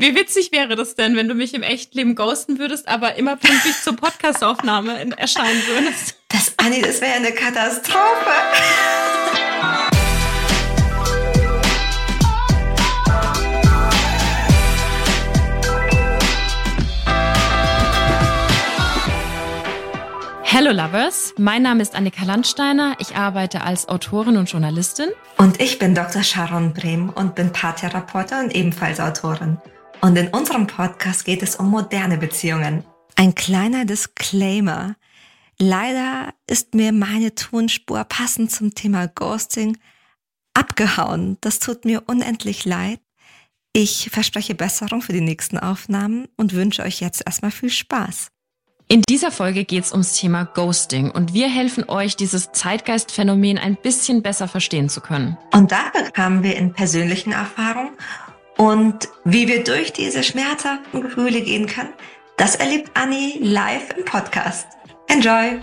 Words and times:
Wie 0.00 0.14
witzig 0.14 0.50
wäre 0.50 0.76
das 0.76 0.94
denn, 0.94 1.14
wenn 1.14 1.28
du 1.28 1.34
mich 1.34 1.52
im 1.52 1.62
echten 1.62 1.98
Leben 1.98 2.14
ghosten 2.14 2.58
würdest, 2.58 2.88
aber 2.88 3.16
immer 3.16 3.36
pünktlich 3.36 3.74
zur 3.82 3.96
Podcastaufnahme 3.96 5.14
erscheinen 5.18 5.62
würdest? 5.66 6.14
Das, 6.28 6.54
Anni, 6.56 6.80
das 6.80 7.02
wäre 7.02 7.16
eine 7.16 7.32
Katastrophe. 7.32 8.00
Hello 20.42 20.72
Lovers, 20.72 21.34
mein 21.36 21.60
Name 21.60 21.82
ist 21.82 21.94
Annika 21.94 22.24
Landsteiner. 22.24 22.96
Ich 23.00 23.16
arbeite 23.16 23.60
als 23.60 23.90
Autorin 23.90 24.38
und 24.38 24.50
Journalistin. 24.50 25.10
Und 25.36 25.60
ich 25.60 25.78
bin 25.78 25.94
Dr. 25.94 26.22
Sharon 26.22 26.72
Brehm 26.72 27.10
und 27.10 27.34
bin 27.34 27.52
Paartherapeutin 27.52 28.38
und 28.44 28.54
ebenfalls 28.54 28.98
Autorin. 28.98 29.58
Und 30.00 30.16
in 30.16 30.28
unserem 30.28 30.66
Podcast 30.66 31.24
geht 31.24 31.42
es 31.42 31.56
um 31.56 31.68
moderne 31.68 32.16
Beziehungen. 32.16 32.84
Ein 33.16 33.34
kleiner 33.34 33.84
Disclaimer. 33.84 34.96
Leider 35.58 36.32
ist 36.46 36.74
mir 36.74 36.92
meine 36.92 37.34
Tonspur 37.34 38.04
passend 38.04 38.50
zum 38.50 38.74
Thema 38.74 39.08
Ghosting 39.08 39.76
abgehauen. 40.54 41.36
Das 41.42 41.58
tut 41.58 41.84
mir 41.84 42.04
unendlich 42.06 42.64
leid. 42.64 43.00
Ich 43.72 44.08
verspreche 44.10 44.54
Besserung 44.54 45.02
für 45.02 45.12
die 45.12 45.20
nächsten 45.20 45.58
Aufnahmen 45.58 46.28
und 46.36 46.54
wünsche 46.54 46.82
euch 46.82 47.00
jetzt 47.00 47.22
erstmal 47.24 47.50
viel 47.50 47.70
Spaß. 47.70 48.28
In 48.88 49.02
dieser 49.02 49.30
Folge 49.30 49.64
geht 49.64 49.84
es 49.84 49.92
ums 49.92 50.14
Thema 50.14 50.44
Ghosting 50.44 51.12
und 51.12 51.32
wir 51.32 51.48
helfen 51.48 51.88
euch, 51.88 52.16
dieses 52.16 52.50
Zeitgeistphänomen 52.50 53.56
ein 53.56 53.76
bisschen 53.76 54.22
besser 54.22 54.48
verstehen 54.48 54.88
zu 54.88 55.00
können. 55.00 55.36
Und 55.52 55.70
da 55.70 55.90
bekamen 55.92 56.42
wir 56.42 56.56
in 56.56 56.72
persönlichen 56.72 57.30
Erfahrungen 57.30 57.92
und 58.60 59.08
wie 59.24 59.48
wir 59.48 59.64
durch 59.64 59.94
diese 59.94 60.22
schmerzhaften 60.22 61.00
Gefühle 61.00 61.40
gehen 61.40 61.66
können, 61.66 61.94
das 62.36 62.56
erlebt 62.56 62.90
Anni 62.92 63.38
live 63.40 63.96
im 63.96 64.04
Podcast. 64.04 64.66
Enjoy! 65.08 65.58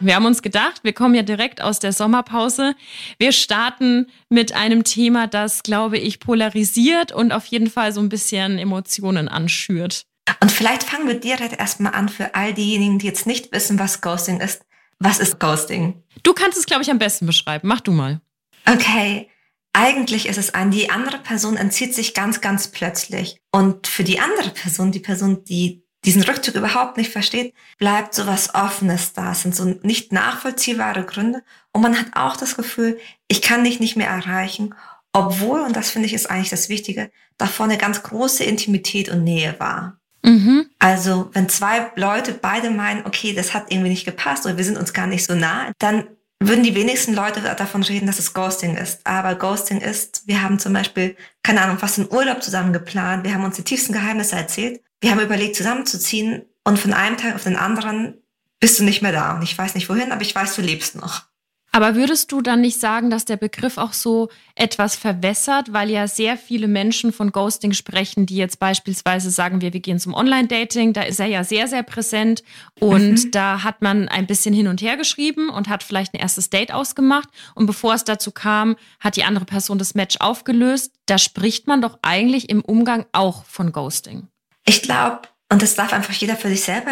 Wir 0.00 0.16
haben 0.16 0.26
uns 0.26 0.42
gedacht, 0.42 0.80
wir 0.82 0.92
kommen 0.92 1.14
ja 1.14 1.22
direkt 1.22 1.62
aus 1.62 1.78
der 1.78 1.92
Sommerpause. 1.92 2.74
Wir 3.20 3.30
starten 3.30 4.08
mit 4.28 4.54
einem 4.54 4.82
Thema, 4.82 5.28
das, 5.28 5.62
glaube 5.62 5.98
ich, 5.98 6.18
polarisiert 6.18 7.12
und 7.12 7.30
auf 7.30 7.46
jeden 7.46 7.70
Fall 7.70 7.92
so 7.92 8.00
ein 8.00 8.08
bisschen 8.08 8.58
Emotionen 8.58 9.28
anschürt. 9.28 10.02
Und 10.40 10.50
vielleicht 10.50 10.82
fangen 10.82 11.06
wir 11.06 11.20
direkt 11.20 11.60
erstmal 11.60 11.94
an 11.94 12.08
für 12.08 12.34
all 12.34 12.52
diejenigen, 12.54 12.98
die 12.98 13.06
jetzt 13.06 13.28
nicht 13.28 13.52
wissen, 13.52 13.78
was 13.78 14.00
Ghosting 14.00 14.40
ist. 14.40 14.62
Was 14.98 15.20
ist 15.20 15.38
Ghosting? 15.38 16.02
Du 16.24 16.32
kannst 16.32 16.58
es, 16.58 16.66
glaube 16.66 16.82
ich, 16.82 16.90
am 16.90 16.98
besten 16.98 17.26
beschreiben. 17.26 17.68
Mach 17.68 17.80
du 17.80 17.92
mal. 17.92 18.20
Okay. 18.68 19.28
Eigentlich 19.80 20.26
ist 20.26 20.38
es 20.38 20.54
ein, 20.54 20.72
die 20.72 20.90
andere 20.90 21.18
Person 21.18 21.56
entzieht 21.56 21.94
sich 21.94 22.12
ganz, 22.12 22.40
ganz 22.40 22.66
plötzlich. 22.66 23.40
Und 23.52 23.86
für 23.86 24.02
die 24.02 24.18
andere 24.18 24.50
Person, 24.50 24.90
die 24.90 24.98
Person, 24.98 25.44
die 25.44 25.84
diesen 26.04 26.24
Rückzug 26.24 26.56
überhaupt 26.56 26.96
nicht 26.96 27.12
versteht, 27.12 27.54
bleibt 27.78 28.12
so 28.12 28.26
was 28.26 28.56
Offenes 28.56 29.12
da. 29.12 29.30
Es 29.30 29.42
sind 29.42 29.54
so 29.54 29.76
nicht 29.82 30.12
nachvollziehbare 30.12 31.04
Gründe. 31.04 31.44
Und 31.72 31.82
man 31.82 31.96
hat 31.96 32.06
auch 32.14 32.36
das 32.36 32.56
Gefühl, 32.56 32.98
ich 33.28 33.40
kann 33.40 33.62
dich 33.62 33.78
nicht 33.78 33.96
mehr 33.96 34.08
erreichen, 34.08 34.74
obwohl, 35.12 35.60
und 35.60 35.76
das 35.76 35.90
finde 35.90 36.06
ich 36.06 36.14
ist 36.14 36.28
eigentlich 36.28 36.50
das 36.50 36.68
Wichtige, 36.68 37.12
davor 37.36 37.66
eine 37.66 37.78
ganz 37.78 38.02
große 38.02 38.42
Intimität 38.42 39.08
und 39.08 39.22
Nähe 39.22 39.54
war. 39.60 40.00
Mhm. 40.24 40.68
Also 40.80 41.30
wenn 41.34 41.48
zwei 41.48 41.92
Leute 41.94 42.32
beide 42.32 42.70
meinen, 42.70 43.06
okay, 43.06 43.32
das 43.32 43.54
hat 43.54 43.70
irgendwie 43.70 43.90
nicht 43.90 44.04
gepasst 44.04 44.44
oder 44.44 44.56
wir 44.56 44.64
sind 44.64 44.76
uns 44.76 44.92
gar 44.92 45.06
nicht 45.06 45.24
so 45.24 45.36
nah, 45.36 45.70
dann 45.78 46.08
würden 46.40 46.62
die 46.62 46.74
wenigsten 46.74 47.14
Leute 47.14 47.40
davon 47.40 47.82
reden, 47.82 48.06
dass 48.06 48.18
es 48.18 48.32
Ghosting 48.32 48.76
ist. 48.76 49.00
Aber 49.04 49.34
Ghosting 49.34 49.80
ist, 49.80 50.22
wir 50.26 50.42
haben 50.42 50.58
zum 50.58 50.72
Beispiel, 50.72 51.16
keine 51.42 51.62
Ahnung, 51.62 51.78
fast 51.78 51.98
einen 51.98 52.12
Urlaub 52.12 52.42
zusammen 52.42 52.72
geplant, 52.72 53.24
wir 53.24 53.34
haben 53.34 53.44
uns 53.44 53.56
die 53.56 53.64
tiefsten 53.64 53.92
Geheimnisse 53.92 54.36
erzählt, 54.36 54.80
wir 55.00 55.10
haben 55.10 55.20
überlegt, 55.20 55.56
zusammenzuziehen 55.56 56.42
und 56.64 56.78
von 56.78 56.92
einem 56.92 57.16
Tag 57.16 57.34
auf 57.34 57.44
den 57.44 57.56
anderen 57.56 58.14
bist 58.60 58.78
du 58.78 58.84
nicht 58.84 59.02
mehr 59.02 59.12
da. 59.12 59.36
Und 59.36 59.42
ich 59.42 59.56
weiß 59.56 59.74
nicht 59.74 59.88
wohin, 59.88 60.12
aber 60.12 60.22
ich 60.22 60.34
weiß, 60.34 60.54
du 60.56 60.62
lebst 60.62 60.96
noch. 60.96 61.27
Aber 61.70 61.94
würdest 61.94 62.32
du 62.32 62.40
dann 62.40 62.62
nicht 62.62 62.80
sagen, 62.80 63.10
dass 63.10 63.24
der 63.26 63.36
Begriff 63.36 63.76
auch 63.76 63.92
so 63.92 64.30
etwas 64.54 64.96
verwässert, 64.96 65.72
weil 65.72 65.90
ja 65.90 66.08
sehr 66.08 66.36
viele 66.36 66.66
Menschen 66.66 67.12
von 67.12 67.30
Ghosting 67.30 67.72
sprechen, 67.72 68.26
die 68.26 68.36
jetzt 68.36 68.58
beispielsweise 68.58 69.30
sagen 69.30 69.60
wir, 69.60 69.72
wir 69.72 69.80
gehen 69.80 70.00
zum 70.00 70.14
Online-Dating, 70.14 70.94
da 70.94 71.02
ist 71.02 71.20
er 71.20 71.26
ja 71.26 71.44
sehr, 71.44 71.68
sehr 71.68 71.82
präsent 71.82 72.42
und 72.80 73.24
mhm. 73.26 73.30
da 73.32 73.62
hat 73.62 73.82
man 73.82 74.08
ein 74.08 74.26
bisschen 74.26 74.54
hin 74.54 74.66
und 74.66 74.80
her 74.80 74.96
geschrieben 74.96 75.50
und 75.50 75.68
hat 75.68 75.82
vielleicht 75.82 76.14
ein 76.14 76.20
erstes 76.20 76.48
Date 76.50 76.72
ausgemacht 76.72 77.28
und 77.54 77.66
bevor 77.66 77.94
es 77.94 78.04
dazu 78.04 78.32
kam, 78.32 78.76
hat 78.98 79.16
die 79.16 79.24
andere 79.24 79.44
Person 79.44 79.78
das 79.78 79.94
Match 79.94 80.16
aufgelöst. 80.20 80.92
Da 81.06 81.18
spricht 81.18 81.66
man 81.66 81.82
doch 81.82 81.98
eigentlich 82.02 82.48
im 82.48 82.62
Umgang 82.62 83.04
auch 83.12 83.44
von 83.44 83.72
Ghosting. 83.72 84.28
Ich 84.64 84.82
glaube, 84.82 85.20
und 85.50 85.62
das 85.62 85.74
darf 85.74 85.94
einfach 85.94 86.12
jeder 86.12 86.36
für 86.36 86.48
sich 86.48 86.62
selber 86.62 86.90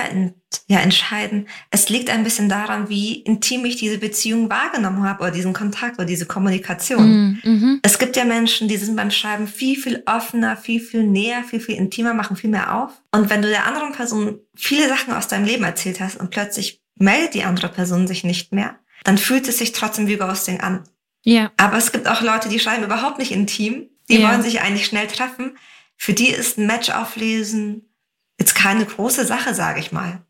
ja, 0.66 0.78
entscheiden. 0.78 1.46
Es 1.70 1.90
liegt 1.90 2.08
ein 2.08 2.24
bisschen 2.24 2.48
daran, 2.48 2.88
wie 2.88 3.20
intim 3.20 3.66
ich 3.66 3.76
diese 3.76 3.98
Beziehung 3.98 4.48
wahrgenommen 4.48 5.02
habe 5.02 5.24
oder 5.24 5.30
diesen 5.30 5.52
Kontakt 5.52 5.98
oder 5.98 6.06
diese 6.06 6.24
Kommunikation. 6.24 7.06
Mm, 7.06 7.40
mhm. 7.44 7.80
Es 7.82 7.98
gibt 7.98 8.16
ja 8.16 8.24
Menschen, 8.24 8.66
die 8.66 8.78
sind 8.78 8.96
beim 8.96 9.10
Schreiben 9.10 9.46
viel, 9.46 9.76
viel 9.76 10.02
offener, 10.06 10.56
viel, 10.56 10.80
viel 10.80 11.04
näher, 11.04 11.44
viel, 11.44 11.60
viel 11.60 11.76
intimer, 11.76 12.14
machen 12.14 12.36
viel 12.36 12.48
mehr 12.48 12.74
auf. 12.74 12.92
Und 13.12 13.28
wenn 13.28 13.42
du 13.42 13.48
der 13.48 13.66
anderen 13.66 13.92
Person 13.92 14.38
viele 14.54 14.88
Sachen 14.88 15.12
aus 15.12 15.28
deinem 15.28 15.44
Leben 15.44 15.64
erzählt 15.64 16.00
hast 16.00 16.18
und 16.18 16.30
plötzlich 16.30 16.82
meldet 16.94 17.34
die 17.34 17.44
andere 17.44 17.68
Person 17.68 18.06
sich 18.06 18.24
nicht 18.24 18.52
mehr, 18.54 18.78
dann 19.04 19.18
fühlt 19.18 19.46
es 19.48 19.58
sich 19.58 19.72
trotzdem 19.72 20.06
wie 20.06 20.16
Ghosting 20.16 20.60
an. 20.60 20.84
Ja. 21.24 21.52
Aber 21.58 21.76
es 21.76 21.92
gibt 21.92 22.08
auch 22.08 22.22
Leute, 22.22 22.48
die 22.48 22.58
schreiben 22.58 22.84
überhaupt 22.84 23.18
nicht 23.18 23.32
intim. 23.32 23.90
Die 24.08 24.18
ja. 24.18 24.28
wollen 24.30 24.42
sich 24.42 24.62
eigentlich 24.62 24.86
schnell 24.86 25.08
treffen. 25.08 25.58
Für 25.96 26.14
die 26.14 26.28
ist 26.28 26.58
ein 26.58 26.66
Match 26.66 26.90
auflesen, 26.90 27.86
keine 28.66 28.84
große 28.84 29.24
Sache, 29.24 29.54
sage 29.54 29.78
ich 29.78 29.92
mal. 29.92 30.22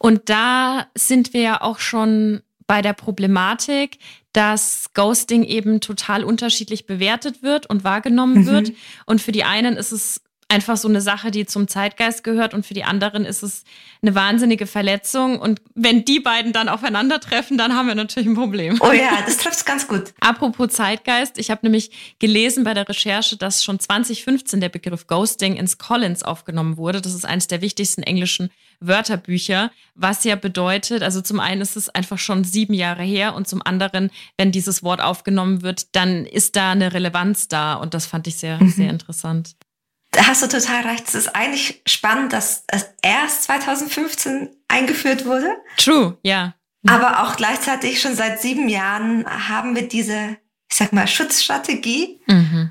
Und 0.00 0.28
da 0.28 0.88
sind 0.96 1.32
wir 1.32 1.42
ja 1.42 1.60
auch 1.60 1.78
schon 1.78 2.42
bei 2.66 2.82
der 2.82 2.92
Problematik, 2.92 3.98
dass 4.32 4.90
Ghosting 4.94 5.44
eben 5.44 5.80
total 5.80 6.24
unterschiedlich 6.24 6.86
bewertet 6.86 7.42
wird 7.44 7.66
und 7.66 7.84
wahrgenommen 7.84 8.42
mhm. 8.42 8.46
wird. 8.46 8.72
Und 9.06 9.22
für 9.22 9.30
die 9.30 9.44
einen 9.44 9.76
ist 9.76 9.92
es 9.92 10.20
einfach 10.48 10.76
so 10.78 10.88
eine 10.88 11.00
Sache, 11.00 11.30
die 11.30 11.46
zum 11.46 11.68
Zeitgeist 11.68 12.24
gehört 12.24 12.54
und 12.54 12.64
für 12.64 12.74
die 12.74 12.84
anderen 12.84 13.24
ist 13.24 13.42
es 13.42 13.64
eine 14.00 14.14
wahnsinnige 14.14 14.66
Verletzung. 14.66 15.38
Und 15.38 15.60
wenn 15.74 16.04
die 16.04 16.20
beiden 16.20 16.52
dann 16.52 16.68
aufeinandertreffen, 16.68 17.58
dann 17.58 17.74
haben 17.74 17.86
wir 17.86 17.94
natürlich 17.94 18.28
ein 18.28 18.34
Problem. 18.34 18.78
Oh 18.80 18.92
ja, 18.92 19.22
das 19.24 19.36
trifft 19.36 19.66
ganz 19.66 19.86
gut. 19.86 20.14
Apropos 20.20 20.72
Zeitgeist, 20.72 21.38
ich 21.38 21.50
habe 21.50 21.60
nämlich 21.64 22.16
gelesen 22.18 22.64
bei 22.64 22.74
der 22.74 22.88
Recherche, 22.88 23.36
dass 23.36 23.62
schon 23.62 23.78
2015 23.78 24.60
der 24.60 24.70
Begriff 24.70 25.06
Ghosting 25.06 25.56
ins 25.56 25.76
Collins 25.76 26.22
aufgenommen 26.22 26.78
wurde. 26.78 27.02
Das 27.02 27.14
ist 27.14 27.26
eines 27.26 27.48
der 27.48 27.60
wichtigsten 27.60 28.02
englischen 28.02 28.50
Wörterbücher, 28.80 29.70
was 29.94 30.24
ja 30.24 30.36
bedeutet, 30.36 31.02
also 31.02 31.20
zum 31.20 31.40
einen 31.40 31.60
ist 31.60 31.76
es 31.76 31.88
einfach 31.88 32.18
schon 32.18 32.44
sieben 32.44 32.74
Jahre 32.74 33.02
her 33.02 33.34
und 33.34 33.48
zum 33.48 33.60
anderen, 33.64 34.10
wenn 34.36 34.52
dieses 34.52 34.84
Wort 34.84 35.00
aufgenommen 35.00 35.62
wird, 35.62 35.96
dann 35.96 36.24
ist 36.24 36.54
da 36.54 36.70
eine 36.70 36.94
Relevanz 36.94 37.48
da 37.48 37.74
und 37.74 37.94
das 37.94 38.06
fand 38.06 38.28
ich 38.28 38.36
sehr, 38.36 38.62
mhm. 38.62 38.70
sehr 38.70 38.90
interessant. 38.90 39.56
Da 40.10 40.26
hast 40.26 40.42
du 40.42 40.48
total 40.48 40.86
recht. 40.86 41.06
Es 41.08 41.14
ist 41.14 41.34
eigentlich 41.34 41.82
spannend, 41.86 42.32
dass 42.32 42.64
es 42.68 42.86
erst 43.02 43.44
2015 43.44 44.48
eingeführt 44.68 45.26
wurde. 45.26 45.50
True, 45.76 46.16
ja. 46.22 46.54
Aber 46.86 47.22
auch 47.22 47.36
gleichzeitig 47.36 48.00
schon 48.00 48.14
seit 48.14 48.40
sieben 48.40 48.68
Jahren 48.68 49.26
haben 49.26 49.74
wir 49.74 49.88
diese, 49.88 50.36
ich 50.70 50.76
sag 50.76 50.92
mal, 50.92 51.06
Schutzstrategie 51.06 52.20
mhm. 52.26 52.70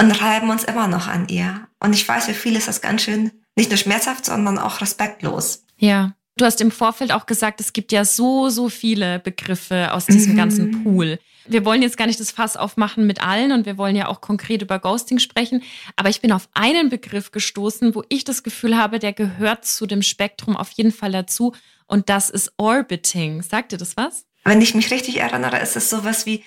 und 0.00 0.10
reiben 0.22 0.48
uns 0.48 0.64
immer 0.64 0.86
noch 0.86 1.08
an 1.08 1.28
ihr. 1.28 1.66
Und 1.80 1.92
ich 1.94 2.06
weiß, 2.06 2.26
für 2.26 2.34
viele 2.34 2.58
ist 2.58 2.68
das 2.68 2.80
ganz 2.80 3.02
schön 3.02 3.32
nicht 3.56 3.70
nur 3.70 3.78
schmerzhaft, 3.78 4.24
sondern 4.24 4.58
auch 4.58 4.80
respektlos. 4.80 5.64
Ja. 5.76 6.14
Du 6.36 6.44
hast 6.44 6.60
im 6.60 6.70
Vorfeld 6.70 7.10
auch 7.10 7.26
gesagt, 7.26 7.60
es 7.60 7.72
gibt 7.72 7.90
ja 7.90 8.04
so, 8.04 8.48
so 8.48 8.68
viele 8.68 9.18
Begriffe 9.18 9.92
aus 9.92 10.06
diesem 10.06 10.34
mhm. 10.34 10.36
ganzen 10.36 10.84
Pool. 10.84 11.18
Wir 11.48 11.64
wollen 11.64 11.82
jetzt 11.82 11.96
gar 11.96 12.06
nicht 12.06 12.20
das 12.20 12.30
Fass 12.30 12.56
aufmachen 12.56 13.06
mit 13.06 13.22
allen 13.22 13.52
und 13.52 13.66
wir 13.66 13.78
wollen 13.78 13.96
ja 13.96 14.08
auch 14.08 14.20
konkret 14.20 14.62
über 14.62 14.78
Ghosting 14.78 15.18
sprechen. 15.18 15.62
Aber 15.96 16.08
ich 16.08 16.20
bin 16.20 16.32
auf 16.32 16.48
einen 16.54 16.88
Begriff 16.90 17.30
gestoßen, 17.30 17.94
wo 17.94 18.04
ich 18.08 18.24
das 18.24 18.42
Gefühl 18.42 18.76
habe, 18.76 18.98
der 18.98 19.12
gehört 19.12 19.64
zu 19.64 19.86
dem 19.86 20.02
Spektrum 20.02 20.56
auf 20.56 20.70
jeden 20.72 20.92
Fall 20.92 21.12
dazu. 21.12 21.54
Und 21.86 22.08
das 22.08 22.30
ist 22.30 22.52
Orbiting. 22.58 23.42
Sagt 23.42 23.72
dir 23.72 23.78
das 23.78 23.96
was? 23.96 24.26
Wenn 24.44 24.60
ich 24.60 24.74
mich 24.74 24.90
richtig 24.90 25.18
erinnere, 25.18 25.58
ist 25.58 25.76
es 25.76 25.90
sowas 25.90 26.26
wie, 26.26 26.44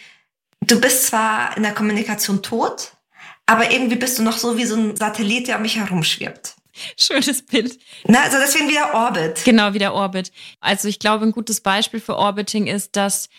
du 0.62 0.80
bist 0.80 1.08
zwar 1.08 1.58
in 1.58 1.64
der 1.64 1.74
Kommunikation 1.74 2.42
tot, 2.42 2.94
aber 3.46 3.72
irgendwie 3.72 3.96
bist 3.96 4.18
du 4.18 4.24
noch 4.24 4.38
so 4.38 4.58
wie 4.58 4.66
so 4.66 4.76
ein 4.76 4.96
Satellit, 4.96 5.48
der 5.48 5.58
um 5.58 5.64
mich 5.64 5.78
herumschwirbt. 5.78 6.56
Schönes 6.98 7.46
Bild. 7.46 7.78
Na, 8.06 8.24
also 8.24 8.38
deswegen 8.38 8.70
wieder 8.70 8.94
Orbit. 8.94 9.44
Genau, 9.44 9.74
wieder 9.74 9.94
Orbit. 9.94 10.32
Also 10.62 10.88
ich 10.88 11.00
glaube, 11.00 11.26
ein 11.26 11.32
gutes 11.32 11.62
Beispiel 11.62 12.00
für 12.00 12.16
Orbiting 12.16 12.68
ist, 12.68 12.96
dass 12.96 13.30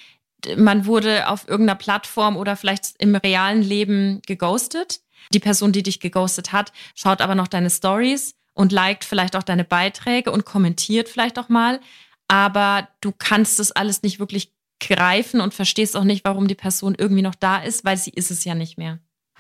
man 0.57 0.87
wurde 0.87 1.29
auf 1.29 1.49
irgendeiner 1.49 1.79
Plattform 1.79 2.37
oder 2.37 2.57
vielleicht 2.57 2.95
im 2.99 3.15
realen 3.15 3.63
Leben 3.63 4.21
geghostet. 4.27 5.01
Die 5.33 5.41
Person, 5.41 5.73
die 5.73 5.83
dich 5.83 6.01
geghostet 6.01 6.53
hat, 6.53 6.73
schaut 6.95 7.21
aber 7.21 7.35
noch 7.35 7.49
deine 7.49 7.71
Stories 7.71 8.35
und 8.55 8.73
liked 8.73 9.05
vielleicht 9.05 9.37
auch 9.37 9.43
deine 9.43 9.65
Beiträge 9.65 10.31
und 10.31 10.45
kommentiert 10.45 11.09
vielleicht 11.09 11.39
auch 11.39 11.49
mal. 11.49 11.81
Aber 12.29 12.89
du 13.01 13.13
kannst 13.13 13.59
das 13.59 13.73
alles 13.73 14.03
nicht 14.03 14.19
wirklich 14.19 14.53
greifen 14.81 15.41
und 15.41 15.55
verstehst 15.55 15.97
auch 15.97 16.05
nicht, 16.05 16.25
warum 16.25 16.49
die 16.49 16.55
Person 16.55 16.95
irgendwie 16.97 17.23
noch 17.23 17.35
da 17.35 17.59
ist, 17.59 17.85
weil 17.85 17.97
sie 17.97 18.11
ist 18.11 18.31
es 18.31 18.45
ja 18.45 18.55
nicht 18.55 18.79
mehr. 18.79 18.99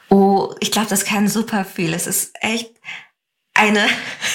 Oh, 0.08 0.54
ich 0.60 0.70
glaube, 0.70 0.88
das 0.88 1.04
kann 1.04 1.28
super 1.28 1.64
viel. 1.64 1.94
Es 1.94 2.06
ist 2.06 2.32
echt 2.40 2.72
eine 3.54 3.86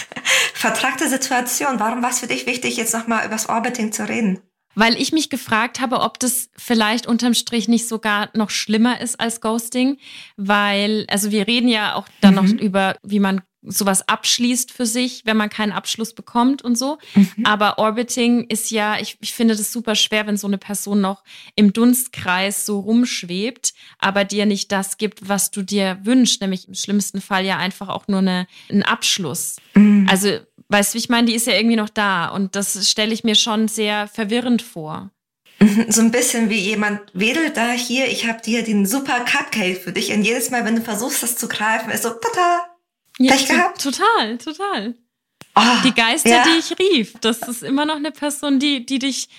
vertragte 0.53 1.07
Situation. 1.07 1.79
Warum 1.79 2.01
war 2.01 2.09
es 2.09 2.19
für 2.19 2.27
dich 2.27 2.45
wichtig, 2.45 2.77
jetzt 2.77 2.93
nochmal 2.93 3.25
über 3.25 3.35
das 3.35 3.47
Orbiting 3.47 3.91
zu 3.91 4.07
reden? 4.07 4.41
Weil 4.79 4.95
ich 5.01 5.11
mich 5.11 5.31
gefragt 5.31 5.79
habe, 5.79 6.01
ob 6.01 6.19
das 6.19 6.49
vielleicht 6.55 7.07
unterm 7.07 7.33
Strich 7.33 7.67
nicht 7.67 7.87
sogar 7.87 8.29
noch 8.35 8.51
schlimmer 8.51 9.01
ist 9.01 9.19
als 9.19 9.41
Ghosting. 9.41 9.97
Weil, 10.35 11.07
also 11.09 11.31
wir 11.31 11.47
reden 11.47 11.67
ja 11.67 11.95
auch 11.95 12.07
dann 12.21 12.35
mhm. 12.35 12.41
noch 12.41 12.61
über, 12.61 12.95
wie 13.01 13.19
man 13.19 13.41
sowas 13.63 14.07
abschließt 14.07 14.71
für 14.71 14.85
sich, 14.85 15.23
wenn 15.25 15.35
man 15.35 15.49
keinen 15.49 15.71
Abschluss 15.71 16.13
bekommt 16.13 16.61
und 16.61 16.77
so. 16.77 16.99
Mhm. 17.15 17.43
Aber 17.43 17.79
Orbiting 17.79 18.45
ist 18.49 18.69
ja, 18.69 18.99
ich, 18.99 19.17
ich 19.19 19.33
finde 19.33 19.55
das 19.55 19.71
super 19.71 19.95
schwer, 19.95 20.27
wenn 20.27 20.37
so 20.37 20.45
eine 20.45 20.59
Person 20.59 21.01
noch 21.01 21.23
im 21.55 21.73
Dunstkreis 21.73 22.65
so 22.65 22.79
rumschwebt, 22.79 23.73
aber 23.97 24.25
dir 24.25 24.45
nicht 24.45 24.71
das 24.71 24.97
gibt, 24.97 25.27
was 25.27 25.49
du 25.49 25.63
dir 25.63 25.99
wünschst, 26.03 26.39
nämlich 26.41 26.67
im 26.67 26.75
schlimmsten 26.75 27.19
Fall 27.19 27.45
ja 27.45 27.57
einfach 27.57 27.89
auch 27.89 28.07
nur 28.07 28.19
eine, 28.19 28.47
einen 28.69 28.83
Abschluss. 28.83 29.57
Mhm. 29.73 30.07
Also, 30.07 30.39
weißt 30.69 30.93
du, 30.93 30.97
ich 30.97 31.09
meine, 31.09 31.27
die 31.27 31.35
ist 31.35 31.47
ja 31.47 31.53
irgendwie 31.53 31.75
noch 31.75 31.89
da 31.89 32.27
und 32.27 32.55
das 32.55 32.89
stelle 32.89 33.13
ich 33.13 33.23
mir 33.23 33.35
schon 33.35 33.67
sehr 33.67 34.07
verwirrend 34.07 34.61
vor. 34.61 35.11
So 35.89 36.01
ein 36.01 36.11
bisschen 36.11 36.51
wie 36.51 36.59
jemand 36.59 37.01
wedelt 37.13 37.57
da 37.57 37.71
hier, 37.71 38.07
ich 38.07 38.27
habe 38.27 38.41
dir 38.41 38.63
den 38.63 38.85
super 38.85 39.21
Cupcake 39.21 39.77
für 39.77 39.91
dich 39.91 40.11
und 40.13 40.23
jedes 40.23 40.51
Mal, 40.51 40.65
wenn 40.65 40.75
du 40.75 40.81
versuchst, 40.83 41.23
das 41.23 41.35
zu 41.35 41.47
greifen, 41.47 41.89
ist 41.89 42.03
so, 42.03 42.09
tata, 42.09 42.67
ja, 43.17 43.33
Pech 43.33 43.47
gehabt? 43.47 43.81
Total, 43.81 44.37
total. 44.37 44.93
Oh, 45.55 45.81
die 45.83 45.95
Geister, 45.95 46.29
ja. 46.29 46.43
die 46.43 46.59
ich 46.59 46.77
rief, 46.77 47.13
das 47.21 47.39
ist 47.39 47.63
immer 47.63 47.85
noch 47.87 47.95
eine 47.95 48.11
Person, 48.11 48.59
die, 48.59 48.85
die 48.85 48.99
dich, 48.99 49.29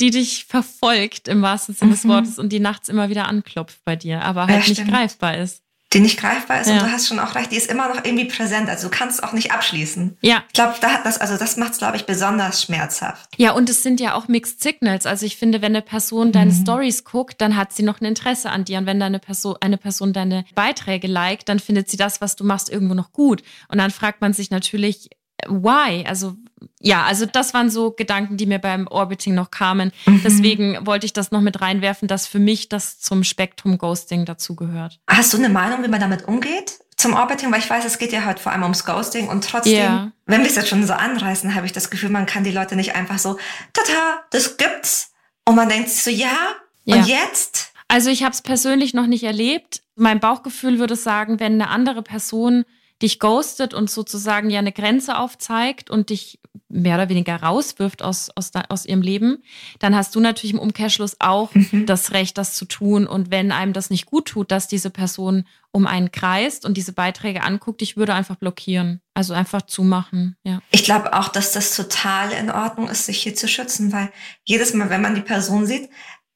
die 0.00 0.10
dich 0.10 0.46
verfolgt 0.46 1.28
im 1.28 1.42
wahrsten 1.42 1.76
Sinne 1.76 1.90
mhm. 1.90 1.94
des 1.94 2.08
Wortes 2.08 2.38
und 2.40 2.48
die 2.48 2.58
nachts 2.58 2.88
immer 2.88 3.08
wieder 3.08 3.28
anklopft 3.28 3.78
bei 3.84 3.94
dir, 3.94 4.22
aber 4.22 4.48
halt 4.48 4.66
ja, 4.66 4.70
nicht 4.70 4.88
greifbar 4.88 5.36
ist 5.36 5.62
die 5.92 6.00
nicht 6.00 6.18
greifbar 6.18 6.60
ist. 6.60 6.68
Ja. 6.68 6.74
Und 6.74 6.82
du 6.82 6.92
hast 6.92 7.08
schon 7.08 7.18
auch 7.18 7.34
recht, 7.34 7.50
die 7.50 7.56
ist 7.56 7.70
immer 7.70 7.88
noch 7.88 8.04
irgendwie 8.04 8.26
präsent. 8.26 8.68
Also 8.68 8.88
du 8.88 8.96
kannst 8.96 9.22
auch 9.22 9.32
nicht 9.32 9.52
abschließen. 9.52 10.18
Ja. 10.20 10.44
Ich 10.48 10.52
glaube, 10.52 10.74
da, 10.80 11.00
das, 11.02 11.18
also 11.18 11.38
das 11.38 11.56
macht 11.56 11.72
es, 11.72 11.78
glaube 11.78 11.96
ich, 11.96 12.04
besonders 12.04 12.62
schmerzhaft. 12.62 13.30
Ja, 13.36 13.52
und 13.52 13.70
es 13.70 13.82
sind 13.82 13.98
ja 13.98 14.14
auch 14.14 14.28
Mixed 14.28 14.62
Signals. 14.62 15.06
Also 15.06 15.24
ich 15.24 15.36
finde, 15.36 15.62
wenn 15.62 15.74
eine 15.74 15.82
Person 15.82 16.30
deine 16.30 16.52
mhm. 16.52 16.60
Stories 16.60 17.04
guckt, 17.04 17.40
dann 17.40 17.56
hat 17.56 17.72
sie 17.72 17.82
noch 17.82 18.00
ein 18.00 18.04
Interesse 18.04 18.50
an 18.50 18.64
dir. 18.64 18.78
Und 18.78 18.86
wenn 18.86 19.00
deine 19.00 19.18
Person, 19.18 19.56
eine 19.60 19.78
Person 19.78 20.12
deine 20.12 20.44
Beiträge 20.54 21.06
liked, 21.06 21.48
dann 21.48 21.58
findet 21.58 21.88
sie 21.88 21.96
das, 21.96 22.20
was 22.20 22.36
du 22.36 22.44
machst, 22.44 22.68
irgendwo 22.68 22.94
noch 22.94 23.12
gut. 23.12 23.42
Und 23.68 23.78
dann 23.78 23.90
fragt 23.90 24.20
man 24.20 24.34
sich 24.34 24.50
natürlich, 24.50 25.08
why? 25.46 26.04
Also 26.06 26.36
ja, 26.80 27.04
also 27.04 27.26
das 27.26 27.54
waren 27.54 27.70
so 27.70 27.90
Gedanken, 27.90 28.36
die 28.36 28.46
mir 28.46 28.58
beim 28.58 28.86
Orbiting 28.86 29.34
noch 29.34 29.50
kamen. 29.50 29.92
Mhm. 30.06 30.22
Deswegen 30.24 30.86
wollte 30.86 31.06
ich 31.06 31.12
das 31.12 31.30
noch 31.30 31.40
mit 31.40 31.60
reinwerfen, 31.60 32.08
dass 32.08 32.26
für 32.26 32.38
mich 32.38 32.68
das 32.68 33.00
zum 33.00 33.24
Spektrum 33.24 33.78
Ghosting 33.78 34.24
dazugehört. 34.24 35.00
Hast 35.08 35.32
du 35.32 35.38
eine 35.38 35.48
Meinung, 35.48 35.82
wie 35.82 35.88
man 35.88 36.00
damit 36.00 36.26
umgeht? 36.26 36.78
Zum 36.96 37.14
Orbiting, 37.14 37.52
weil 37.52 37.60
ich 37.60 37.70
weiß, 37.70 37.84
es 37.84 37.98
geht 37.98 38.12
ja 38.12 38.26
heute 38.26 38.42
vor 38.42 38.52
allem 38.52 38.62
ums 38.62 38.84
Ghosting 38.84 39.28
und 39.28 39.44
trotzdem, 39.44 39.74
yeah. 39.74 40.12
wenn 40.26 40.40
wir 40.40 40.48
es 40.48 40.56
jetzt 40.56 40.68
schon 40.68 40.84
so 40.84 40.94
anreißen, 40.94 41.54
habe 41.54 41.64
ich 41.64 41.72
das 41.72 41.90
Gefühl, 41.90 42.10
man 42.10 42.26
kann 42.26 42.42
die 42.42 42.50
Leute 42.50 42.74
nicht 42.74 42.96
einfach 42.96 43.18
so, 43.18 43.38
tata, 43.72 44.24
das 44.30 44.56
gibt's. 44.56 45.12
Und 45.44 45.54
man 45.54 45.68
denkt 45.68 45.90
sich 45.90 46.02
so, 46.02 46.10
ja, 46.10 46.36
ja. 46.84 46.96
und 46.96 47.06
jetzt? 47.06 47.72
Also 47.86 48.10
ich 48.10 48.22
habe 48.22 48.32
es 48.32 48.42
persönlich 48.42 48.94
noch 48.94 49.06
nicht 49.06 49.22
erlebt. 49.22 49.82
Mein 49.94 50.20
Bauchgefühl 50.20 50.78
würde 50.78 50.96
sagen, 50.96 51.40
wenn 51.40 51.54
eine 51.54 51.70
andere 51.70 52.02
Person 52.02 52.64
dich 53.02 53.18
ghostet 53.18 53.74
und 53.74 53.90
sozusagen 53.90 54.50
ja 54.50 54.58
eine 54.58 54.72
Grenze 54.72 55.18
aufzeigt 55.18 55.90
und 55.90 56.10
dich 56.10 56.40
mehr 56.68 56.96
oder 56.96 57.08
weniger 57.08 57.36
rauswirft 57.36 58.02
aus, 58.02 58.30
aus, 58.34 58.50
aus 58.68 58.84
ihrem 58.84 59.00
Leben, 59.00 59.42
dann 59.78 59.94
hast 59.94 60.14
du 60.14 60.20
natürlich 60.20 60.52
im 60.52 60.58
Umkehrschluss 60.58 61.16
auch 61.18 61.54
mhm. 61.54 61.86
das 61.86 62.12
Recht, 62.12 62.36
das 62.36 62.54
zu 62.54 62.66
tun. 62.66 63.06
Und 63.06 63.30
wenn 63.30 63.52
einem 63.52 63.72
das 63.72 63.90
nicht 63.90 64.06
gut 64.06 64.26
tut, 64.26 64.50
dass 64.50 64.68
diese 64.68 64.90
Person 64.90 65.44
um 65.70 65.86
einen 65.86 66.12
kreist 66.12 66.66
und 66.66 66.76
diese 66.76 66.92
Beiträge 66.92 67.42
anguckt, 67.42 67.82
ich 67.82 67.96
würde 67.96 68.14
einfach 68.14 68.36
blockieren. 68.36 69.00
Also 69.14 69.34
einfach 69.34 69.62
zumachen, 69.62 70.36
ja. 70.44 70.60
Ich 70.70 70.84
glaube 70.84 71.12
auch, 71.12 71.28
dass 71.28 71.52
das 71.52 71.74
total 71.74 72.30
in 72.32 72.50
Ordnung 72.50 72.88
ist, 72.88 73.06
sich 73.06 73.22
hier 73.22 73.34
zu 73.34 73.48
schützen, 73.48 73.92
weil 73.92 74.12
jedes 74.44 74.74
Mal, 74.74 74.90
wenn 74.90 75.02
man 75.02 75.14
die 75.14 75.22
Person 75.22 75.66
sieht, 75.66 75.88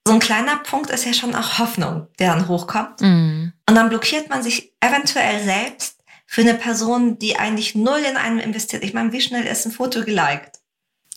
so 0.07 0.15
ein 0.15 0.21
kleiner 0.21 0.57
Punkt 0.57 0.91
ist 0.91 1.05
ja 1.05 1.13
schon 1.13 1.35
auch 1.35 1.59
Hoffnung, 1.59 2.09
der 2.19 2.35
dann 2.35 2.49
hochkommt. 2.49 3.01
Mm. 3.01 3.53
Und 3.69 3.75
dann 3.75 3.89
blockiert 3.89 4.31
man 4.31 4.43
sich 4.43 4.73
eventuell 4.81 5.45
selbst 5.45 6.02
für 6.33 6.41
eine 6.41 6.55
Person, 6.55 7.19
die 7.19 7.37
eigentlich 7.37 7.75
null 7.75 7.99
in 8.11 8.17
einem 8.17 8.39
investiert. 8.39 8.83
Ich 8.85 8.95
meine, 8.95 9.13
wie 9.13 9.21
schnell 9.21 9.45
ist 9.45 9.67
ein 9.67 9.71
Foto 9.71 10.03
geliked? 10.03 10.61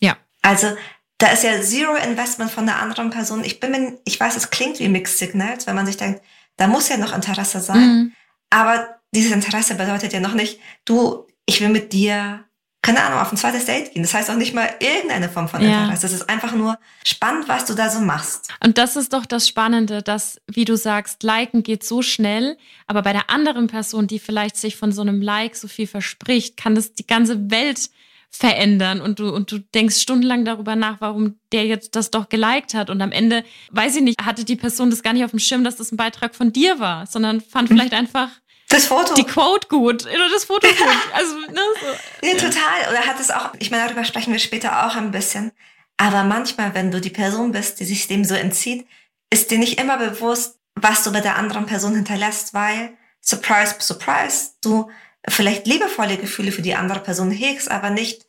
Ja. 0.02 0.18
Also 0.42 0.76
da 1.20 1.28
ist 1.32 1.46
ja 1.46 1.62
Zero 1.62 1.96
Investment 1.96 2.52
von 2.52 2.66
der 2.66 2.82
anderen 2.82 3.12
Person. 3.12 3.46
Ich 3.46 3.62
bin 3.62 3.72
mir, 3.72 3.98
ich 4.04 4.20
weiß, 4.20 4.36
es 4.36 4.50
klingt 4.50 4.78
wie 4.80 4.90
Mixed 4.90 5.18
Signals, 5.18 5.68
wenn 5.68 5.76
man 5.78 5.86
sich 5.86 5.96
denkt, 5.96 6.22
da 6.58 6.68
muss 6.68 6.90
ja 6.90 6.98
noch 6.98 7.16
Interesse 7.16 7.62
sein. 7.62 7.80
Mhm. 7.80 8.12
Aber 8.50 9.00
dieses 9.14 9.32
Interesse 9.32 9.76
bedeutet 9.76 10.12
ja 10.12 10.20
noch 10.20 10.34
nicht, 10.34 10.60
du, 10.84 11.26
ich 11.46 11.62
will 11.62 11.70
mit 11.70 11.94
dir 11.94 12.44
keine 12.86 13.04
Ahnung, 13.04 13.20
auf 13.20 13.32
ein 13.32 13.38
zweites 13.38 13.66
Date 13.66 13.94
gehen. 13.94 14.04
Das 14.04 14.14
heißt 14.14 14.30
auch 14.30 14.36
nicht 14.36 14.54
mal 14.54 14.70
irgendeine 14.80 15.28
Form 15.28 15.48
von 15.48 15.60
Interesse. 15.60 16.06
Ja. 16.06 16.14
Es 16.14 16.22
ist 16.22 16.30
einfach 16.30 16.54
nur 16.54 16.78
spannend, 17.04 17.48
was 17.48 17.66
du 17.66 17.74
da 17.74 17.90
so 17.90 18.00
machst. 18.00 18.54
Und 18.64 18.78
das 18.78 18.96
ist 18.96 19.12
doch 19.14 19.26
das 19.26 19.48
Spannende, 19.48 20.04
dass, 20.04 20.40
wie 20.46 20.66
du 20.66 20.78
sagst, 20.78 21.24
liken 21.24 21.64
geht 21.64 21.84
so 21.84 22.04
schnell, 22.04 22.58
aber 22.86 23.02
bei 23.02 23.12
der 23.12 23.32
anderen 23.32 23.66
Person, 23.66 24.06
die 24.06 24.20
vielleicht 24.20 24.56
sich 24.56 24.76
von 24.76 24.92
so 24.92 25.02
einem 25.02 25.20
Like 25.20 25.56
so 25.56 25.68
viel 25.68 25.88
verspricht, 25.88 26.58
kann 26.58 26.76
das 26.76 26.94
die 26.94 27.08
ganze 27.08 27.50
Welt 27.50 27.90
verändern 28.30 29.00
und 29.02 29.20
du 29.20 29.34
und 29.34 29.50
du 29.50 29.60
denkst 29.60 29.96
stundenlang 29.96 30.44
darüber 30.44 30.76
nach, 30.76 31.00
warum 31.00 31.40
der 31.54 31.66
jetzt 31.66 31.96
das 31.96 32.12
doch 32.12 32.28
geliked 32.28 32.74
hat 32.74 32.90
und 32.90 33.02
am 33.02 33.14
Ende 33.14 33.46
weiß 33.72 33.96
ich 33.96 34.02
nicht, 34.02 34.22
hatte 34.22 34.44
die 34.44 34.58
Person 34.58 34.90
das 34.90 35.04
gar 35.04 35.14
nicht 35.14 35.24
auf 35.24 35.32
dem 35.32 35.40
Schirm, 35.40 35.64
dass 35.64 35.78
das 35.78 35.94
ein 35.94 35.98
Beitrag 35.98 36.36
von 36.36 36.52
dir 36.52 36.80
war, 36.80 37.08
sondern 37.08 37.40
fand 37.40 37.70
mhm. 37.70 37.76
vielleicht 37.76 37.94
einfach 37.94 38.30
das 38.70 38.88
Foto. 38.88 39.14
Die 39.14 39.24
Quote 39.24 39.68
gut. 39.68 40.06
Oder 40.06 40.30
das 40.32 40.46
Foto 40.46 40.68
gut. 40.68 40.88
Also, 41.14 41.36
ne, 41.52 41.62
so. 41.80 42.28
Ja, 42.28 42.34
total. 42.34 42.90
Oder 42.90 43.06
hat 43.06 43.20
es 43.20 43.32
auch, 43.32 43.54
ich 43.60 43.72
meine, 43.72 43.86
darüber 43.86 44.04
sprechen 44.04 44.34
wir 44.34 44.40
später 44.40 44.86
auch 44.86 44.96
ein 44.96 45.12
bisschen. 45.12 45.52
Aber 45.98 46.24
manchmal, 46.24 46.74
wenn 46.74 46.92
du 46.92 47.00
die 47.00 47.10
Person 47.10 47.52
bist, 47.52 47.80
die 47.80 47.86
sich 47.86 48.08
dem 48.08 48.26
so 48.26 48.36
entzieht, 48.36 48.88
ist 49.30 49.52
dir 49.52 49.60
nicht 49.60 49.80
immer 49.80 49.98
bewusst, 49.98 50.60
was 50.76 51.04
du 51.04 51.12
bei 51.12 51.22
der 51.22 51.38
anderen 51.38 51.66
Person 51.66 51.96
hinterlässt, 51.96 52.54
weil, 52.54 52.98
surprise, 53.22 53.76
surprise, 53.80 54.52
du 54.62 54.90
vielleicht 55.28 55.68
liebevolle 55.68 56.18
Gefühle 56.18 56.52
für 56.52 56.62
die 56.62 56.76
andere 56.76 57.00
Person 57.00 57.32
hegst, 57.32 57.72
aber 57.72 57.90
nicht 57.90 58.26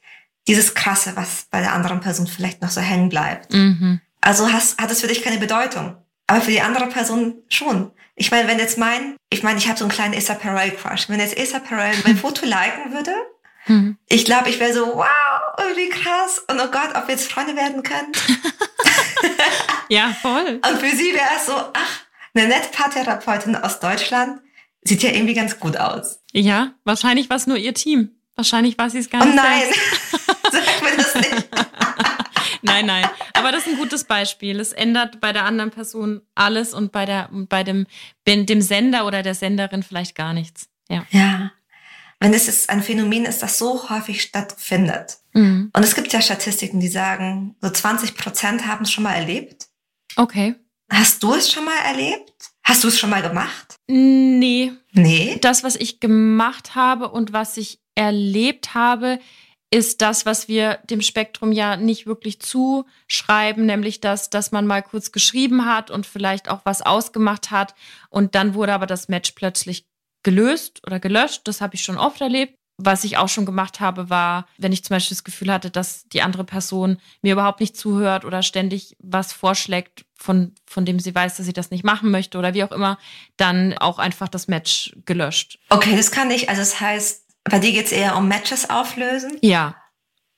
dieses 0.47 0.75
Krasse, 0.75 1.17
was 1.17 1.47
bei 1.51 1.61
der 1.61 1.73
anderen 1.73 2.01
Person 2.01 2.27
vielleicht 2.27 2.63
noch 2.63 2.71
so 2.71 2.81
hängen 2.81 3.09
bleibt. 3.09 3.53
Mhm. 3.53 4.01
Also 4.21 4.53
hast, 4.53 4.79
hat 4.81 4.91
es 4.91 5.01
für 5.01 5.09
dich 5.09 5.23
keine 5.23 5.39
Bedeutung. 5.39 5.97
Aber 6.27 6.41
für 6.41 6.51
die 6.51 6.61
andere 6.61 6.87
Person 6.89 7.35
schon. 7.49 7.91
Ich 8.17 8.31
meine, 8.31 8.49
wenn 8.49 8.59
jetzt 8.59 8.79
mein, 8.79 9.17
ich 9.29 9.43
meine, 9.43 9.59
ich 9.59 9.69
habe 9.69 9.79
so 9.79 9.85
einen 9.85 9.93
kleinen 9.93 10.15
Issa 10.15 10.35
Perel 10.35 10.71
Crush. 10.71 11.09
Wenn 11.09 11.21
jetzt 11.21 11.39
Issa 11.39 11.59
Perel 11.59 11.95
mein 12.05 12.17
Foto 12.17 12.47
liken 12.47 12.93
würde, 12.93 13.15
hm. 13.65 13.99
ich 14.09 14.25
glaube, 14.25 14.49
ich 14.49 14.59
wäre 14.59 14.73
so, 14.73 14.87
wow, 14.87 15.77
wie 15.77 15.91
krass. 15.91 16.43
Und 16.49 16.59
oh 16.59 16.71
Gott, 16.71 16.95
ob 16.95 17.07
wir 17.07 17.15
jetzt 17.15 17.31
Freunde 17.31 17.55
werden 17.55 17.83
können. 17.83 18.13
ja, 19.91 20.17
voll. 20.23 20.61
Und 20.67 20.81
für 20.81 20.97
sie 20.97 21.13
wäre 21.13 21.29
es 21.37 21.47
so, 21.47 21.53
ach, 21.53 22.01
eine 22.35 22.49
nette 22.49 22.71
Paartherapeutin 22.71 23.55
aus 23.55 23.81
Deutschland 23.81 24.41
sieht 24.83 25.03
ja 25.03 25.11
irgendwie 25.11 25.35
ganz 25.35 25.61
gut 25.61 25.77
aus. 25.77 26.21
Ja, 26.33 26.73
wahrscheinlich 26.85 27.29
war 27.29 27.37
es 27.37 27.47
nur 27.47 27.59
ihr 27.59 27.75
Team. 27.75 28.13
Wahrscheinlich 28.35 28.79
war 28.79 28.89
sie 28.89 28.99
es 28.99 29.11
gar 29.11 29.25
nicht. 29.25 29.35
Oh 29.35 29.37
nein, 29.37 29.63
sag 30.53 30.83
mir 30.83 30.97
das 30.97 31.15
nicht. 31.15 31.49
Nein, 32.67 32.87
nein. 32.87 33.05
Aber 33.35 33.53
das 33.53 33.67
ist 33.67 33.73
ein 33.73 33.79
gutes 33.79 34.05
Beispiel. 34.05 34.61
Es 34.61 34.73
ändert 34.73 35.21
bei 35.21 35.33
der 35.33 35.45
anderen 35.45 35.71
Person 35.71 36.23
alles 36.35 36.75
und 36.75 36.93
bei, 36.93 37.07
der, 37.07 37.29
bei 37.33 37.63
dem, 37.65 37.87
dem 38.27 38.61
Sender 38.61 39.07
oder 39.07 39.23
der 39.23 39.35
Senderin 39.35 39.83
vielleicht 39.83 40.15
gar 40.15 40.33
nichts. 40.33 40.69
Ja. 40.89 41.07
Ja. 41.11 41.53
Wenn 42.19 42.33
es 42.33 42.49
ist 42.49 42.71
ein 42.71 42.83
Phänomen 42.83 43.27
ist, 43.27 43.43
das 43.43 43.59
so 43.59 43.91
häufig 43.91 44.23
stattfindet. 44.23 45.19
Mhm. 45.35 45.71
Und 45.75 45.83
es 45.83 45.95
gibt 45.95 46.13
ja 46.13 46.23
Statistiken, 46.23 46.81
die 46.81 46.89
sagen, 46.89 47.57
so 47.61 47.69
20 47.69 48.17
Prozent 48.17 48.67
haben 48.67 48.85
es 48.85 48.93
schon 48.93 49.05
mal 49.05 49.15
erlebt. 49.15 49.69
Okay. 50.17 50.55
Hast 50.91 51.23
du 51.23 51.35
es 51.35 51.51
schon 51.51 51.65
mal 51.65 51.79
erlebt? 51.85 52.33
Hast 52.63 52.85
du 52.85 52.89
es 52.89 52.99
schon 52.99 53.11
mal 53.11 53.23
gemacht? 53.23 53.77
Nee. 53.87 54.73
Nee? 54.93 55.39
Das, 55.41 55.63
was 55.63 55.77
ich 55.77 56.01
gemacht 56.01 56.75
habe 56.75 57.11
und 57.11 57.33
was 57.33 57.57
ich 57.57 57.81
erlebt 57.95 58.75
habe, 58.75 59.19
ist 59.71 60.01
das, 60.01 60.27
was 60.27 60.49
wir 60.49 60.79
dem 60.89 61.03
Spektrum 61.03 61.53
ja 61.53 61.77
nicht 61.77 62.07
wirklich 62.07 62.41
zuschreiben, 62.41 63.67
nämlich 63.67 64.01
das, 64.01 64.31
dass 64.31 64.53
man 64.53 64.67
mal 64.67 64.83
kurz 64.83 65.13
geschrieben 65.13 65.65
hat 65.67 65.91
und 65.91 66.07
vielleicht 66.07 66.49
auch 66.49 66.61
was 66.65 66.83
ausgemacht 66.83 67.51
hat 67.51 67.75
und 68.09 68.35
dann 68.35 68.55
wurde 68.55 68.75
aber 68.75 68.87
das 68.87 69.09
Match 69.09 69.33
plötzlich 69.33 69.87
gelöst 70.23 70.83
oder 70.87 71.01
gelöscht. 71.01 71.43
Das 71.45 71.61
habe 71.61 71.75
ich 71.75 71.83
schon 71.83 71.99
oft 71.99 72.21
erlebt. 72.21 72.55
Was 72.79 73.05
ich 73.05 73.17
auch 73.17 73.29
schon 73.29 73.47
gemacht 73.47 73.81
habe, 73.81 74.11
war, 74.11 74.47
wenn 74.59 74.73
ich 74.73 74.85
zum 74.85 74.95
Beispiel 74.95 75.15
das 75.15 75.25
Gefühl 75.25 75.51
hatte, 75.51 75.71
dass 75.71 76.07
die 76.09 76.21
andere 76.21 76.45
Person 76.45 76.99
mir 77.23 77.33
überhaupt 77.33 77.61
nicht 77.61 77.75
zuhört 77.75 78.27
oder 78.27 78.43
ständig 78.43 78.97
was 78.99 79.33
vorschlägt, 79.33 80.05
von, 80.15 80.55
von 80.67 80.85
dem 80.85 80.99
sie 80.99 81.15
weiß, 81.15 81.39
dass 81.39 81.47
sie 81.47 81.55
das 81.55 81.71
nicht 81.71 81.85
machen 81.85 82.11
möchte 82.11 82.37
oder 82.37 82.53
wie 82.53 82.65
auch 82.65 82.73
immer, 82.73 82.99
dann 83.39 83.79
auch 83.79 83.99
einfach 83.99 84.29
das 84.29 84.47
Match 84.47 84.95
gelöscht. 85.07 85.59
Okay, 85.71 85.97
das 85.97 86.11
kann 86.11 86.31
ich. 86.31 86.51
Also 86.51 86.61
das 86.61 86.79
heißt, 86.79 87.26
bei 87.51 87.59
dir 87.59 87.73
geht 87.73 87.87
es 87.87 87.93
eher 87.93 88.17
um 88.17 88.29
Matches 88.29 88.69
auflösen? 88.71 89.39
Ja. 89.43 89.77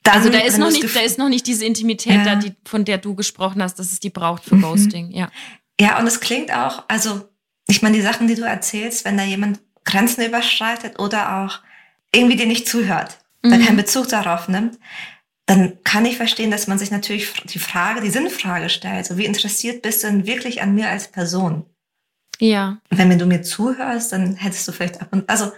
Dann, 0.03 0.15
also 0.15 0.31
da 0.31 0.39
ist, 0.39 0.59
noch 0.59 0.71
nicht, 0.71 0.97
da 0.97 1.01
ist 1.01 1.19
noch 1.19 1.29
nicht 1.29 1.47
diese 1.47 1.65
Intimität 1.65 2.15
ja. 2.15 2.25
da, 2.25 2.35
die, 2.37 2.55
von 2.65 2.85
der 2.85 2.99
du 2.99 3.15
gesprochen 3.15 3.63
hast, 3.63 3.79
dass 3.79 3.93
es 3.93 4.01
die 4.01 4.11
braucht 4.11 4.45
für 4.45 4.57
mhm. 4.57 4.63
Ghosting, 4.63 5.11
ja. 5.11 5.31
Ja, 5.81 5.99
und 5.99 6.07
es 6.07 6.21
klingt 6.21 6.53
auch, 6.53 6.85
also 6.89 7.29
ich 7.69 7.83
meine, 7.83 7.97
die 7.97 8.03
Sachen, 8.03 8.27
die 8.27 8.35
du 8.35 8.43
erzählst, 8.43 9.05
wenn 9.05 9.17
da 9.17 9.25
jemand 9.25 9.61
Grenzen 9.85 10.25
überschreitet 10.25 10.99
oder 10.99 11.45
auch 11.45 11.61
irgendwie 12.13 12.37
dir 12.37 12.47
nicht 12.47 12.69
zuhört, 12.69 13.19
mhm. 13.43 13.51
dann 13.51 13.65
keinen 13.65 13.77
Bezug 13.77 14.09
darauf 14.09 14.49
nimmt, 14.49 14.79
dann 15.47 15.79
kann 15.83 16.05
ich 16.05 16.17
verstehen, 16.17 16.51
dass 16.51 16.67
man 16.67 16.79
sich 16.79 16.91
natürlich 16.91 17.33
die 17.45 17.59
Frage, 17.59 18.01
die 18.01 18.11
Sinnfrage 18.11 18.69
stellt. 18.69 19.07
So, 19.07 19.17
wie 19.17 19.25
interessiert 19.25 19.83
bist 19.83 20.03
du 20.03 20.09
denn 20.09 20.27
wirklich 20.27 20.63
an 20.63 20.75
mir 20.75 20.91
als 20.91 21.09
Person? 21.09 21.65
Ja. 22.41 22.81
wenn 22.91 23.19
du 23.19 23.27
mir 23.27 23.43
zuhörst, 23.43 24.13
dann 24.13 24.37
hättest 24.37 24.69
du 24.69 24.73
vielleicht 24.73 25.01
ab 25.01 25.09
und, 25.11 25.29
also 25.29 25.51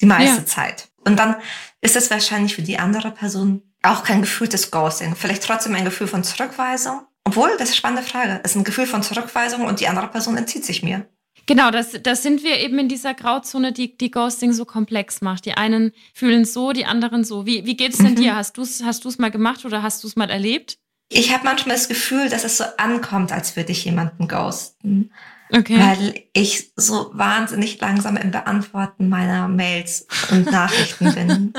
die 0.00 0.06
meiste 0.06 0.38
ja. 0.38 0.46
Zeit. 0.46 0.88
Und 1.04 1.18
dann 1.18 1.36
ist 1.80 1.96
es 1.96 2.10
wahrscheinlich 2.10 2.54
für 2.54 2.62
die 2.62 2.78
andere 2.78 3.10
Person 3.10 3.62
auch 3.82 4.04
kein 4.04 4.22
Gefühl 4.22 4.48
des 4.48 4.70
Ghosting. 4.70 5.16
Vielleicht 5.16 5.42
trotzdem 5.42 5.74
ein 5.74 5.84
Gefühl 5.84 6.06
von 6.06 6.22
Zurückweisung. 6.22 7.02
Obwohl, 7.24 7.50
das 7.58 7.62
ist 7.62 7.68
eine 7.68 7.76
spannende 7.76 8.02
Frage. 8.02 8.40
Es 8.44 8.52
ist 8.52 8.56
ein 8.56 8.64
Gefühl 8.64 8.86
von 8.86 9.02
Zurückweisung 9.02 9.62
und 9.62 9.80
die 9.80 9.88
andere 9.88 10.08
Person 10.08 10.36
entzieht 10.36 10.64
sich 10.64 10.82
mir. 10.82 11.06
Genau, 11.46 11.70
das, 11.70 11.96
das 12.02 12.22
sind 12.22 12.44
wir 12.44 12.60
eben 12.60 12.78
in 12.78 12.88
dieser 12.88 13.14
Grauzone, 13.14 13.72
die, 13.72 13.96
die 13.96 14.10
Ghosting 14.10 14.52
so 14.52 14.64
komplex 14.64 15.20
macht. 15.22 15.44
Die 15.44 15.54
einen 15.54 15.92
fühlen 16.14 16.44
so, 16.44 16.72
die 16.72 16.84
anderen 16.84 17.24
so. 17.24 17.46
Wie, 17.46 17.66
wie 17.66 17.76
geht 17.76 17.92
es 17.92 17.98
denn 17.98 18.12
mhm. 18.12 18.16
dir? 18.16 18.36
Hast 18.36 18.56
du 18.56 18.62
es 18.62 18.82
hast 18.84 19.18
mal 19.18 19.30
gemacht 19.30 19.64
oder 19.64 19.82
hast 19.82 20.04
du 20.04 20.08
es 20.08 20.14
mal 20.14 20.30
erlebt? 20.30 20.78
Ich 21.08 21.32
habe 21.32 21.44
manchmal 21.44 21.76
das 21.76 21.88
Gefühl, 21.88 22.28
dass 22.28 22.44
es 22.44 22.56
so 22.56 22.64
ankommt, 22.78 23.32
als 23.32 23.56
würde 23.56 23.72
ich 23.72 23.84
jemanden 23.84 24.28
ghosten. 24.28 25.12
Okay. 25.54 25.78
Weil 25.78 26.24
ich 26.32 26.72
so 26.76 27.10
wahnsinnig 27.12 27.78
langsam 27.78 28.16
im 28.16 28.30
Beantworten 28.30 29.08
meiner 29.10 29.48
Mails 29.48 30.06
und 30.30 30.50
Nachrichten 30.50 31.14
bin. 31.14 31.52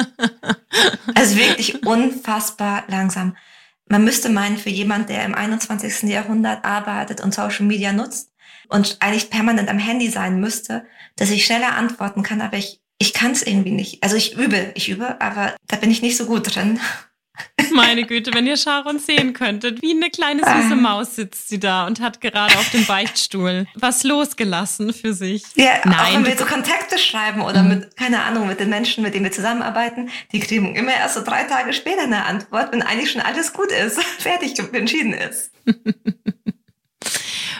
also 1.15 1.37
wirklich 1.37 1.85
unfassbar 1.85 2.85
langsam. 2.87 3.37
Man 3.87 4.03
müsste 4.03 4.29
meinen, 4.29 4.57
für 4.57 4.71
jemand, 4.71 5.09
der 5.09 5.23
im 5.25 5.35
21. 5.35 6.09
Jahrhundert 6.09 6.65
arbeitet 6.65 7.21
und 7.21 7.33
Social 7.33 7.65
Media 7.65 7.93
nutzt 7.93 8.31
und 8.69 8.97
eigentlich 8.99 9.29
permanent 9.29 9.69
am 9.69 9.77
Handy 9.77 10.09
sein 10.09 10.39
müsste, 10.39 10.85
dass 11.15 11.29
ich 11.29 11.45
schneller 11.45 11.75
antworten 11.75 12.23
kann, 12.23 12.41
aber 12.41 12.57
ich, 12.57 12.81
ich 12.97 13.13
kann 13.13 13.31
es 13.31 13.43
irgendwie 13.43 13.71
nicht. 13.71 14.01
Also 14.01 14.15
ich 14.15 14.35
übe, 14.35 14.71
ich 14.73 14.89
übe, 14.89 15.21
aber 15.21 15.55
da 15.67 15.75
bin 15.75 15.91
ich 15.91 16.01
nicht 16.01 16.17
so 16.17 16.25
gut 16.25 16.55
drin. 16.55 16.79
Meine 17.73 18.05
Güte, 18.05 18.31
wenn 18.33 18.45
ihr 18.45 18.57
Sharon 18.57 18.99
sehen 18.99 19.33
könntet, 19.33 19.81
wie 19.81 19.91
eine 19.91 20.09
kleine 20.11 20.41
süße 20.41 20.73
ah. 20.73 20.75
Maus 20.75 21.15
sitzt 21.15 21.49
sie 21.49 21.59
da 21.59 21.87
und 21.87 21.99
hat 21.99 22.21
gerade 22.21 22.55
auf 22.57 22.69
dem 22.69 22.85
Beichtstuhl 22.85 23.65
was 23.73 24.03
losgelassen 24.03 24.93
für 24.93 25.13
sich. 25.13 25.43
Ja, 25.55 25.79
Nein, 25.83 25.95
auch 25.95 26.13
wenn 26.13 26.25
wir 26.25 26.37
so 26.37 26.45
Kontakte 26.45 26.99
schreiben 26.99 27.41
oder 27.41 27.63
mhm. 27.63 27.69
mit, 27.69 27.97
keine 27.97 28.21
Ahnung, 28.21 28.47
mit 28.47 28.59
den 28.59 28.69
Menschen, 28.69 29.03
mit 29.03 29.15
denen 29.15 29.25
wir 29.25 29.31
zusammenarbeiten, 29.31 30.09
die 30.31 30.39
kriegen 30.39 30.75
immer 30.75 30.93
erst 30.93 31.15
so 31.15 31.23
drei 31.23 31.43
Tage 31.43 31.73
später 31.73 32.03
eine 32.03 32.25
Antwort, 32.25 32.71
wenn 32.71 32.83
eigentlich 32.83 33.11
schon 33.11 33.21
alles 33.21 33.53
gut 33.53 33.71
ist, 33.71 34.01
fertig 34.19 34.53
entschieden 34.73 35.13
ist. 35.13 35.51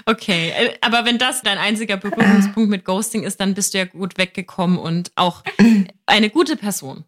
Okay, 0.06 0.50
äh, 0.50 0.74
aber 0.82 1.06
wenn 1.06 1.18
das 1.18 1.44
dein 1.44 1.58
einziger 1.58 1.96
Berührungspunkt 1.96 2.70
mit 2.70 2.84
Ghosting 2.84 3.24
ist, 3.24 3.40
dann 3.40 3.54
bist 3.54 3.74
du 3.74 3.78
ja 3.78 3.86
gut 3.86 4.18
weggekommen 4.18 4.78
und 4.78 5.14
auch 5.16 5.44
eine 6.06 6.30
gute 6.30 6.58
Person. 6.58 7.06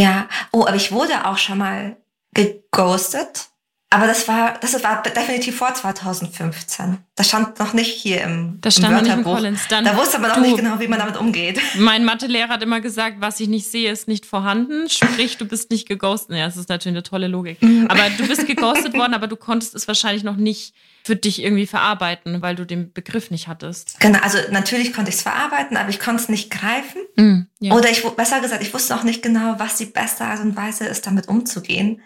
Ja, 0.00 0.28
oh, 0.52 0.64
aber 0.66 0.76
ich 0.76 0.92
wurde 0.92 1.26
auch 1.26 1.38
schon 1.38 1.58
mal 1.58 1.96
geghostet. 2.32 3.50
Aber 3.92 4.06
das 4.06 4.28
war, 4.28 4.56
das 4.60 4.80
war 4.84 5.02
definitiv 5.02 5.56
vor 5.56 5.74
2015. 5.74 6.98
Das 7.16 7.26
stand 7.26 7.58
noch 7.58 7.72
nicht 7.72 7.90
hier 7.90 8.22
im, 8.22 8.58
das 8.60 8.76
stand 8.76 8.90
im 8.90 8.94
Wörterbuch. 9.00 9.16
Nicht 9.16 9.26
im 9.26 9.34
Collins. 9.34 9.60
Dann 9.68 9.84
da 9.84 9.96
wusste 9.96 10.20
man 10.20 10.30
noch 10.30 10.38
nicht 10.38 10.56
genau, 10.56 10.78
wie 10.78 10.86
man 10.86 11.00
damit 11.00 11.16
umgeht. 11.16 11.60
Mein 11.76 12.04
Mathelehrer 12.04 12.50
hat 12.50 12.62
immer 12.62 12.80
gesagt, 12.80 13.16
was 13.18 13.40
ich 13.40 13.48
nicht 13.48 13.66
sehe, 13.66 13.90
ist 13.90 14.06
nicht 14.06 14.26
vorhanden. 14.26 14.88
Sprich, 14.88 15.38
du 15.38 15.44
bist 15.44 15.72
nicht 15.72 15.88
geghostet. 15.88 16.36
Ja, 16.36 16.46
das 16.46 16.56
ist 16.56 16.68
natürlich 16.68 16.94
eine 16.94 17.02
tolle 17.02 17.26
Logik. 17.26 17.60
Mhm. 17.60 17.88
Aber 17.88 18.02
du 18.16 18.28
bist 18.28 18.46
geghostet 18.46 18.94
worden, 18.94 19.12
aber 19.12 19.26
du 19.26 19.34
konntest 19.34 19.74
es 19.74 19.88
wahrscheinlich 19.88 20.22
noch 20.22 20.36
nicht 20.36 20.72
für 21.04 21.16
dich 21.16 21.42
irgendwie 21.42 21.66
verarbeiten, 21.66 22.42
weil 22.42 22.56
du 22.56 22.64
den 22.64 22.92
Begriff 22.92 23.30
nicht 23.30 23.48
hattest. 23.48 23.98
Genau, 24.00 24.18
also 24.20 24.38
natürlich 24.50 24.92
konnte 24.92 25.10
ich 25.10 25.16
es 25.16 25.22
verarbeiten, 25.22 25.76
aber 25.76 25.88
ich 25.90 25.98
konnte 25.98 26.22
es 26.22 26.28
nicht 26.28 26.50
greifen. 26.50 27.00
Mm, 27.16 27.40
ja. 27.60 27.74
Oder 27.74 27.90
ich, 27.90 28.02
besser 28.02 28.40
gesagt, 28.40 28.62
ich 28.62 28.72
wusste 28.74 28.94
auch 28.94 29.02
nicht 29.02 29.22
genau, 29.22 29.54
was 29.58 29.76
die 29.76 29.86
beste 29.86 30.24
Art 30.24 30.40
und 30.40 30.56
Weise 30.56 30.86
ist, 30.86 31.06
damit 31.06 31.28
umzugehen. 31.28 32.02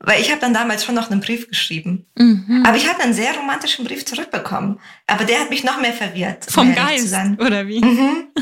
Weil 0.00 0.20
ich 0.20 0.30
habe 0.30 0.40
dann 0.40 0.54
damals 0.54 0.84
schon 0.84 0.94
noch 0.94 1.10
einen 1.10 1.20
Brief 1.20 1.48
geschrieben. 1.48 2.06
Mhm. 2.14 2.62
Aber 2.64 2.76
ich 2.76 2.88
hatte 2.88 3.02
einen 3.02 3.14
sehr 3.14 3.34
romantischen 3.34 3.84
Brief 3.84 4.06
zurückbekommen. 4.06 4.78
Aber 5.08 5.24
der 5.24 5.40
hat 5.40 5.50
mich 5.50 5.64
noch 5.64 5.80
mehr 5.80 5.92
verwirrt. 5.92 6.46
Vom 6.48 6.72
Geist, 6.74 7.12
oder 7.38 7.66
wie? 7.66 7.80
Mhm. 7.80 8.28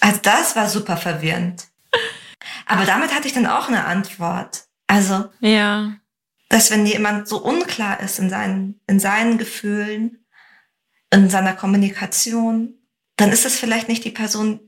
Also 0.00 0.18
das 0.24 0.56
war 0.56 0.68
super 0.68 0.96
verwirrend. 0.96 1.68
Aber 2.66 2.84
damit 2.84 3.14
hatte 3.14 3.28
ich 3.28 3.34
dann 3.34 3.46
auch 3.46 3.68
eine 3.68 3.84
Antwort. 3.84 4.64
Also, 4.88 5.26
ja. 5.38 5.92
Dass 6.52 6.70
wenn 6.70 6.84
jemand 6.84 7.28
so 7.28 7.42
unklar 7.42 8.00
ist 8.00 8.18
in 8.18 8.28
seinen, 8.28 8.78
in 8.86 9.00
seinen 9.00 9.38
Gefühlen, 9.38 10.22
in 11.10 11.30
seiner 11.30 11.54
Kommunikation, 11.54 12.74
dann 13.16 13.32
ist 13.32 13.46
es 13.46 13.58
vielleicht 13.58 13.88
nicht 13.88 14.04
die 14.04 14.10
Person, 14.10 14.60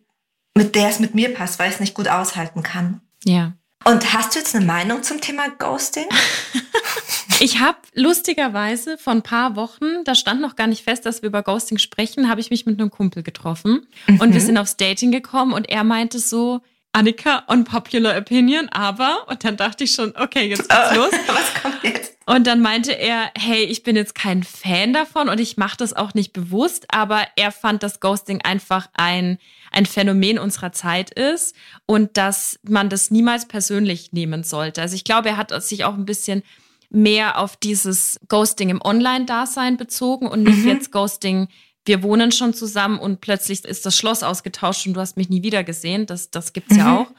mit 0.54 0.74
der 0.76 0.88
es 0.88 0.98
mit 0.98 1.14
mir 1.14 1.34
passt, 1.34 1.58
weil 1.58 1.68
ich 1.68 1.74
es 1.74 1.80
nicht 1.80 1.92
gut 1.92 2.08
aushalten 2.08 2.62
kann. 2.62 3.02
Ja. 3.24 3.52
Und 3.84 4.14
hast 4.14 4.34
du 4.34 4.38
jetzt 4.38 4.54
eine 4.54 4.64
Meinung 4.64 5.02
zum 5.02 5.20
Thema 5.20 5.50
Ghosting? 5.50 6.06
ich 7.40 7.60
habe 7.60 7.76
lustigerweise 7.92 8.96
vor 8.96 9.12
ein 9.12 9.22
paar 9.22 9.54
Wochen, 9.54 10.04
da 10.04 10.14
stand 10.14 10.40
noch 10.40 10.56
gar 10.56 10.68
nicht 10.68 10.84
fest, 10.84 11.04
dass 11.04 11.20
wir 11.20 11.28
über 11.28 11.42
Ghosting 11.42 11.76
sprechen, 11.76 12.30
habe 12.30 12.40
ich 12.40 12.48
mich 12.48 12.64
mit 12.64 12.80
einem 12.80 12.90
Kumpel 12.90 13.22
getroffen 13.22 13.86
mhm. 14.06 14.20
und 14.22 14.32
wir 14.32 14.40
sind 14.40 14.56
aufs 14.56 14.78
Dating 14.78 15.12
gekommen 15.12 15.52
und 15.52 15.68
er 15.68 15.84
meinte 15.84 16.18
so, 16.18 16.62
Annika, 16.94 17.42
unpopular 17.48 18.16
opinion, 18.16 18.68
aber, 18.68 19.26
und 19.28 19.42
dann 19.42 19.56
dachte 19.56 19.82
ich 19.82 19.92
schon, 19.92 20.14
okay, 20.16 20.46
jetzt 20.46 20.68
geht's 20.68 20.92
oh, 20.92 20.94
los. 20.94 21.10
Was 21.26 21.62
kommt 21.62 21.82
jetzt? 21.82 22.16
Und 22.24 22.46
dann 22.46 22.62
meinte 22.62 22.92
er, 22.92 23.32
hey, 23.36 23.64
ich 23.64 23.82
bin 23.82 23.96
jetzt 23.96 24.14
kein 24.14 24.44
Fan 24.44 24.92
davon 24.92 25.28
und 25.28 25.40
ich 25.40 25.56
mache 25.56 25.76
das 25.76 25.92
auch 25.92 26.14
nicht 26.14 26.32
bewusst, 26.32 26.86
aber 26.88 27.26
er 27.34 27.50
fand, 27.50 27.82
dass 27.82 27.98
Ghosting 27.98 28.42
einfach 28.42 28.88
ein, 28.94 29.38
ein 29.72 29.86
Phänomen 29.86 30.38
unserer 30.38 30.70
Zeit 30.70 31.10
ist 31.10 31.56
und 31.84 32.16
dass 32.16 32.60
man 32.62 32.88
das 32.88 33.10
niemals 33.10 33.48
persönlich 33.48 34.12
nehmen 34.12 34.44
sollte. 34.44 34.80
Also 34.80 34.94
ich 34.94 35.02
glaube, 35.02 35.30
er 35.30 35.36
hat 35.36 35.50
sich 35.64 35.84
auch 35.84 35.94
ein 35.94 36.06
bisschen 36.06 36.44
mehr 36.90 37.40
auf 37.40 37.56
dieses 37.56 38.20
Ghosting 38.28 38.70
im 38.70 38.80
Online-Dasein 38.80 39.76
bezogen 39.76 40.28
und 40.28 40.44
nicht 40.44 40.58
mhm. 40.58 40.68
jetzt 40.68 40.92
Ghosting 40.92 41.48
wir 41.86 42.02
wohnen 42.02 42.32
schon 42.32 42.54
zusammen 42.54 42.98
und 42.98 43.20
plötzlich 43.20 43.64
ist 43.64 43.84
das 43.84 43.96
Schloss 43.96 44.22
ausgetauscht 44.22 44.86
und 44.86 44.94
du 44.94 45.00
hast 45.00 45.16
mich 45.16 45.28
nie 45.28 45.42
wieder 45.42 45.64
gesehen. 45.64 46.06
Das, 46.06 46.30
das 46.30 46.52
gibt 46.52 46.70
es 46.70 46.76
mhm. 46.76 46.82
ja 46.82 46.98
auch 46.98 47.10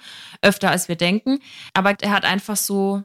öfter, 0.41 0.71
als 0.71 0.87
wir 0.87 0.95
denken. 0.95 1.39
Aber 1.73 1.95
er 2.01 2.11
hat 2.11 2.25
einfach 2.25 2.57
so 2.57 3.03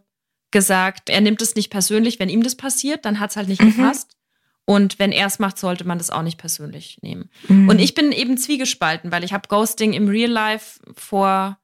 gesagt, 0.50 1.10
er 1.10 1.20
nimmt 1.20 1.42
es 1.42 1.54
nicht 1.54 1.70
persönlich, 1.70 2.18
wenn 2.18 2.28
ihm 2.28 2.42
das 2.42 2.56
passiert, 2.56 3.04
dann 3.04 3.20
hat 3.20 3.30
es 3.30 3.36
halt 3.36 3.48
nicht 3.48 3.62
mhm. 3.62 3.76
gepasst. 3.76 4.16
Und 4.64 4.98
wenn 4.98 5.12
er 5.12 5.26
es 5.26 5.38
macht, 5.38 5.58
sollte 5.58 5.84
man 5.84 5.98
das 5.98 6.10
auch 6.10 6.22
nicht 6.22 6.38
persönlich 6.38 6.98
nehmen. 7.02 7.28
Mhm. 7.48 7.68
Und 7.68 7.78
ich 7.78 7.94
bin 7.94 8.12
eben 8.12 8.38
zwiegespalten, 8.38 9.10
weil 9.10 9.24
ich 9.24 9.32
habe 9.32 9.48
Ghosting 9.48 9.92
im 9.92 10.08
Real 10.08 10.30
Life 10.30 10.80
vor 10.96 11.58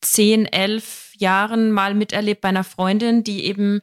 zehn, 0.00 0.46
elf 0.46 1.12
Jahren 1.18 1.70
mal 1.70 1.94
miterlebt 1.94 2.40
bei 2.40 2.48
einer 2.48 2.64
Freundin, 2.64 3.22
die 3.22 3.44
eben 3.44 3.80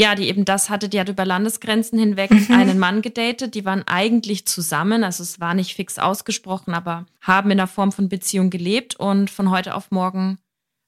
ja, 0.00 0.14
die 0.14 0.28
eben 0.28 0.46
das 0.46 0.70
hatte, 0.70 0.88
die 0.88 0.98
hat 0.98 1.10
über 1.10 1.26
Landesgrenzen 1.26 1.98
hinweg 1.98 2.30
mhm. 2.30 2.54
einen 2.54 2.78
Mann 2.78 3.02
gedatet. 3.02 3.54
Die 3.54 3.66
waren 3.66 3.86
eigentlich 3.86 4.46
zusammen, 4.46 5.04
also 5.04 5.22
es 5.22 5.40
war 5.40 5.52
nicht 5.52 5.74
fix 5.74 5.98
ausgesprochen, 5.98 6.72
aber 6.72 7.04
haben 7.20 7.50
in 7.50 7.60
einer 7.60 7.66
Form 7.66 7.92
von 7.92 8.08
Beziehung 8.08 8.48
gelebt 8.48 8.96
und 8.96 9.28
von 9.28 9.50
heute 9.50 9.74
auf 9.74 9.90
morgen 9.90 10.38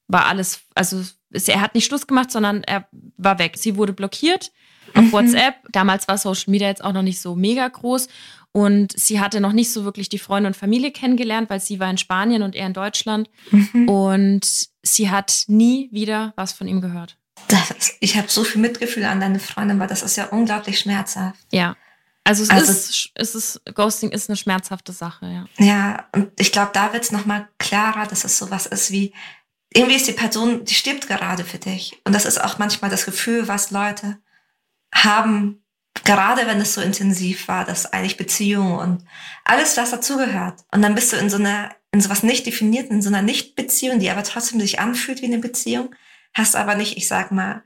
war 0.09 0.29
alles, 0.29 0.63
also 0.75 1.03
er 1.31 1.61
hat 1.61 1.75
nicht 1.75 1.85
Schluss 1.85 2.07
gemacht, 2.07 2.31
sondern 2.31 2.65
er 2.65 2.89
war 3.19 3.39
weg. 3.39 3.59
Sie 3.59 3.77
wurde 3.77 3.93
blockiert 3.93 4.51
auf 4.95 5.05
mhm. 5.05 5.13
WhatsApp. 5.13 5.57
Damals 5.73 6.09
war 6.09 6.17
Social 6.17 6.51
Media 6.51 6.69
jetzt 6.69 6.83
auch 6.83 6.95
noch 6.95 7.03
nicht 7.03 7.21
so 7.21 7.35
mega 7.35 7.69
groß 7.69 8.09
und 8.53 8.99
sie 8.99 9.21
hatte 9.21 9.43
noch 9.43 9.53
nicht 9.53 9.75
so 9.75 9.85
wirklich 9.85 10.09
die 10.09 10.19
Freunde 10.19 10.47
und 10.47 10.57
Familie 10.57 10.91
kennengelernt, 10.91 11.51
weil 11.51 11.61
sie 11.61 11.81
war 11.81 11.91
in 11.91 11.99
Spanien 11.99 12.43
und 12.43 12.55
er 12.55 12.67
in 12.67 12.73
Deutschland. 12.73 13.29
Mhm. 13.51 13.89
Und 13.91 14.69
sie 14.83 15.11
hat 15.11 15.45
nie 15.49 15.91
wieder 15.93 16.33
was 16.37 16.55
von 16.55 16.67
ihm 16.67 16.81
gehört. 16.81 17.19
Das, 17.49 17.97
ich 18.01 18.17
habe 18.17 18.29
so 18.29 18.45
viel 18.45 18.61
Mitgefühl 18.61 19.05
an 19.05 19.21
deine 19.21 19.41
Freundin, 19.41 19.79
weil 19.79 19.89
das 19.89 20.03
ist 20.03 20.17
ja 20.17 20.27
unglaublich 20.27 20.79
schmerzhaft. 20.79 21.39
Ja. 21.51 21.77
Also 22.25 22.45
es, 22.45 22.51
also, 22.51 22.71
ist, 22.71 23.11
es 23.15 23.35
ist, 23.35 23.61
Ghosting 23.75 24.11
ist 24.11 24.31
eine 24.31 24.37
schmerzhafte 24.37 24.93
Sache, 24.93 25.27
ja. 25.27 25.65
Ja, 25.65 26.09
und 26.13 26.31
ich 26.39 26.53
glaube, 26.53 26.71
da 26.73 26.93
wird 26.93 27.03
es 27.03 27.11
nochmal 27.11 27.49
klarer, 27.59 28.07
dass 28.07 28.25
es 28.25 28.39
sowas 28.39 28.67
ist 28.67 28.93
wie, 28.93 29.13
irgendwie 29.75 29.97
ist 29.97 30.07
die 30.07 30.13
Person, 30.13 30.65
die 30.65 30.75
stirbt 30.75 31.09
gerade 31.09 31.45
für 31.45 31.59
dich. 31.59 32.01
Und 32.05 32.15
das 32.15 32.25
ist 32.25 32.43
auch 32.43 32.59
manchmal 32.59 32.91
das 32.91 33.05
Gefühl, 33.05 33.49
was 33.49 33.71
Leute 33.71 34.19
haben, 34.95 35.65
gerade 36.05 36.47
wenn 36.47 36.61
es 36.61 36.75
so 36.75 36.81
intensiv 36.81 37.49
war, 37.49 37.65
dass 37.65 37.93
eigentlich 37.93 38.17
Beziehungen 38.17 38.79
und 38.79 39.05
alles, 39.45 39.77
was 39.77 39.91
dazugehört. 39.91 40.61
Und 40.71 40.83
dann 40.83 40.95
bist 40.95 41.13
du 41.13 41.17
in 41.17 41.29
so 41.29 41.39
einer, 41.39 41.75
in 41.91 42.01
sowas 42.01 42.23
nicht 42.23 42.47
definierten, 42.47 42.97
in 42.97 43.03
so 43.03 43.09
einer 43.09 43.23
Nicht-Beziehung, 43.23 43.99
die 43.99 44.11
aber 44.11 44.23
trotzdem 44.23 44.61
sich 44.61 44.79
anfühlt 44.79 45.23
wie 45.23 45.27
eine 45.27 45.39
Beziehung 45.39 45.95
hast 46.35 46.57
aber 46.57 46.75
nicht, 46.75 46.97
ich 46.97 47.09
sag 47.09 47.33
mal, 47.33 47.63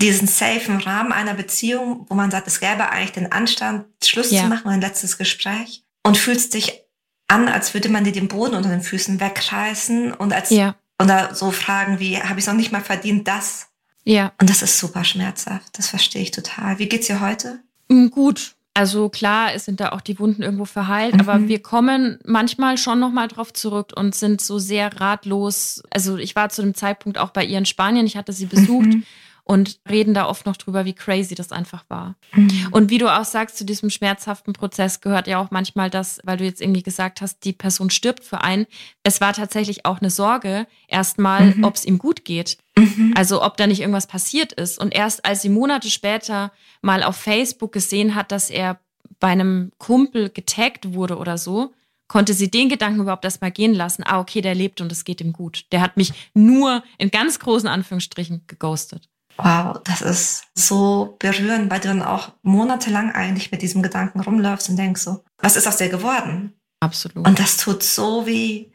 diesen 0.00 0.28
safen 0.28 0.78
Rahmen 0.78 1.12
einer 1.12 1.34
Beziehung, 1.34 2.06
wo 2.08 2.14
man 2.14 2.30
sagt, 2.30 2.46
es 2.46 2.60
gäbe 2.60 2.90
eigentlich 2.90 3.12
den 3.12 3.32
Anstand, 3.32 3.86
Schluss 4.04 4.30
ja. 4.30 4.42
zu 4.42 4.48
machen, 4.48 4.68
ein 4.68 4.80
letztes 4.80 5.16
Gespräch 5.16 5.84
und 6.02 6.18
fühlst 6.18 6.54
dich 6.54 6.82
an, 7.28 7.48
als 7.48 7.74
würde 7.74 7.88
man 7.88 8.04
dir 8.04 8.12
den 8.12 8.28
Boden 8.28 8.54
unter 8.54 8.68
den 8.68 8.82
Füßen 8.82 9.20
wegreißen 9.20 10.12
und 10.12 10.32
als 10.32 10.50
ja. 10.50 10.76
oder 11.02 11.34
so 11.34 11.50
Fragen 11.50 11.98
wie, 11.98 12.20
habe 12.20 12.38
ich 12.38 12.46
noch 12.46 12.54
nicht 12.54 12.72
mal 12.72 12.82
verdient, 12.82 13.26
das? 13.26 13.68
Ja. 14.04 14.32
Und 14.40 14.48
das 14.48 14.62
ist 14.62 14.78
super 14.78 15.02
schmerzhaft. 15.02 15.78
Das 15.78 15.88
verstehe 15.88 16.22
ich 16.22 16.30
total. 16.30 16.78
Wie 16.78 16.88
geht's 16.88 17.08
dir 17.08 17.20
heute? 17.20 17.60
Mm, 17.88 18.08
gut. 18.08 18.55
Also 18.76 19.08
klar, 19.08 19.54
es 19.54 19.64
sind 19.64 19.80
da 19.80 19.92
auch 19.92 20.02
die 20.02 20.18
Wunden 20.18 20.42
irgendwo 20.42 20.66
verheilt, 20.66 21.14
mhm. 21.14 21.20
aber 21.20 21.48
wir 21.48 21.62
kommen 21.62 22.18
manchmal 22.26 22.76
schon 22.76 23.00
nochmal 23.00 23.26
drauf 23.26 23.54
zurück 23.54 23.92
und 23.96 24.14
sind 24.14 24.42
so 24.42 24.58
sehr 24.58 25.00
ratlos. 25.00 25.82
Also 25.88 26.18
ich 26.18 26.36
war 26.36 26.50
zu 26.50 26.60
dem 26.60 26.74
Zeitpunkt 26.74 27.16
auch 27.16 27.30
bei 27.30 27.42
ihr 27.42 27.56
in 27.56 27.64
Spanien, 27.64 28.04
ich 28.04 28.18
hatte 28.18 28.34
sie 28.34 28.44
besucht. 28.44 28.88
Mhm 28.88 29.04
und 29.46 29.78
reden 29.88 30.12
da 30.12 30.26
oft 30.26 30.44
noch 30.44 30.56
drüber, 30.56 30.84
wie 30.84 30.92
crazy 30.92 31.36
das 31.36 31.52
einfach 31.52 31.84
war. 31.88 32.16
Mhm. 32.34 32.68
Und 32.72 32.90
wie 32.90 32.98
du 32.98 33.08
auch 33.08 33.24
sagst, 33.24 33.56
zu 33.56 33.64
diesem 33.64 33.90
schmerzhaften 33.90 34.52
Prozess 34.52 35.00
gehört 35.00 35.28
ja 35.28 35.40
auch 35.40 35.52
manchmal 35.52 35.88
das, 35.88 36.18
weil 36.24 36.36
du 36.36 36.44
jetzt 36.44 36.60
irgendwie 36.60 36.82
gesagt 36.82 37.20
hast, 37.20 37.44
die 37.44 37.52
Person 37.52 37.90
stirbt 37.90 38.24
für 38.24 38.40
einen. 38.40 38.66
Es 39.04 39.20
war 39.20 39.32
tatsächlich 39.32 39.86
auch 39.86 40.00
eine 40.00 40.10
Sorge, 40.10 40.66
erstmal, 40.88 41.54
mhm. 41.54 41.62
ob 41.62 41.76
es 41.76 41.84
ihm 41.84 41.98
gut 41.98 42.24
geht. 42.24 42.58
Mhm. 42.76 43.14
Also 43.16 43.40
ob 43.40 43.56
da 43.56 43.68
nicht 43.68 43.80
irgendwas 43.80 44.08
passiert 44.08 44.52
ist. 44.52 44.80
Und 44.80 44.92
erst 44.92 45.24
als 45.24 45.42
sie 45.42 45.48
Monate 45.48 45.90
später 45.90 46.50
mal 46.82 47.04
auf 47.04 47.14
Facebook 47.14 47.70
gesehen 47.70 48.16
hat, 48.16 48.32
dass 48.32 48.50
er 48.50 48.80
bei 49.20 49.28
einem 49.28 49.70
Kumpel 49.78 50.28
getaggt 50.28 50.92
wurde 50.92 51.18
oder 51.18 51.38
so, 51.38 51.72
konnte 52.08 52.34
sie 52.34 52.50
den 52.50 52.68
Gedanken 52.68 53.00
überhaupt 53.00 53.24
erstmal 53.24 53.52
gehen 53.52 53.74
lassen, 53.74 54.02
ah, 54.04 54.18
okay, 54.18 54.40
der 54.40 54.56
lebt 54.56 54.80
und 54.80 54.90
es 54.90 55.04
geht 55.04 55.20
ihm 55.20 55.32
gut. 55.32 55.66
Der 55.70 55.80
hat 55.80 55.96
mich 55.96 56.12
nur 56.34 56.82
in 56.98 57.12
ganz 57.12 57.38
großen 57.38 57.68
Anführungsstrichen 57.68 58.42
geghostet. 58.48 59.08
Wow, 59.38 59.80
das 59.84 60.00
ist 60.00 60.44
so 60.54 61.16
berührend, 61.18 61.70
weil 61.70 61.80
du 61.80 61.88
dann 61.88 62.02
auch 62.02 62.32
monatelang 62.42 63.12
eigentlich 63.12 63.50
mit 63.50 63.62
diesem 63.62 63.82
Gedanken 63.82 64.20
rumläufst 64.20 64.68
und 64.70 64.76
denkst 64.76 65.02
so, 65.02 65.24
was 65.38 65.56
ist 65.56 65.66
aus 65.66 65.76
dir 65.76 65.88
geworden? 65.88 66.54
Absolut. 66.80 67.26
Und 67.26 67.38
das 67.38 67.56
tut 67.56 67.82
so 67.82 68.26
wie, 68.26 68.72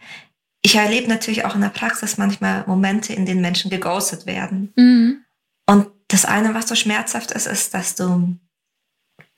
ich 0.62 0.76
erlebe 0.76 1.08
natürlich 1.08 1.46
auch 1.46 1.56
in 1.56 1.62
der 1.62 1.70
Praxis 1.70 2.18
manchmal 2.18 2.64
Momente, 2.68 3.14
in 3.14 3.26
denen 3.26 3.42
Menschen 3.42 3.72
geghostet 3.72 4.26
werden. 4.26 4.74
Mhm. 4.76 5.24
Und 5.66 5.88
das 6.08 6.26
eine, 6.26 6.54
was 6.54 6.68
so 6.68 6.76
schmerzhaft 6.76 7.32
ist, 7.32 7.48
ist, 7.48 7.74
dass 7.74 7.96
du, 7.96 8.38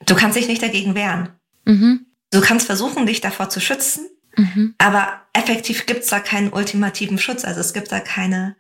du 0.06 0.16
kannst 0.16 0.38
dich 0.38 0.48
nicht 0.48 0.62
dagegen 0.62 0.96
wehren. 0.96 1.30
Mhm. 1.66 2.08
Du 2.32 2.42
kannst 2.42 2.66
versuchen, 2.66 3.06
dich 3.06 3.22
davor 3.22 3.50
zu 3.50 3.62
schützen, 3.62 4.08
mhm. 4.36 4.74
aber 4.78 5.22
effektiv 5.34 5.86
gibt 5.86 6.04
es 6.04 6.10
da 6.10 6.20
keinen 6.20 6.52
ultimativen 6.52 7.20
Schutz. 7.20 7.46
Also 7.46 7.62
es 7.62 7.74
gibt 7.74 7.92
da 7.92 8.00
keine, 8.00 8.56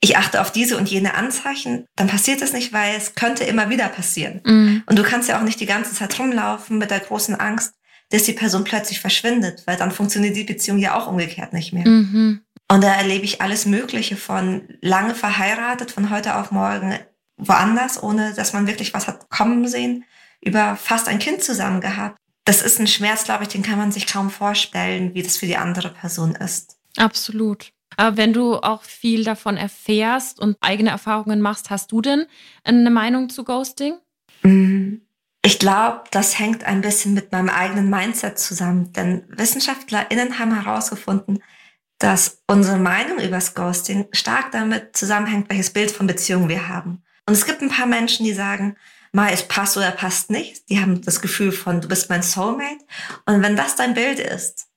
ich 0.00 0.16
achte 0.16 0.40
auf 0.40 0.52
diese 0.52 0.76
und 0.76 0.88
jene 0.88 1.14
Anzeichen, 1.14 1.86
dann 1.96 2.06
passiert 2.06 2.40
es 2.40 2.52
nicht, 2.52 2.72
weil 2.72 2.94
es 2.96 3.14
könnte 3.14 3.44
immer 3.44 3.68
wieder 3.68 3.88
passieren. 3.88 4.40
Mhm. 4.44 4.82
Und 4.86 4.98
du 4.98 5.02
kannst 5.02 5.28
ja 5.28 5.38
auch 5.38 5.44
nicht 5.44 5.60
die 5.60 5.66
ganze 5.66 5.92
Zeit 5.92 6.18
rumlaufen 6.18 6.78
mit 6.78 6.90
der 6.90 7.00
großen 7.00 7.34
Angst, 7.34 7.74
dass 8.10 8.22
die 8.22 8.32
Person 8.32 8.64
plötzlich 8.64 9.00
verschwindet, 9.00 9.64
weil 9.66 9.76
dann 9.76 9.90
funktioniert 9.90 10.36
die 10.36 10.44
Beziehung 10.44 10.78
ja 10.78 10.96
auch 10.96 11.08
umgekehrt 11.08 11.52
nicht 11.52 11.72
mehr. 11.72 11.86
Mhm. 11.86 12.42
Und 12.70 12.84
da 12.84 12.94
erlebe 12.94 13.24
ich 13.24 13.40
alles 13.40 13.66
Mögliche 13.66 14.16
von 14.16 14.62
lange 14.80 15.14
verheiratet, 15.14 15.90
von 15.90 16.10
heute 16.10 16.36
auf 16.36 16.50
morgen 16.50 16.98
woanders, 17.36 18.02
ohne 18.02 18.34
dass 18.34 18.52
man 18.52 18.66
wirklich 18.66 18.94
was 18.94 19.06
hat 19.06 19.28
kommen 19.30 19.66
sehen, 19.66 20.04
über 20.40 20.76
fast 20.76 21.08
ein 21.08 21.18
Kind 21.18 21.42
zusammen 21.42 21.80
gehabt. 21.80 22.18
Das 22.44 22.62
ist 22.62 22.78
ein 22.78 22.86
Schmerz, 22.86 23.24
glaube 23.24 23.44
ich, 23.44 23.48
den 23.48 23.62
kann 23.62 23.78
man 23.78 23.92
sich 23.92 24.06
kaum 24.06 24.30
vorstellen, 24.30 25.14
wie 25.14 25.22
das 25.22 25.36
für 25.36 25.46
die 25.46 25.56
andere 25.56 25.90
Person 25.90 26.34
ist. 26.34 26.76
Absolut. 26.96 27.72
Aber 27.98 28.16
wenn 28.16 28.32
du 28.32 28.54
auch 28.54 28.84
viel 28.84 29.24
davon 29.24 29.56
erfährst 29.56 30.38
und 30.38 30.56
eigene 30.60 30.90
Erfahrungen 30.90 31.40
machst, 31.40 31.68
hast 31.68 31.90
du 31.90 32.00
denn 32.00 32.26
eine 32.62 32.90
Meinung 32.90 33.28
zu 33.28 33.42
Ghosting? 33.42 33.94
Mm, 34.44 34.98
ich 35.42 35.58
glaube, 35.58 36.04
das 36.12 36.38
hängt 36.38 36.62
ein 36.62 36.80
bisschen 36.80 37.12
mit 37.12 37.32
meinem 37.32 37.48
eigenen 37.48 37.90
Mindset 37.90 38.38
zusammen. 38.38 38.92
Denn 38.92 39.24
WissenschaftlerInnen 39.30 40.38
haben 40.38 40.54
herausgefunden, 40.62 41.42
dass 41.98 42.44
unsere 42.46 42.78
Meinung 42.78 43.18
über 43.18 43.30
das 43.30 43.56
Ghosting 43.56 44.06
stark 44.12 44.52
damit 44.52 44.96
zusammenhängt, 44.96 45.50
welches 45.50 45.70
Bild 45.70 45.90
von 45.90 46.06
Beziehungen 46.06 46.48
wir 46.48 46.68
haben. 46.68 47.02
Und 47.26 47.34
es 47.34 47.46
gibt 47.46 47.62
ein 47.62 47.68
paar 47.68 47.86
Menschen, 47.86 48.24
die 48.24 48.32
sagen, 48.32 48.76
mal 49.10 49.32
es 49.32 49.42
passt 49.42 49.76
oder 49.76 49.90
passt 49.90 50.30
nicht. 50.30 50.70
Die 50.70 50.78
haben 50.80 51.02
das 51.02 51.20
Gefühl 51.20 51.50
von, 51.50 51.80
du 51.80 51.88
bist 51.88 52.10
mein 52.10 52.22
Soulmate. 52.22 52.84
Und 53.26 53.42
wenn 53.42 53.56
das 53.56 53.74
dein 53.74 53.94
Bild 53.94 54.20
ist, 54.20 54.67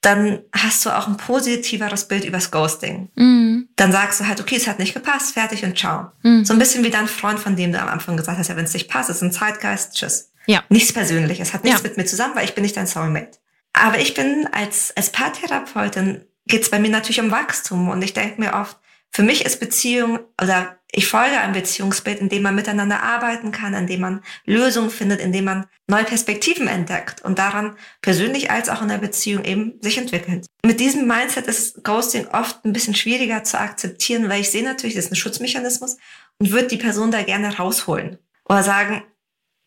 dann 0.00 0.40
hast 0.52 0.84
du 0.86 0.90
auch 0.90 1.08
ein 1.08 1.18
positiveres 1.18 2.08
Bild 2.08 2.24
übers 2.24 2.50
Ghosting. 2.50 3.10
Mhm. 3.16 3.68
Dann 3.76 3.92
sagst 3.92 4.20
du 4.20 4.26
halt, 4.26 4.40
okay, 4.40 4.56
es 4.56 4.66
hat 4.66 4.78
nicht 4.78 4.94
gepasst, 4.94 5.34
fertig 5.34 5.62
und 5.64 5.78
ciao. 5.78 6.10
Mhm. 6.22 6.44
So 6.44 6.54
ein 6.54 6.58
bisschen 6.58 6.84
wie 6.84 6.90
dein 6.90 7.06
Freund, 7.06 7.38
von 7.38 7.54
dem 7.54 7.72
du 7.72 7.80
am 7.80 7.88
Anfang 7.88 8.16
gesagt 8.16 8.38
hast, 8.38 8.48
ja, 8.48 8.56
wenn 8.56 8.64
es 8.64 8.72
nicht 8.72 8.88
passt, 8.88 9.10
ist 9.10 9.22
ein 9.22 9.32
Zeitgeist, 9.32 9.94
tschüss. 9.94 10.32
Ja. 10.46 10.64
Nichts 10.70 10.92
Persönliches, 10.92 11.52
hat 11.52 11.64
nichts 11.64 11.82
ja. 11.82 11.88
mit 11.88 11.98
mir 11.98 12.06
zusammen, 12.06 12.34
weil 12.34 12.44
ich 12.44 12.54
bin 12.54 12.62
nicht 12.62 12.76
dein 12.76 12.86
Soulmate. 12.86 13.38
Aber 13.74 13.98
ich 13.98 14.14
bin 14.14 14.48
als, 14.52 14.96
als 14.96 15.10
Paartherapeutin, 15.10 16.24
geht 16.46 16.62
es 16.62 16.70
bei 16.70 16.78
mir 16.78 16.90
natürlich 16.90 17.20
um 17.20 17.30
Wachstum 17.30 17.88
und 17.88 18.02
ich 18.02 18.14
denke 18.14 18.40
mir 18.40 18.54
oft, 18.54 18.78
für 19.12 19.22
mich 19.22 19.44
ist 19.44 19.60
Beziehung 19.60 20.20
oder 20.40 20.76
ich 20.92 21.06
folge 21.06 21.38
einem 21.38 21.52
Beziehungsbild, 21.52 22.20
in 22.20 22.28
dem 22.28 22.42
man 22.42 22.54
miteinander 22.54 23.02
arbeiten 23.02 23.52
kann, 23.52 23.74
in 23.74 23.86
dem 23.86 24.00
man 24.00 24.22
Lösungen 24.44 24.90
findet, 24.90 25.20
in 25.20 25.32
dem 25.32 25.44
man 25.44 25.66
neue 25.86 26.04
Perspektiven 26.04 26.66
entdeckt 26.66 27.22
und 27.22 27.38
daran 27.38 27.76
persönlich 28.02 28.50
als 28.50 28.68
auch 28.68 28.82
in 28.82 28.88
der 28.88 28.98
Beziehung 28.98 29.44
eben 29.44 29.74
sich 29.80 29.98
entwickelt. 29.98 30.46
Mit 30.64 30.80
diesem 30.80 31.06
Mindset 31.06 31.46
ist 31.46 31.84
Ghosting 31.84 32.26
oft 32.28 32.64
ein 32.64 32.72
bisschen 32.72 32.94
schwieriger 32.94 33.44
zu 33.44 33.58
akzeptieren, 33.58 34.28
weil 34.28 34.40
ich 34.40 34.50
sehe 34.50 34.64
natürlich, 34.64 34.96
das 34.96 35.06
ist 35.06 35.12
ein 35.12 35.16
Schutzmechanismus 35.16 35.96
und 36.38 36.50
würde 36.50 36.68
die 36.68 36.76
Person 36.76 37.10
da 37.10 37.22
gerne 37.22 37.56
rausholen 37.56 38.18
oder 38.48 38.62
sagen, 38.62 39.02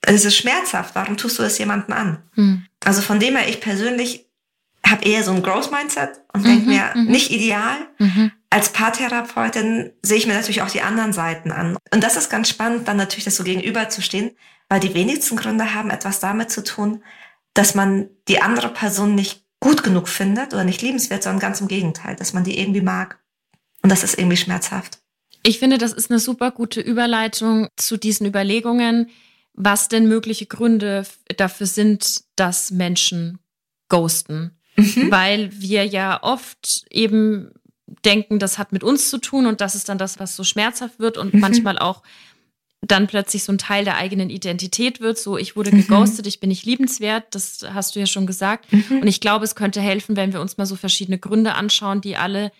es 0.02 0.26
ist 0.26 0.36
schmerzhaft, 0.36 0.96
warum 0.96 1.16
tust 1.16 1.40
du 1.40 1.44
das 1.44 1.58
jemandem 1.58 1.96
an? 1.96 2.24
Hm. 2.34 2.66
Also 2.84 3.02
von 3.02 3.20
dem 3.20 3.38
her, 3.38 3.48
ich 3.48 3.62
persönlich 3.62 4.26
habe 4.86 5.06
eher 5.06 5.24
so 5.24 5.32
ein 5.32 5.42
Growth-Mindset 5.42 6.22
und 6.34 6.42
mhm, 6.42 6.46
denke 6.46 6.66
mir, 6.70 6.92
mhm. 6.94 7.06
nicht 7.06 7.32
ideal, 7.32 7.78
mhm 8.00 8.32
als 8.54 8.72
Paartherapeutin 8.72 9.94
sehe 10.04 10.18
ich 10.18 10.28
mir 10.28 10.36
natürlich 10.36 10.62
auch 10.62 10.70
die 10.70 10.84
anderen 10.84 11.12
Seiten 11.12 11.52
an. 11.52 11.76
Und 11.92 12.04
das 12.04 12.16
ist 12.16 12.30
ganz 12.30 12.50
spannend, 12.50 12.88
dann 12.88 12.98
natürlich 12.98 13.26
das 13.26 13.36
so 13.36 13.44
gegenüberzustehen, 13.44 14.38
weil 14.70 14.80
die 14.80 14.94
wenigsten 14.94 15.38
Gründe 15.38 15.74
haben 15.74 15.90
etwas 15.90 16.20
damit 16.20 16.52
zu 16.52 16.64
tun, 16.64 17.04
dass 17.56 17.74
man 17.74 18.12
die 18.28 18.44
andere 18.44 18.70
Person 18.70 19.16
nicht 19.16 19.44
gut 19.60 19.82
genug 19.82 20.08
findet 20.08 20.54
oder 20.54 20.64
nicht 20.66 20.84
liebenswert, 20.84 21.24
sondern 21.24 21.40
ganz 21.40 21.62
im 21.62 21.68
Gegenteil, 21.68 22.16
dass 22.16 22.34
man 22.34 22.44
die 22.44 22.60
irgendwie 22.60 22.82
mag. 22.82 23.20
Und 23.82 23.92
das 23.92 24.04
ist 24.04 24.20
irgendwie 24.20 24.38
schmerzhaft. 24.38 25.00
Ich 25.42 25.58
finde, 25.58 25.80
das 25.80 25.92
ist 25.92 26.12
eine 26.12 26.20
super 26.20 26.52
gute 26.52 26.80
Überleitung 26.80 27.70
zu 27.76 27.98
diesen 27.98 28.28
Überlegungen, 28.28 29.10
was 29.54 29.88
denn 29.88 30.08
mögliche 30.08 30.46
Gründe 30.46 31.08
dafür 31.38 31.66
sind, 31.66 32.22
dass 32.36 32.70
Menschen 32.70 33.40
ghosten. 33.90 34.60
Mhm. 34.76 35.10
Weil 35.10 35.50
wir 35.60 35.88
ja 35.88 36.22
oft 36.22 36.86
eben 36.92 37.52
denken, 38.06 38.40
das 38.40 38.58
hat 38.58 38.72
mit 38.72 38.84
uns 38.84 39.10
zu 39.10 39.18
tun 39.18 39.46
und 39.46 39.62
das 39.62 39.76
ist 39.76 39.90
dann 39.90 39.98
das, 39.98 40.20
was 40.20 40.36
so 40.36 40.44
schmerzhaft 40.44 41.00
wird 41.00 41.18
und 41.18 41.34
mhm. 41.34 41.40
manchmal 41.40 41.78
auch 41.78 42.02
dann 42.86 43.08
plötzlich 43.08 43.44
so 43.44 43.52
ein 43.54 43.58
Teil 43.58 43.86
der 43.86 43.96
eigenen 43.96 44.30
Identität 44.30 45.00
wird. 45.00 45.18
So, 45.18 45.38
ich 45.38 45.56
wurde 45.56 45.72
mhm. 45.72 45.82
geghostet, 45.82 46.28
ich 46.28 46.40
bin 46.40 46.50
nicht 46.50 46.66
liebenswert, 46.66 47.34
das 47.34 47.66
hast 47.74 47.96
du 47.96 48.00
ja 48.00 48.06
schon 48.06 48.28
gesagt. 48.28 48.72
Mhm. 48.72 49.00
Und 49.02 49.08
ich 49.08 49.22
glaube, 49.22 49.46
es 49.46 49.56
könnte 49.56 49.82
helfen, 49.82 50.16
wenn 50.16 50.34
wir 50.34 50.42
uns 50.42 50.58
mal 50.58 50.66
so 50.66 50.76
verschiedene 50.76 51.18
Gründe 51.18 51.56
anschauen, 51.56 52.02
die 52.02 52.18
alle 52.18 52.52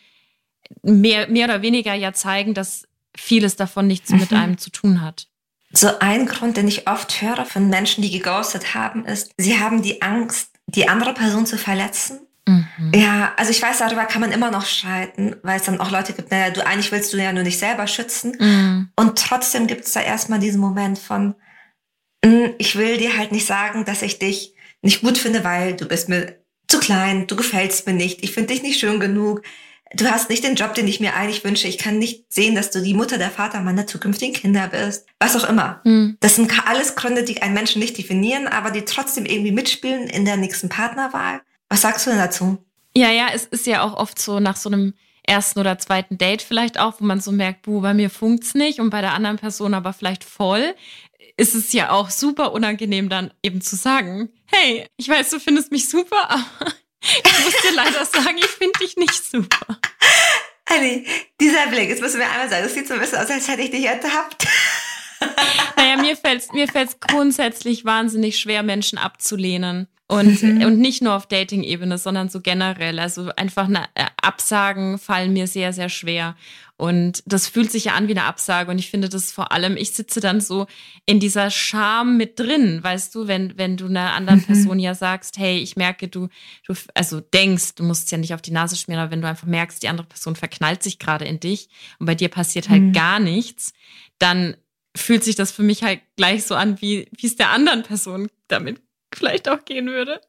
mehr, 0.82 1.28
mehr 1.28 1.46
oder 1.46 1.62
weniger 1.62 1.94
ja 1.94 2.14
zeigen, 2.14 2.54
dass 2.54 2.88
vieles 3.16 3.56
davon 3.56 3.88
nichts 3.88 4.12
mhm. 4.12 4.20
mit 4.20 4.34
einem 4.34 4.58
zu 4.58 4.70
tun 4.70 5.02
hat. 5.02 5.28
So 5.74 5.90
ein 6.00 6.28
Grund, 6.28 6.56
den 6.56 6.68
ich 6.68 6.88
oft 6.88 7.22
höre 7.22 7.46
von 7.46 7.68
Menschen, 7.68 8.02
die 8.02 8.12
geghostet 8.12 8.76
haben, 8.76 9.06
ist, 9.06 9.32
sie 9.38 9.60
haben 9.60 9.82
die 9.82 10.02
Angst, 10.02 10.52
die 10.68 10.88
andere 10.88 11.14
Person 11.14 11.46
zu 11.46 11.58
verletzen 11.58 12.20
Mhm. 12.48 12.92
Ja, 12.94 13.34
also 13.38 13.52
ich 13.52 13.62
weiß, 13.62 13.80
darüber 13.80 14.06
kann 14.06 14.22
man 14.22 14.32
immer 14.32 14.52
noch 14.52 14.66
streiten, 14.66 15.36
weil 15.44 15.60
es 15.60 15.66
dann 15.66 15.80
auch 15.80 15.92
Leute 15.92 16.14
gibt, 16.14 16.32
naja, 16.32 16.50
du 16.50 16.66
eigentlich 16.66 16.92
willst 16.92 17.14
du 17.14 17.18
ja 17.18 17.32
nur 17.32 17.44
nicht 17.44 17.60
selber 17.60 17.88
schützen. 17.88 18.36
Mhm. 18.40 18.90
Und 18.96 19.18
trotzdem 19.18 19.68
gibt 19.68 19.86
es 19.86 19.94
da 19.94 20.02
erstmal 20.02 20.40
diesen 20.40 20.60
Moment 20.60 21.00
von, 21.00 21.36
hm, 22.24 22.54
ich 22.58 22.76
will 22.76 22.98
dir 22.98 23.18
halt 23.18 23.32
nicht 23.32 23.46
sagen, 23.46 23.86
dass 23.86 24.02
ich 24.02 24.20
dich 24.20 24.56
nicht 24.82 25.02
gut 25.02 25.18
finde, 25.18 25.44
weil 25.44 25.76
du 25.76 25.88
bist 25.88 26.10
mir 26.10 26.38
zu 26.68 26.80
klein, 26.80 27.28
du 27.28 27.36
gefällst 27.36 27.88
mir 27.88 27.94
nicht, 27.94 28.24
ich 28.24 28.32
finde 28.32 28.54
dich 28.54 28.64
nicht 28.64 28.80
schön 28.80 29.00
genug, 29.00 29.44
du 29.94 30.06
hast 30.10 30.30
nicht 30.30 30.44
den 30.44 30.56
Job, 30.56 30.74
den 30.74 30.88
ich 30.88 31.00
mir 31.00 31.16
eigentlich 31.16 31.44
wünsche, 31.44 31.68
ich 31.68 31.78
kann 31.78 32.00
nicht 32.00 32.34
sehen, 32.34 32.56
dass 32.56 32.72
du 32.72 32.82
die 32.82 32.94
Mutter, 32.94 33.18
der 33.18 33.30
Vater 33.30 33.62
meiner 33.62 33.88
zukünftigen 33.88 34.34
Kinder 34.34 34.68
bist, 34.68 35.06
was 35.20 35.36
auch 35.36 35.48
immer. 35.48 35.82
Mhm. 35.84 36.18
Das 36.20 36.36
sind 36.36 36.52
alles 36.68 36.96
Gründe, 36.96 37.24
die 37.24 37.42
einen 37.42 37.54
Menschen 37.54 37.80
nicht 37.80 37.98
definieren, 37.98 38.48
aber 38.48 38.72
die 38.72 38.86
trotzdem 38.86 39.26
irgendwie 39.26 39.52
mitspielen 39.52 40.08
in 40.08 40.26
der 40.26 40.38
nächsten 40.38 40.70
Partnerwahl. 40.70 41.42
Was 41.74 41.82
sagst 41.82 42.06
du 42.06 42.12
denn 42.12 42.20
dazu? 42.20 42.64
Ja, 42.96 43.10
ja, 43.10 43.30
es 43.34 43.46
ist 43.46 43.66
ja 43.66 43.82
auch 43.82 43.96
oft 43.96 44.20
so 44.20 44.40
nach 44.40 44.58
so 44.58 44.70
einem 44.70 44.94
ersten 45.24 45.60
oder 45.60 45.80
zweiten 45.80 46.20
Date 46.20 46.44
vielleicht 46.44 46.80
auch, 46.80 47.02
wo 47.02 47.04
man 47.04 47.20
so 47.20 47.32
merkt, 47.32 47.64
buh, 47.64 47.82
bei 47.82 47.96
mir 47.96 48.12
funkt's 48.12 48.54
nicht 48.54 48.80
und 48.80 48.92
bei 48.92 49.02
der 49.02 49.14
anderen 49.14 49.38
Person 49.38 49.74
aber 49.74 49.92
vielleicht 49.92 50.24
voll, 50.24 50.76
ist 51.36 51.56
es 51.56 51.74
ja 51.74 51.90
auch 51.90 52.12
super 52.12 52.52
unangenehm 52.52 53.10
dann 53.10 53.34
eben 53.42 53.60
zu 53.60 53.76
sagen, 53.76 54.30
hey, 54.46 54.86
ich 54.98 55.10
weiß, 55.10 55.32
du 55.32 55.40
findest 55.40 55.72
mich 55.72 55.90
super, 55.90 56.30
aber 56.30 56.76
ich 57.02 57.44
muss 57.44 57.62
dir 57.64 57.76
leider 57.76 58.06
sagen, 58.06 58.38
ich 58.38 58.46
finde 58.46 58.78
dich 58.78 58.96
nicht 58.96 59.26
super. 59.26 59.80
Annie, 60.66 61.08
dieser 61.42 61.66
Blick, 61.72 61.90
jetzt 61.90 62.04
müssen 62.04 62.20
wir 62.20 62.30
einmal 62.30 62.52
sagen, 62.52 62.66
das 62.66 62.76
sieht 62.76 62.88
so 62.88 62.94
ein 62.94 63.00
bisschen 63.00 63.18
aus, 63.18 63.32
als 63.32 63.48
hätte 63.48 63.64
ich 63.64 63.72
dich 63.72 63.86
ertappt. 63.86 64.46
Naja, 65.76 65.98
mir 65.98 66.16
fällt 66.16 66.42
es 66.42 66.52
mir 66.54 66.68
fällt's 66.68 67.00
grundsätzlich 67.00 67.84
wahnsinnig 67.84 68.40
schwer, 68.40 68.64
Menschen 68.64 68.98
abzulehnen. 68.98 69.88
Und, 70.08 70.44
mhm. 70.44 70.64
und 70.64 70.80
nicht 70.80 71.02
nur 71.02 71.16
auf 71.16 71.28
Dating-Ebene, 71.28 71.98
sondern 71.98 72.30
so 72.30 72.42
generell. 72.42 73.00
Also 73.00 73.32
einfach 73.36 73.66
eine, 73.66 73.86
äh, 73.96 74.06
Absagen 74.22 75.00
fallen 75.00 75.34
mir 75.34 75.48
sehr, 75.48 75.74
sehr 75.74 75.90
schwer. 75.90 76.36
Und 76.76 77.24
das 77.26 77.48
fühlt 77.48 77.72
sich 77.72 77.86
ja 77.86 77.94
an 77.94 78.08
wie 78.08 78.12
eine 78.12 78.26
Absage. 78.26 78.70
Und 78.70 78.78
ich 78.78 78.90
finde 78.90 79.08
das 79.08 79.32
vor 79.32 79.52
allem, 79.52 79.78
ich 79.78 79.92
sitze 79.92 80.20
dann 80.20 80.42
so 80.42 80.68
in 81.06 81.20
dieser 81.20 81.50
Scham 81.50 82.18
mit 82.18 82.40
drin, 82.40 82.84
weißt 82.84 83.16
du, 83.16 83.28
wenn, 83.28 83.58
wenn 83.58 83.78
du 83.78 83.86
einer 83.86 84.14
anderen 84.14 84.40
mhm. 84.40 84.46
Person 84.46 84.80
ja 84.80 84.94
sagst, 84.94 85.38
hey, 85.38 85.58
ich 85.60 85.78
merke, 85.78 86.10
du, 86.10 86.28
du, 86.68 86.74
also 86.94 87.22
denkst, 87.22 87.76
du 87.76 87.84
musst 87.84 88.12
ja 88.12 88.18
nicht 88.18 88.34
auf 88.34 88.42
die 88.42 88.52
Nase 88.52 88.76
schmieren, 88.76 89.02
aber 89.02 89.12
wenn 89.12 89.22
du 89.22 89.28
einfach 89.28 89.48
merkst, 89.48 89.82
die 89.82 89.88
andere 89.88 90.08
Person 90.08 90.36
verknallt 90.36 90.84
sich 90.84 91.00
gerade 91.00 91.26
in 91.26 91.40
dich 91.40 91.70
und 92.00 92.06
bei 92.06 92.16
dir 92.16 92.30
passiert 92.30 92.70
halt 92.70 92.82
mhm. 92.82 92.94
gar 92.94 93.20
nichts, 93.20 93.74
dann 94.20 94.56
fühlt 94.96 95.24
sich 95.24 95.36
das 95.36 95.52
für 95.52 95.64
mich 95.64 95.84
halt 95.84 96.02
gleich 96.16 96.46
so 96.46 96.56
an, 96.56 96.82
wie, 96.82 97.10
es 97.22 97.36
der 97.36 97.50
anderen 97.50 97.84
Person 97.84 98.30
damit 98.48 98.82
vielleicht 99.14 99.50
auch 99.50 99.66
gehen 99.66 99.88
würde. 99.88 100.22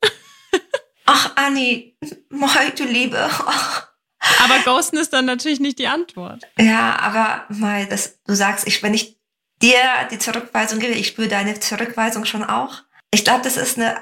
Ach, 1.06 1.36
Anni, 1.36 1.96
moi, 2.30 2.48
du 2.76 2.84
Liebe. 2.84 3.18
Ach. 3.18 3.88
Aber 4.42 4.58
Ghosten 4.64 4.96
ist 4.96 5.12
dann 5.12 5.26
natürlich 5.26 5.60
nicht 5.60 5.78
die 5.78 5.86
Antwort. 5.86 6.44
Ja, 6.58 6.98
aber 6.98 7.44
mal, 7.54 7.84
das, 7.84 8.22
du 8.22 8.34
sagst, 8.34 8.66
ich, 8.66 8.82
wenn 8.82 8.94
ich 8.94 9.18
dir 9.60 9.78
die 10.10 10.18
Zurückweisung 10.18 10.78
gebe, 10.78 10.94
ich 10.94 11.08
spüre 11.08 11.28
deine 11.28 11.60
Zurückweisung 11.60 12.24
schon 12.24 12.42
auch. 12.42 12.82
Ich 13.10 13.24
glaube, 13.24 13.42
das 13.44 13.58
ist 13.58 13.78
eine 13.78 13.98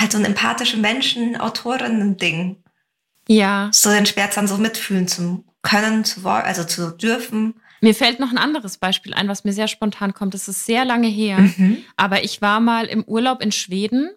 halt 0.00 0.12
so 0.12 0.18
ein 0.18 0.24
empathische 0.24 0.76
Menschen, 0.76 1.36
Autorinnen-Ding. 1.36 2.62
Ja. 3.26 3.70
So 3.72 3.90
den 3.90 4.06
Schmerz 4.06 4.34
dann 4.34 4.48
so 4.48 4.58
mitfühlen 4.58 5.08
zu 5.08 5.44
können, 5.62 6.04
zu 6.04 6.22
wollen, 6.22 6.44
also 6.44 6.64
zu 6.64 6.90
dürfen. 6.90 7.60
Mir 7.80 7.94
fällt 7.94 8.20
noch 8.20 8.30
ein 8.30 8.38
anderes 8.38 8.78
Beispiel 8.78 9.14
ein, 9.14 9.28
was 9.28 9.44
mir 9.44 9.52
sehr 9.52 9.68
spontan 9.68 10.14
kommt. 10.14 10.34
Das 10.34 10.48
ist 10.48 10.66
sehr 10.66 10.84
lange 10.84 11.08
her. 11.08 11.38
Mhm. 11.38 11.78
Aber 11.96 12.24
ich 12.24 12.42
war 12.42 12.60
mal 12.60 12.86
im 12.86 13.04
Urlaub 13.04 13.42
in 13.42 13.52
Schweden. 13.52 14.10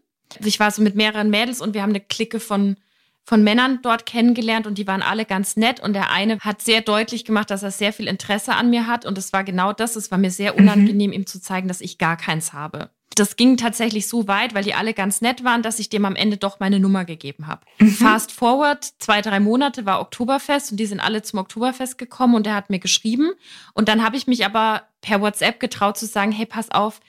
Ich 0.43 0.60
war 0.60 0.71
so 0.71 0.82
mit 0.82 0.95
mehreren 0.95 1.30
Mädels 1.30 1.62
und 1.62 1.74
wir 1.74 1.82
haben 1.82 1.89
eine 1.91 2.00
Clique 2.00 2.39
von, 2.39 2.78
von 3.24 3.43
Männern 3.43 3.80
dort 3.84 4.06
kennengelernt 4.06 4.65
und 4.65 4.78
die 4.78 4.88
waren 4.88 5.02
alle 5.02 5.26
ganz 5.26 5.58
nett. 5.58 5.80
Und 5.80 5.93
der 5.93 6.12
eine 6.12 6.39
hat 6.39 6.62
sehr 6.62 6.82
deutlich 6.82 7.26
gemacht, 7.26 7.52
dass 7.52 7.63
er 7.63 7.71
sehr 7.71 7.93
viel 7.93 8.08
Interesse 8.08 8.56
an 8.56 8.69
mir 8.69 8.88
hat. 8.88 9.06
Und 9.06 9.17
es 9.17 9.34
war 9.34 9.43
genau 9.43 9.74
das. 9.74 9.95
Es 9.95 10.12
war 10.12 10.17
mir 10.17 10.32
sehr 10.32 10.54
mhm. 10.54 10.60
unangenehm, 10.60 11.10
mhm. 11.12 11.15
ihm 11.15 11.26
zu 11.28 11.41
zeigen, 11.41 11.67
dass 11.67 11.82
ich 11.82 11.97
gar 11.97 12.17
keins 12.17 12.54
habe 12.54 12.89
das 13.15 13.36
ging 13.36 13.58
tatsächlich 13.58 14.08
so 14.08 14.28
weit, 14.28 14.54
weil 14.54 14.63
die 14.63 14.74
alle 14.74 14.93
ganz 14.93 15.21
nett 15.21 15.43
waren, 15.43 15.62
dass 15.62 15.80
ich 15.80 15.89
dem 15.89 16.06
am 16.06 16.15
Ende 16.15 16.38
doch 16.38 16.60
meine 16.60 16.80
Nummer 16.80 17.06
gegeben 17.06 17.47
habe. 17.47 17.65
Mhm. 17.80 17.89
Fast 17.89 18.32
forward, 18.32 18.86
zwei, 19.00 19.21
drei 19.21 19.39
Monate 19.39 19.86
war 19.86 20.02
Oktoberfest 20.02 20.71
und 20.71 20.80
die 20.80 20.86
sind 20.86 21.00
alle 21.00 21.21
zum 21.21 21.39
Oktoberfest 21.39 21.97
gekommen 21.97 22.36
und 22.36 22.47
er 22.47 22.56
hat 22.56 22.69
mir 22.69 22.80
geschrieben. 22.80 23.32
Und 23.74 23.89
dann 23.89 24.04
habe 24.04 24.15
ich 24.15 24.28
mich 24.28 24.45
aber 24.45 24.84
per 25.02 25.21
WhatsApp 25.21 25.60
getraut 25.60 25.97
zu 25.97 26.06
sagen, 26.06 26.32
hey, 26.32 26.45
pass 26.45 26.71
auf, 26.71 27.02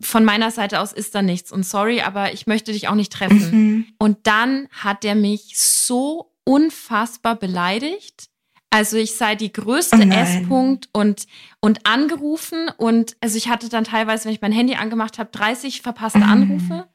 von 0.00 0.24
meiner 0.24 0.50
Seite 0.50 0.80
aus 0.80 0.92
ist 0.92 1.14
da 1.14 1.22
nichts 1.22 1.50
und 1.50 1.64
sorry, 1.64 2.02
aber 2.02 2.34
ich 2.34 2.46
möchte 2.46 2.72
dich 2.72 2.88
auch 2.88 2.94
nicht 2.94 3.12
treffen. 3.12 3.50
Mhm. 3.50 3.86
Und 3.98 4.18
dann 4.24 4.68
hat 4.70 5.04
er 5.04 5.14
mich 5.14 5.58
so 5.58 6.32
unfassbar 6.44 7.34
beleidigt 7.34 8.28
also 8.76 8.98
ich 8.98 9.14
sei 9.14 9.36
die 9.36 9.52
größte 9.52 9.96
oh 9.96 10.12
S-Punkt 10.12 10.90
und, 10.92 11.26
und 11.60 11.86
angerufen. 11.86 12.68
Und 12.76 13.16
also 13.22 13.38
ich 13.38 13.48
hatte 13.48 13.70
dann 13.70 13.84
teilweise, 13.84 14.26
wenn 14.26 14.34
ich 14.34 14.42
mein 14.42 14.52
Handy 14.52 14.74
angemacht 14.74 15.18
habe, 15.18 15.30
30 15.32 15.80
verpasste 15.80 16.18
mhm. 16.18 16.24
Anrufe 16.24 16.86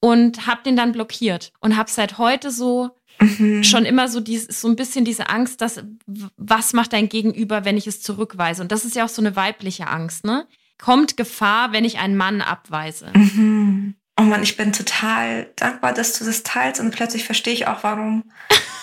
und 0.00 0.46
habe 0.46 0.62
den 0.64 0.76
dann 0.76 0.92
blockiert 0.92 1.52
und 1.60 1.76
habe 1.76 1.90
seit 1.90 2.16
heute 2.16 2.50
so 2.50 2.96
mhm. 3.20 3.62
schon 3.62 3.84
immer 3.84 4.08
so 4.08 4.20
dies, 4.20 4.46
so 4.46 4.66
ein 4.66 4.76
bisschen 4.76 5.04
diese 5.04 5.28
Angst, 5.28 5.60
dass 5.60 5.84
was 6.38 6.72
macht 6.72 6.94
dein 6.94 7.10
Gegenüber, 7.10 7.66
wenn 7.66 7.76
ich 7.76 7.86
es 7.86 8.00
zurückweise? 8.00 8.62
Und 8.62 8.72
das 8.72 8.86
ist 8.86 8.96
ja 8.96 9.04
auch 9.04 9.10
so 9.10 9.20
eine 9.20 9.36
weibliche 9.36 9.88
Angst, 9.88 10.24
ne? 10.24 10.46
Kommt 10.78 11.18
Gefahr, 11.18 11.72
wenn 11.72 11.84
ich 11.84 11.98
einen 11.98 12.16
Mann 12.16 12.40
abweise? 12.40 13.10
Mhm. 13.14 13.59
Oh 14.20 14.24
Mann, 14.24 14.42
ich 14.42 14.58
bin 14.58 14.74
total 14.74 15.46
dankbar, 15.56 15.94
dass 15.94 16.18
du 16.18 16.26
das 16.26 16.42
teilst 16.42 16.78
und 16.78 16.90
plötzlich 16.90 17.24
verstehe 17.24 17.54
ich 17.54 17.66
auch, 17.66 17.82
warum 17.82 18.24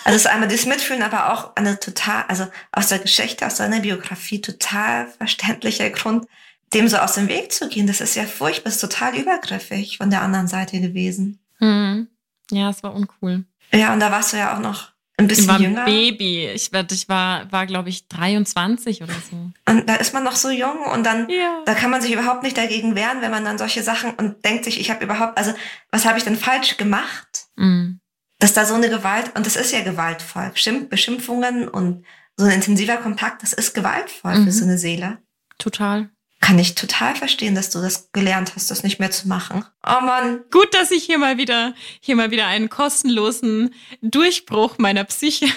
also 0.04 0.16
es 0.16 0.24
ist 0.24 0.26
einmal 0.26 0.48
das 0.48 0.66
Mitfühlen, 0.66 1.02
aber 1.02 1.32
auch 1.32 1.54
eine 1.54 1.78
total, 1.78 2.24
also 2.26 2.48
aus 2.72 2.88
der 2.88 2.98
Geschichte, 2.98 3.46
aus 3.46 3.58
seiner 3.58 3.78
Biografie 3.78 4.40
total 4.40 5.06
verständlicher 5.06 5.90
Grund, 5.90 6.26
dem 6.74 6.88
so 6.88 6.96
aus 6.96 7.14
dem 7.14 7.28
Weg 7.28 7.52
zu 7.52 7.68
gehen. 7.68 7.86
Das 7.86 8.00
ist 8.00 8.16
ja 8.16 8.24
furchtbar, 8.24 8.70
ist 8.70 8.80
total 8.80 9.16
übergriffig 9.16 9.98
von 9.98 10.10
der 10.10 10.22
anderen 10.22 10.48
Seite 10.48 10.80
gewesen. 10.80 11.38
Hm. 11.58 12.08
Ja, 12.50 12.70
es 12.70 12.82
war 12.82 12.94
uncool. 12.94 13.44
Ja, 13.72 13.92
und 13.92 14.00
da 14.00 14.10
warst 14.10 14.32
du 14.32 14.38
ja 14.38 14.56
auch 14.56 14.60
noch 14.60 14.92
ein 15.18 15.28
bisschen 15.28 15.44
ich 15.44 15.50
war 15.50 15.60
jünger. 15.60 15.84
Baby. 15.84 16.48
Ich, 16.54 16.72
ich 16.72 17.08
war, 17.08 17.52
war 17.52 17.66
glaube 17.66 17.90
ich, 17.90 18.08
23 18.08 19.02
oder 19.02 19.14
so. 19.30 19.50
Und 19.70 19.88
da 19.88 19.96
ist 19.96 20.14
man 20.14 20.24
noch 20.24 20.36
so 20.36 20.50
jung 20.50 20.78
und 20.92 21.04
dann, 21.04 21.28
ja. 21.28 21.62
da 21.66 21.74
kann 21.74 21.90
man 21.90 22.00
sich 22.00 22.12
überhaupt 22.12 22.42
nicht 22.42 22.56
dagegen 22.56 22.94
wehren, 22.94 23.20
wenn 23.20 23.30
man 23.30 23.44
dann 23.44 23.58
solche 23.58 23.82
Sachen 23.82 24.12
und 24.12 24.44
denkt 24.44 24.64
sich, 24.64 24.80
ich 24.80 24.90
habe 24.90 25.04
überhaupt, 25.04 25.36
also 25.36 25.52
was 25.90 26.06
habe 26.06 26.18
ich 26.18 26.24
denn 26.24 26.36
falsch 26.36 26.76
gemacht? 26.76 27.48
Mhm 27.56 28.00
dass 28.38 28.54
da 28.54 28.64
so 28.64 28.74
eine 28.74 28.88
Gewalt, 28.88 29.36
und 29.36 29.46
das 29.46 29.56
ist 29.56 29.72
ja 29.72 29.82
gewaltvoll, 29.82 30.52
Beschimpfungen 30.88 31.68
und 31.68 32.04
so 32.36 32.46
ein 32.46 32.52
intensiver 32.52 32.96
Kontakt, 32.96 33.42
das 33.42 33.52
ist 33.52 33.74
gewaltvoll 33.74 34.38
mhm. 34.38 34.44
für 34.44 34.52
so 34.52 34.64
eine 34.64 34.78
Seele. 34.78 35.18
Total. 35.58 36.08
Kann 36.40 36.58
ich 36.58 36.74
total 36.74 37.16
verstehen, 37.16 37.54
dass 37.54 37.70
du 37.70 37.80
das 37.80 38.10
gelernt 38.12 38.52
hast, 38.54 38.70
das 38.70 38.82
nicht 38.82 39.00
mehr 39.00 39.10
zu 39.10 39.28
machen. 39.28 39.64
Oh 39.84 40.00
Mann. 40.00 40.44
Gut, 40.50 40.72
dass 40.72 40.90
ich 40.90 41.04
hier 41.04 41.18
mal 41.18 41.36
wieder, 41.36 41.74
hier 42.00 42.16
mal 42.16 42.30
wieder 42.30 42.46
einen 42.46 42.68
kostenlosen 42.68 43.74
Durchbruch 44.02 44.78
meiner 44.78 45.04
Psyche 45.04 45.48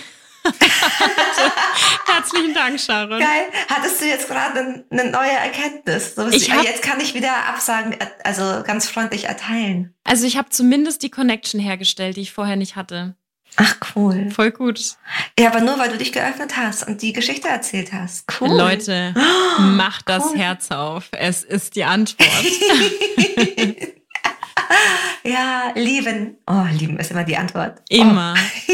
Herzlichen 2.06 2.54
Dank, 2.54 2.80
Sharon. 2.80 3.20
Geil. 3.20 3.46
Hattest 3.70 4.02
du 4.02 4.06
jetzt 4.06 4.28
gerade 4.28 4.86
eine 4.90 5.12
neue 5.12 5.32
Erkenntnis? 5.32 6.16
So, 6.16 6.28
ich 6.28 6.52
hab, 6.52 6.64
jetzt 6.64 6.82
kann 6.82 7.00
ich 7.00 7.14
wieder 7.14 7.46
Absagen, 7.48 7.96
also 8.24 8.64
ganz 8.64 8.90
freundlich 8.90 9.26
erteilen. 9.26 9.94
Also 10.04 10.26
ich 10.26 10.38
habe 10.38 10.50
zumindest 10.50 11.04
die 11.04 11.12
Connection 11.12 11.60
hergestellt, 11.60 12.18
die 12.18 12.22
ich 12.22 12.32
vorher 12.32 12.56
nicht 12.56 12.76
hatte. 12.76 13.16
Ach 13.58 13.76
cool. 13.96 14.30
Ll 14.38 14.52
gut. 14.52 14.96
Ja, 15.38 15.50
aber 15.50 15.62
nur 15.62 15.78
weil 15.78 15.90
du 15.90 15.98
dich 15.98 16.12
geöffnet 16.12 16.56
hast 16.56 16.88
und 16.88 17.02
die 17.02 17.14
Geschichte 17.14 17.48
erzählt 17.48 17.92
hast. 17.92 18.26
Cool. 18.40 18.50
Leute, 18.50 19.14
oh, 19.16 19.62
macht 19.62 20.08
das 20.08 20.24
cool. 20.26 20.38
Herz 20.38 20.72
auf. 20.72 21.10
Es 21.12 21.44
ist 21.44 21.76
die 21.76 21.84
Antwort. 21.84 22.30
ja, 25.24 25.72
lieben. 25.76 26.38
Oh, 26.48 26.66
lieben 26.72 26.98
ist 26.98 27.12
immer 27.12 27.24
die 27.24 27.38
Antwort. 27.38 27.82
Immer. 27.90 28.36
Oh. 28.70 28.74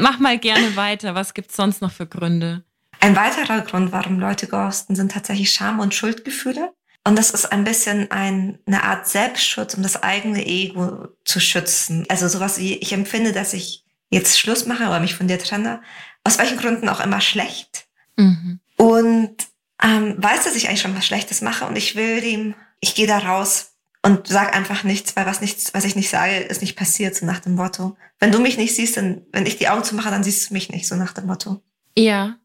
Mach 0.00 0.18
mal 0.18 0.38
gerne 0.38 0.76
weiter. 0.76 1.14
Was 1.14 1.34
gibt's 1.34 1.56
sonst 1.56 1.80
noch 1.80 1.92
für 1.92 2.06
Gründe? 2.06 2.64
Ein 3.00 3.14
weiterer 3.16 3.60
Grund, 3.60 3.92
warum 3.92 4.18
Leute 4.18 4.48
ghosten, 4.48 4.96
sind 4.96 5.12
tatsächlich 5.12 5.52
Scham- 5.52 5.78
und 5.80 5.94
Schuldgefühle. 5.94 6.72
Und 7.04 7.16
das 7.16 7.30
ist 7.30 7.52
ein 7.52 7.64
bisschen 7.64 8.10
ein, 8.10 8.58
eine 8.66 8.82
Art 8.82 9.08
Selbstschutz, 9.08 9.74
um 9.74 9.82
das 9.82 10.02
eigene 10.02 10.44
Ego 10.44 11.08
zu 11.24 11.40
schützen. 11.40 12.04
Also 12.08 12.28
sowas 12.28 12.58
wie, 12.58 12.74
ich 12.74 12.92
empfinde, 12.92 13.32
dass 13.32 13.54
ich 13.54 13.84
jetzt 14.10 14.38
Schluss 14.38 14.66
mache 14.66 14.84
oder 14.84 15.00
mich 15.00 15.14
von 15.14 15.28
dir 15.28 15.38
trenne, 15.38 15.82
aus 16.24 16.38
welchen 16.38 16.58
Gründen 16.58 16.88
auch 16.88 17.00
immer 17.00 17.20
schlecht. 17.20 17.86
Mhm. 18.16 18.60
Und 18.76 19.36
ähm, 19.82 20.14
weiß, 20.18 20.44
dass 20.44 20.56
ich 20.56 20.68
eigentlich 20.68 20.80
schon 20.80 20.96
was 20.96 21.06
Schlechtes 21.06 21.40
mache 21.40 21.66
und 21.66 21.76
ich 21.76 21.94
will 21.94 22.20
dem, 22.20 22.54
ich 22.80 22.94
gehe 22.94 23.06
da 23.06 23.18
raus 23.18 23.72
und 24.02 24.26
sag 24.26 24.54
einfach 24.54 24.84
nichts, 24.84 25.16
weil 25.16 25.26
was 25.26 25.40
nichts, 25.40 25.74
was 25.74 25.84
ich 25.84 25.96
nicht 25.96 26.08
sage, 26.08 26.38
ist 26.38 26.62
nicht 26.62 26.76
passiert, 26.76 27.14
so 27.14 27.26
nach 27.26 27.40
dem 27.40 27.54
Motto. 27.54 27.96
Wenn 28.18 28.32
du 28.32 28.40
mich 28.40 28.56
nicht 28.56 28.74
siehst, 28.74 28.96
dann, 28.96 29.22
wenn 29.32 29.46
ich 29.46 29.58
die 29.58 29.68
Augen 29.68 29.84
zumache, 29.84 30.10
dann 30.10 30.24
siehst 30.24 30.50
du 30.50 30.54
mich 30.54 30.70
nicht, 30.70 30.86
so 30.86 30.96
nach 30.96 31.12
dem 31.12 31.26
Motto. 31.26 31.62
Ja. 31.96 32.36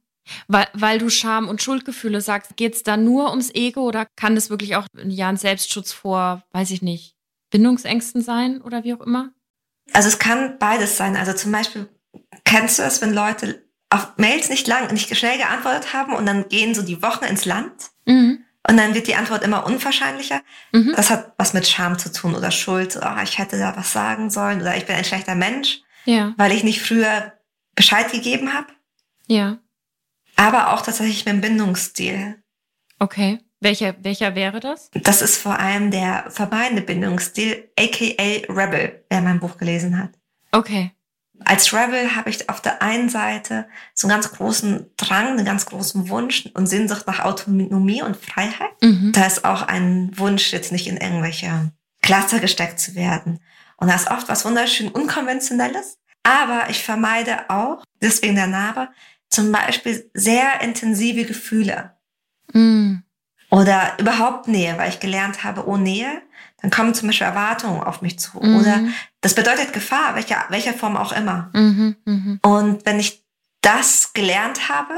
Weil, 0.47 0.67
weil 0.73 0.99
du 0.99 1.09
Scham 1.09 1.49
und 1.49 1.61
Schuldgefühle 1.61 2.21
sagst, 2.21 2.55
geht 2.55 2.75
es 2.75 2.83
da 2.83 2.95
nur 2.97 3.29
ums 3.29 3.53
Ego 3.53 3.81
oder 3.81 4.07
kann 4.15 4.35
das 4.35 4.49
wirklich 4.49 4.75
auch 4.75 4.87
ja, 5.05 5.29
ein 5.29 5.37
Selbstschutz 5.37 5.91
vor, 5.91 6.43
weiß 6.51 6.71
ich 6.71 6.81
nicht, 6.81 7.15
Bindungsängsten 7.49 8.21
sein 8.21 8.61
oder 8.61 8.83
wie 8.83 8.93
auch 8.93 9.01
immer? 9.01 9.31
Also 9.93 10.09
es 10.09 10.19
kann 10.19 10.57
beides 10.59 10.97
sein. 10.97 11.15
Also 11.15 11.33
zum 11.33 11.51
Beispiel, 11.51 11.89
kennst 12.43 12.79
du 12.79 12.83
es, 12.83 13.01
wenn 13.01 13.13
Leute 13.13 13.63
auf 13.89 14.17
Mails 14.17 14.49
nicht 14.49 14.67
lang, 14.67 14.91
nicht 14.91 15.15
schnell 15.15 15.37
geantwortet 15.37 15.93
haben 15.93 16.13
und 16.13 16.25
dann 16.25 16.49
gehen 16.49 16.73
so 16.73 16.81
die 16.81 17.01
Wochen 17.01 17.25
ins 17.25 17.45
Land? 17.45 17.91
Mhm. 18.05 18.43
Und 18.67 18.77
dann 18.77 18.93
wird 18.93 19.07
die 19.07 19.15
Antwort 19.15 19.43
immer 19.43 19.65
unwahrscheinlicher. 19.65 20.41
Mhm. 20.71 20.93
Das 20.95 21.09
hat 21.09 21.33
was 21.37 21.53
mit 21.53 21.67
Scham 21.67 21.99
zu 21.99 22.11
tun 22.11 22.33
oder 22.33 22.49
Schuld. 22.49 22.97
Oh, 23.01 23.21
ich 23.21 23.37
hätte 23.37 23.59
da 23.59 23.75
was 23.75 23.91
sagen 23.91 24.29
sollen 24.29 24.61
oder 24.61 24.75
ich 24.77 24.85
bin 24.85 24.95
ein 24.95 25.03
schlechter 25.03 25.35
Mensch, 25.35 25.81
ja. 26.05 26.33
weil 26.37 26.53
ich 26.53 26.63
nicht 26.63 26.81
früher 26.81 27.33
Bescheid 27.75 28.11
gegeben 28.11 28.53
habe. 28.53 28.67
Ja. 29.27 29.59
Aber 30.35 30.73
auch 30.73 30.81
tatsächlich 30.81 31.25
mit 31.25 31.35
dem 31.35 31.41
Bindungsstil. 31.41 32.41
Okay. 32.99 33.39
Welcher, 33.63 33.95
welcher 34.01 34.35
wäre 34.35 34.59
das? 34.59 34.91
Das 34.91 35.21
ist 35.21 35.37
vor 35.37 35.57
allem 35.59 35.89
der 35.89 36.25
vermeidende 36.29 36.81
Bindungsstil, 36.81 37.69
aka 37.79 38.53
Rebel, 38.53 39.03
wer 39.09 39.21
mein 39.21 39.39
Buch 39.39 39.57
gelesen 39.57 39.97
hat. 39.97 40.11
Okay 40.51 40.91
als 41.45 41.73
Rebel 41.73 42.15
habe 42.15 42.29
ich 42.29 42.49
auf 42.49 42.61
der 42.61 42.81
einen 42.81 43.09
Seite 43.09 43.67
so 43.93 44.07
einen 44.07 44.15
ganz 44.15 44.31
großen 44.31 44.91
Drang, 44.97 45.27
einen 45.27 45.45
ganz 45.45 45.65
großen 45.65 46.09
Wunsch 46.09 46.49
und 46.53 46.67
Sehnsucht 46.67 47.07
nach 47.07 47.19
Autonomie 47.19 48.01
und 48.01 48.17
Freiheit. 48.17 48.71
Mhm. 48.81 49.11
Da 49.13 49.25
ist 49.25 49.45
auch 49.45 49.63
ein 49.63 50.11
Wunsch, 50.17 50.51
jetzt 50.51 50.71
nicht 50.71 50.87
in 50.87 50.97
irgendwelche 50.97 51.71
Cluster 52.01 52.39
gesteckt 52.39 52.79
zu 52.79 52.95
werden. 52.95 53.39
Und 53.77 53.89
da 53.89 53.95
ist 53.95 54.09
oft 54.09 54.29
was 54.29 54.45
wunderschön 54.45 54.89
Unkonventionelles. 54.89 55.97
Aber 56.23 56.69
ich 56.69 56.83
vermeide 56.83 57.49
auch, 57.49 57.83
deswegen 58.01 58.35
der 58.35 58.47
Name, 58.47 58.89
zum 59.29 59.51
Beispiel 59.51 60.09
sehr 60.13 60.61
intensive 60.61 61.25
Gefühle. 61.25 61.97
Mhm. 62.53 63.03
Oder 63.53 63.93
überhaupt 63.99 64.47
Nähe, 64.47 64.79
weil 64.79 64.89
ich 64.89 64.99
gelernt 64.99 65.43
habe, 65.43 65.67
oh 65.67 65.77
Nähe, 65.77 66.23
dann 66.61 66.71
kommen 66.71 66.95
zum 66.95 67.07
Beispiel 67.07 67.27
Erwartungen 67.27 67.83
auf 67.83 68.01
mich 68.01 68.17
zu. 68.17 68.39
Mhm. 68.39 68.57
Oder 68.57 68.79
das 69.21 69.35
bedeutet 69.35 69.73
Gefahr, 69.73 70.15
welcher, 70.15 70.45
welcher 70.49 70.73
Form 70.73 70.97
auch 70.97 71.11
immer. 71.11 71.51
Mhm, 71.53 71.95
mh. 72.03 72.37
Und 72.41 72.83
wenn 72.87 72.99
ich 72.99 73.23
das 73.61 74.13
gelernt 74.13 74.69
habe, 74.69 74.93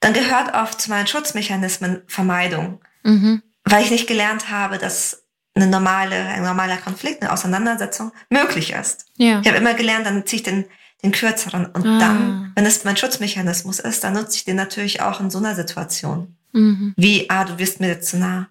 dann 0.00 0.12
gehört 0.12 0.54
oft 0.54 0.78
zu 0.78 0.90
meinen 0.90 1.06
Schutzmechanismen 1.06 2.02
Vermeidung. 2.06 2.82
Mhm. 3.02 3.42
Weil 3.64 3.82
ich 3.82 3.90
nicht 3.90 4.06
gelernt 4.06 4.50
habe, 4.50 4.76
dass 4.76 5.24
eine 5.54 5.66
normale, 5.66 6.16
ein 6.16 6.42
normaler 6.42 6.76
Konflikt, 6.76 7.22
eine 7.22 7.32
Auseinandersetzung 7.32 8.12
möglich 8.28 8.74
ist. 8.74 9.06
Ja. 9.16 9.40
Ich 9.40 9.48
habe 9.48 9.56
immer 9.56 9.72
gelernt, 9.72 10.04
dann 10.04 10.26
ziehe 10.26 10.40
ich 10.40 10.44
den, 10.44 10.66
den 11.02 11.12
kürzeren. 11.12 11.64
Und 11.64 11.86
ah. 11.86 11.98
dann, 11.98 12.52
wenn 12.54 12.66
es 12.66 12.84
mein 12.84 12.98
Schutzmechanismus 12.98 13.78
ist, 13.78 14.04
dann 14.04 14.12
nutze 14.12 14.36
ich 14.36 14.44
den 14.44 14.56
natürlich 14.56 15.00
auch 15.00 15.18
in 15.20 15.30
so 15.30 15.38
einer 15.38 15.54
Situation. 15.54 16.36
Mhm. 16.52 16.94
Wie, 16.96 17.28
ah, 17.30 17.44
du 17.44 17.58
wirst 17.58 17.80
mir 17.80 17.88
jetzt 17.88 18.10
zu 18.10 18.18
nah. 18.18 18.48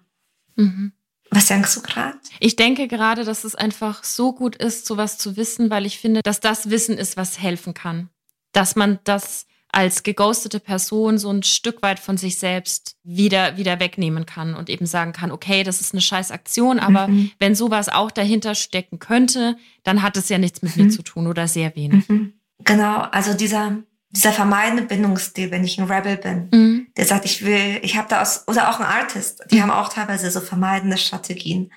Mhm. 0.56 0.92
Was 1.30 1.46
denkst 1.46 1.74
du 1.74 1.82
gerade? 1.82 2.18
Ich 2.40 2.56
denke 2.56 2.88
gerade, 2.88 3.24
dass 3.24 3.44
es 3.44 3.54
einfach 3.54 4.02
so 4.02 4.32
gut 4.32 4.56
ist, 4.56 4.86
sowas 4.86 5.16
zu 5.16 5.36
wissen, 5.36 5.70
weil 5.70 5.86
ich 5.86 5.98
finde, 5.98 6.22
dass 6.22 6.40
das 6.40 6.70
Wissen 6.70 6.98
ist, 6.98 7.16
was 7.16 7.40
helfen 7.40 7.72
kann. 7.72 8.10
Dass 8.52 8.74
man 8.74 8.98
das 9.04 9.46
als 9.72 10.02
geghostete 10.02 10.58
Person 10.58 11.18
so 11.18 11.30
ein 11.30 11.44
Stück 11.44 11.82
weit 11.82 12.00
von 12.00 12.16
sich 12.16 12.38
selbst 12.38 12.96
wieder, 13.04 13.56
wieder 13.56 13.78
wegnehmen 13.78 14.26
kann 14.26 14.54
und 14.54 14.68
eben 14.68 14.86
sagen 14.86 15.12
kann, 15.12 15.30
okay, 15.30 15.62
das 15.62 15.80
ist 15.80 15.94
eine 15.94 16.00
scheiß 16.00 16.32
Aktion, 16.32 16.80
aber 16.80 17.06
mhm. 17.06 17.30
wenn 17.38 17.54
sowas 17.54 17.88
auch 17.88 18.10
dahinter 18.10 18.56
stecken 18.56 18.98
könnte, 18.98 19.56
dann 19.84 20.02
hat 20.02 20.16
es 20.16 20.28
ja 20.28 20.38
nichts 20.38 20.62
mit 20.62 20.76
mhm. 20.76 20.84
mir 20.84 20.90
zu 20.90 21.02
tun 21.02 21.28
oder 21.28 21.46
sehr 21.46 21.76
wenig. 21.76 22.08
Mhm. 22.08 22.32
Genau, 22.64 22.98
also 22.98 23.34
dieser, 23.34 23.76
dieser 24.10 24.32
vermeidende 24.32 24.82
Bindungsstil, 24.82 25.52
wenn 25.52 25.64
ich 25.64 25.80
ein 25.80 25.90
Rebel 25.90 26.16
bin, 26.16 26.48
mhm. 26.52 26.79
Der 26.96 27.06
sagt, 27.06 27.24
ich 27.24 27.44
will, 27.44 27.78
ich 27.82 27.96
habe 27.96 28.08
da 28.08 28.22
aus, 28.22 28.46
oder 28.46 28.70
auch 28.70 28.80
ein 28.80 28.86
Artist, 28.86 29.42
die 29.50 29.56
mhm. 29.56 29.62
haben 29.62 29.70
auch 29.70 29.92
teilweise 29.92 30.30
so 30.30 30.40
vermeidende 30.40 30.98
Strategien, 30.98 31.72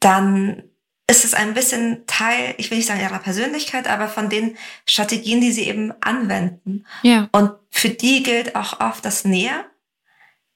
dann 0.00 0.62
ist 1.08 1.24
es 1.24 1.34
ein 1.34 1.54
bisschen 1.54 2.06
Teil, 2.06 2.54
ich 2.58 2.70
will 2.70 2.78
nicht 2.78 2.86
sagen 2.86 3.00
ihrer 3.00 3.18
Persönlichkeit, 3.18 3.88
aber 3.88 4.08
von 4.08 4.28
den 4.28 4.56
Strategien, 4.86 5.40
die 5.40 5.52
sie 5.52 5.66
eben 5.66 5.92
anwenden. 6.00 6.86
Ja. 7.02 7.28
Und 7.32 7.52
für 7.70 7.90
die 7.90 8.22
gilt 8.22 8.56
auch 8.56 8.80
oft 8.80 9.04
das 9.04 9.24
Näher, 9.24 9.66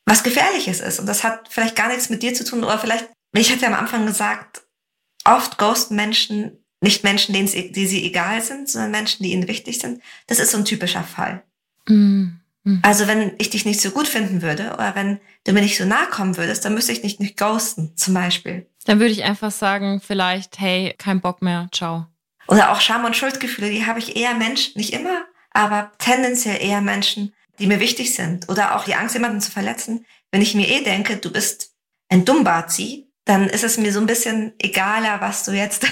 was 0.05 0.23
gefährliches 0.23 0.81
ist. 0.81 1.01
Und 1.01 1.07
das 1.07 1.25
hat 1.25 1.49
vielleicht 1.51 1.77
gar 1.77 1.89
nichts 1.89 2.11
mit 2.11 2.23
dir 2.23 2.33
zu 2.33 2.45
tun, 2.45 2.65
oder 2.65 2.79
vielleicht, 2.79 3.09
ich 3.33 3.51
hatte 3.51 3.63
ja 3.63 3.69
am 3.69 3.75
Anfang 3.75 4.07
gesagt, 4.07 4.63
oft 5.25 5.59
ghosten 5.59 5.97
Menschen 5.97 6.65
nicht 6.81 7.05
Menschen, 7.05 7.33
denen 7.33 7.49
sie, 7.49 7.73
die 7.73 7.87
sie 7.87 8.05
egal 8.05 8.43
sind, 8.43 8.69
sondern 8.69 8.91
Menschen, 8.91 9.23
die 9.23 9.33
ihnen 9.33 9.49
wichtig 9.49 9.79
sind. 9.79 10.03
Das 10.27 10.39
ist 10.39 10.53
so 10.53 10.59
ein 10.59 10.65
typischer 10.65 11.03
Fall. 11.03 11.43
Mhm. 11.89 12.41
Mhm. 12.67 12.81
Also 12.83 13.07
wenn 13.07 13.33
ich 13.39 13.51
dich 13.51 13.65
nicht 13.65 13.81
so 13.81 13.91
gut 13.91 14.07
finden 14.07 14.43
würde 14.43 14.75
oder 14.75 14.95
wenn 14.95 15.19
du 15.45 15.53
mir 15.53 15.63
nicht 15.63 15.79
so 15.79 15.85
nahe 15.85 16.07
kommen 16.09 16.37
würdest, 16.37 16.65
dann 16.65 16.75
müsste 16.75 16.93
ich 16.93 17.01
dich 17.01 17.19
nicht 17.19 17.39
ghosten, 17.39 17.97
zum 17.97 18.13
Beispiel. 18.13 18.69
Dann 18.85 19.01
würde 19.01 19.13
ich 19.13 19.25
einfach 19.25 19.51
sagen, 19.51 20.01
vielleicht, 20.05 20.61
hey, 20.61 20.95
kein 20.99 21.21
Bock 21.21 21.43
mehr, 21.43 21.69
ciao. 21.73 22.07
Oder 22.49 22.71
auch 22.71 22.81
Scham- 22.81 23.05
und 23.05 23.17
Schuldgefühle, 23.17 23.71
die 23.71 23.87
habe 23.87 23.99
ich 23.99 24.17
eher 24.17 24.35
Menschen, 24.35 24.75
nicht 24.77 24.93
immer, 24.93 25.25
aber 25.51 25.93
tendenziell 25.99 26.63
eher 26.63 26.81
Menschen, 26.81 27.33
die 27.59 27.67
mir 27.67 27.81
wichtig 27.81 28.15
sind. 28.15 28.49
Oder 28.49 28.77
auch 28.77 28.85
die 28.85 28.95
Angst, 28.95 29.15
jemanden 29.15 29.41
zu 29.41 29.51
verletzen. 29.51 30.05
Wenn 30.31 30.43
ich 30.43 30.55
mir 30.55 30.69
eh 30.69 30.85
denke, 30.85 31.17
du 31.17 31.33
bist 31.33 31.73
ein 32.09 32.25
Dummbazi, 32.25 33.07
dann 33.25 33.49
ist 33.49 33.65
es 33.65 33.79
mir 33.79 33.93
so 33.93 34.01
ein 34.01 34.07
bisschen 34.07 34.53
egaler, 34.59 35.21
was 35.21 35.45
du 35.45 35.53
jetzt 35.53 35.87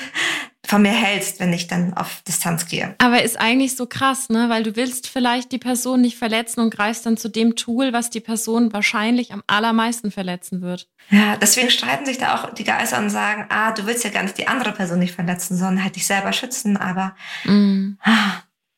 von 0.75 0.83
mir 0.83 0.91
hältst, 0.91 1.39
wenn 1.39 1.53
ich 1.53 1.69
dann 1.69 1.95
auf 1.95 2.21
Distanz 2.27 2.67
gehe. 2.67 2.97
Aber 2.99 3.23
ist 3.23 3.39
eigentlich 3.39 3.77
so 3.77 3.87
krass, 3.87 4.29
ne? 4.29 4.49
Weil 4.49 4.65
du 4.65 4.75
willst 4.75 5.09
vielleicht 5.09 5.53
die 5.53 5.59
Person 5.59 6.01
nicht 6.01 6.19
verletzen 6.19 6.59
und 6.59 6.75
greifst 6.75 7.07
dann 7.07 7.17
zu 7.17 7.29
dem 7.29 7.55
Tool, 7.55 7.93
was 7.93 8.11
die 8.11 8.19
Person 8.19 8.73
wahrscheinlich 8.73 9.33
am 9.33 9.45
allermeisten 9.47 10.11
verletzen 10.11 10.63
wird. 10.63 10.89
Ja, 11.11 11.37
deswegen 11.37 11.71
streiten 11.71 12.07
sich 12.07 12.19
da 12.19 12.35
auch 12.35 12.53
die 12.53 12.65
Geister 12.65 12.99
und 12.99 13.09
sagen, 13.09 13.47
ah, 13.51 13.71
du 13.71 13.87
willst 13.87 14.03
ja 14.03 14.11
gar 14.11 14.25
nicht 14.25 14.37
die 14.37 14.49
andere 14.49 14.73
Person 14.73 14.99
nicht 14.99 15.15
verletzen, 15.15 15.57
sondern 15.57 15.85
halt 15.85 15.95
dich 15.95 16.09
selber 16.09 16.33
schützen. 16.33 16.77
Aber, 16.77 17.15
mm. 17.45 17.93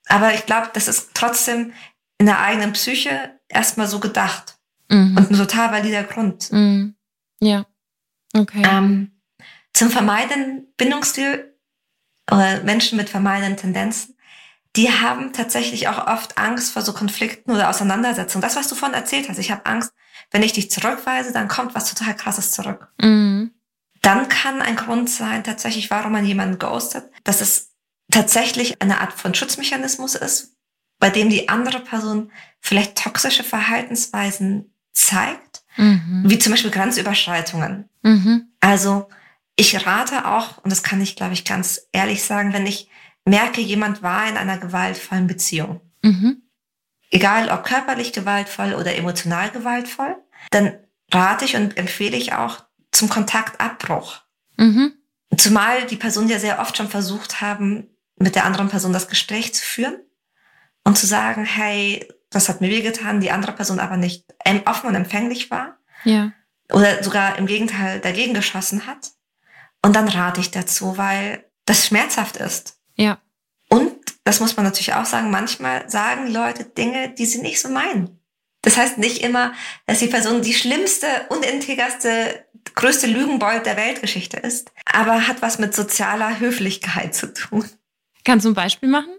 aber 0.08 0.34
ich 0.34 0.44
glaube, 0.44 0.68
das 0.74 0.88
ist 0.88 1.12
trotzdem 1.14 1.72
in 2.18 2.26
der 2.26 2.40
eigenen 2.40 2.74
Psyche 2.74 3.40
erstmal 3.48 3.86
so 3.86 4.00
gedacht. 4.00 4.58
Mhm. 4.90 5.16
Und 5.16 5.30
ein 5.30 5.36
total 5.38 5.72
valider 5.72 6.04
Grund. 6.04 6.52
Mhm. 6.52 6.94
Ja. 7.40 7.64
Okay. 8.34 8.62
Ähm, 8.70 9.12
zum 9.72 9.88
Vermeiden 9.88 10.66
Bindungsstil 10.76 11.55
oder 12.30 12.62
Menschen 12.62 12.96
mit 12.96 13.08
vermeidenden 13.08 13.56
Tendenzen, 13.56 14.16
die 14.76 14.90
haben 14.90 15.32
tatsächlich 15.32 15.88
auch 15.88 16.06
oft 16.06 16.36
Angst 16.36 16.72
vor 16.72 16.82
so 16.82 16.92
Konflikten 16.92 17.50
oder 17.50 17.70
Auseinandersetzungen. 17.70 18.42
Das, 18.42 18.56
was 18.56 18.68
du 18.68 18.74
vorhin 18.74 18.94
erzählt 18.94 19.28
hast, 19.28 19.38
ich 19.38 19.50
habe 19.50 19.64
Angst, 19.64 19.92
wenn 20.30 20.42
ich 20.42 20.52
dich 20.52 20.70
zurückweise, 20.70 21.32
dann 21.32 21.48
kommt 21.48 21.74
was 21.74 21.92
total 21.92 22.14
Krasses 22.14 22.50
zurück. 22.50 22.88
Mhm. 23.00 23.52
Dann 24.02 24.28
kann 24.28 24.60
ein 24.60 24.76
Grund 24.76 25.08
sein, 25.08 25.44
tatsächlich, 25.44 25.90
warum 25.90 26.12
man 26.12 26.26
jemanden 26.26 26.58
ghostet, 26.58 27.10
dass 27.24 27.40
es 27.40 27.72
tatsächlich 28.10 28.80
eine 28.82 29.00
Art 29.00 29.12
von 29.12 29.34
Schutzmechanismus 29.34 30.14
ist, 30.14 30.54
bei 30.98 31.10
dem 31.10 31.30
die 31.30 31.48
andere 31.48 31.80
Person 31.80 32.30
vielleicht 32.60 33.02
toxische 33.02 33.44
Verhaltensweisen 33.44 34.74
zeigt, 34.92 35.64
mhm. 35.76 36.24
wie 36.26 36.38
zum 36.38 36.52
Beispiel 36.52 36.70
Grenzüberschreitungen. 36.70 37.88
Mhm. 38.02 38.48
Also 38.60 39.08
ich 39.56 39.86
rate 39.86 40.26
auch, 40.26 40.58
und 40.58 40.70
das 40.70 40.82
kann 40.82 41.00
ich, 41.00 41.16
glaube 41.16 41.32
ich, 41.32 41.44
ganz 41.44 41.88
ehrlich 41.92 42.22
sagen, 42.22 42.52
wenn 42.52 42.66
ich 42.66 42.88
merke, 43.24 43.60
jemand 43.60 44.02
war 44.02 44.28
in 44.28 44.36
einer 44.36 44.58
gewaltvollen 44.58 45.26
Beziehung, 45.26 45.80
mhm. 46.02 46.42
egal 47.10 47.48
ob 47.48 47.64
körperlich 47.64 48.12
gewaltvoll 48.12 48.74
oder 48.74 48.94
emotional 48.96 49.50
gewaltvoll, 49.50 50.16
dann 50.50 50.78
rate 51.10 51.44
ich 51.46 51.56
und 51.56 51.76
empfehle 51.76 52.16
ich 52.16 52.34
auch 52.34 52.64
zum 52.92 53.08
Kontaktabbruch. 53.08 54.20
Mhm. 54.56 54.92
Zumal 55.36 55.86
die 55.86 55.96
Personen 55.96 56.28
ja 56.28 56.38
sehr 56.38 56.60
oft 56.60 56.76
schon 56.76 56.88
versucht 56.88 57.40
haben, 57.40 57.88
mit 58.18 58.34
der 58.34 58.44
anderen 58.44 58.68
Person 58.68 58.92
das 58.92 59.08
Gespräch 59.08 59.54
zu 59.54 59.64
führen 59.64 59.98
und 60.84 60.96
zu 60.96 61.06
sagen, 61.06 61.44
hey, 61.44 62.08
das 62.30 62.48
hat 62.48 62.60
mir 62.60 62.70
wehgetan, 62.70 63.20
die 63.20 63.30
andere 63.30 63.52
Person 63.52 63.78
aber 63.78 63.96
nicht 63.96 64.24
offen 64.64 64.88
und 64.88 64.94
empfänglich 64.94 65.50
war. 65.50 65.78
Ja. 66.04 66.32
Oder 66.72 67.02
sogar 67.02 67.38
im 67.38 67.46
Gegenteil 67.46 68.00
dagegen 68.00 68.34
geschossen 68.34 68.86
hat. 68.86 69.10
Und 69.86 69.94
dann 69.94 70.08
rate 70.08 70.40
ich 70.40 70.50
dazu, 70.50 70.98
weil 70.98 71.44
das 71.64 71.86
schmerzhaft 71.86 72.36
ist. 72.38 72.76
Ja. 72.96 73.18
Und, 73.68 73.94
das 74.24 74.40
muss 74.40 74.56
man 74.56 74.64
natürlich 74.64 74.94
auch 74.94 75.04
sagen, 75.04 75.30
manchmal 75.30 75.88
sagen 75.88 76.26
Leute 76.26 76.64
Dinge, 76.64 77.10
die 77.10 77.24
sie 77.24 77.40
nicht 77.40 77.60
so 77.60 77.68
meinen. 77.68 78.18
Das 78.62 78.76
heißt 78.76 78.98
nicht 78.98 79.22
immer, 79.22 79.52
dass 79.86 80.00
die 80.00 80.08
Person 80.08 80.42
die 80.42 80.54
schlimmste, 80.54 81.06
unintegerste, 81.28 82.44
größte 82.74 83.06
Lügenbold 83.06 83.64
der 83.64 83.76
Weltgeschichte 83.76 84.38
ist, 84.38 84.72
aber 84.86 85.28
hat 85.28 85.40
was 85.40 85.60
mit 85.60 85.72
sozialer 85.72 86.40
Höflichkeit 86.40 87.14
zu 87.14 87.32
tun. 87.32 87.64
Kannst 88.24 88.44
du 88.44 88.50
ein 88.50 88.54
Beispiel 88.54 88.88
machen? 88.88 89.16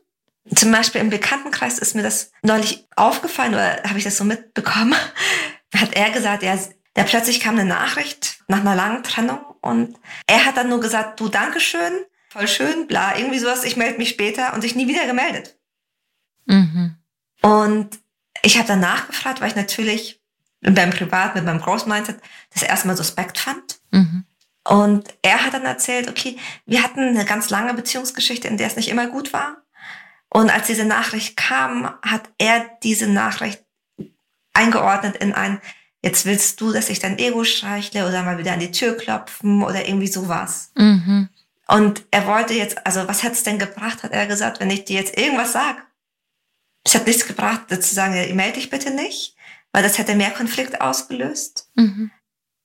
Zum 0.54 0.74
Beispiel 0.74 1.00
im 1.00 1.10
Bekanntenkreis 1.10 1.80
ist 1.80 1.96
mir 1.96 2.04
das 2.04 2.32
neulich 2.42 2.86
aufgefallen 2.98 3.54
oder 3.54 3.84
habe 3.84 4.00
ich 4.00 4.04
das 4.04 4.18
so 4.18 4.26
mitbekommen. 4.26 4.96
Hat 5.74 5.94
er 5.94 6.10
gesagt, 6.10 6.44
er, 6.44 6.60
der 6.98 7.04
plötzlich 7.04 7.40
kam 7.40 7.56
eine 7.56 7.70
Nachricht 7.70 8.40
nach 8.48 8.60
einer 8.60 8.76
langen 8.76 9.04
Trennung 9.04 9.40
und 9.62 9.98
er 10.26 10.46
hat 10.46 10.58
dann 10.58 10.68
nur 10.68 10.82
gesagt, 10.82 11.20
du 11.20 11.30
Dankeschön, 11.30 11.94
voll 12.30 12.48
schön, 12.48 12.88
bla, 12.88 13.18
irgendwie 13.18 13.40
sowas, 13.40 13.64
ich 13.64 13.78
melde 13.78 13.98
mich 13.98 14.10
später 14.10 14.54
und 14.54 14.62
sich 14.62 14.76
nie 14.76 14.88
wieder 14.88 15.06
gemeldet. 15.06 15.58
Mhm. 16.46 16.98
Und 17.42 18.00
ich 18.42 18.58
habe 18.58 18.68
dann 18.68 18.80
nachgefragt, 18.80 19.40
weil 19.40 19.50
ich 19.50 19.56
natürlich 19.56 20.22
beim 20.62 20.90
Privat 20.90 21.36
mit 21.36 21.46
meinem 21.46 21.62
Großmindset 21.62 22.20
das 22.54 22.64
erstmal 22.64 22.98
suspekt 22.98 23.38
fand. 23.38 23.80
Mhm. 23.92 24.26
Und 24.68 25.14
er 25.22 25.46
hat 25.46 25.54
dann 25.54 25.66
erzählt, 25.66 26.10
okay, 26.10 26.38
wir 26.66 26.84
hatten 26.84 27.00
eine 27.00 27.26
ganz 27.26 27.50
lange 27.50 27.74
Beziehungsgeschichte, 27.74 28.48
in 28.48 28.58
der 28.58 28.68
es 28.68 28.76
nicht 28.76 28.90
immer 28.90 29.08
gut 29.08 29.32
war. 29.32 29.64
Und 30.30 30.50
als 30.50 30.68
diese 30.68 30.84
Nachricht 30.84 31.38
kam, 31.38 31.94
hat 32.02 32.30
er 32.38 32.70
diese 32.84 33.08
Nachricht 33.08 33.64
eingeordnet 34.54 35.16
in 35.18 35.34
ein, 35.34 35.62
jetzt 36.08 36.26
willst 36.26 36.62
du, 36.62 36.72
dass 36.72 36.90
ich 36.90 37.00
dein 37.00 37.20
Ego 37.20 37.44
streichle 37.44 38.08
oder 38.08 38.24
mal 38.24 38.38
wieder 38.38 38.54
an 38.54 38.62
die 38.62 38.72
Tür 38.72 38.96
klopfen 38.96 39.62
oder 39.62 39.88
irgendwie 39.88 40.08
sowas. 40.08 40.72
Mhm. 40.76 41.28
Und 41.68 42.04
er 42.12 42.26
wollte 42.26 42.54
jetzt, 42.54 42.86
also 42.88 43.08
was 43.10 43.24
hat's 43.24 43.44
denn 43.44 43.60
gebracht, 43.60 44.04
hat 44.04 44.14
er 44.14 44.26
gesagt, 44.26 44.62
wenn 44.62 44.70
ich 44.70 44.86
dir 44.86 45.02
jetzt 45.02 45.18
irgendwas 45.18 45.52
sag? 45.52 45.86
Es 46.86 46.96
hat 46.96 47.06
nichts 47.06 47.28
gebracht, 47.28 47.70
zu 47.70 47.94
sagen, 47.94 48.16
ja, 48.16 48.34
melde 48.34 48.54
dich 48.54 48.70
bitte 48.70 48.92
nicht, 48.92 49.36
weil 49.74 49.84
das 49.84 49.98
hätte 49.98 50.16
mehr 50.16 50.32
Konflikt 50.32 50.80
ausgelöst. 50.80 51.70
Mhm. 51.76 52.10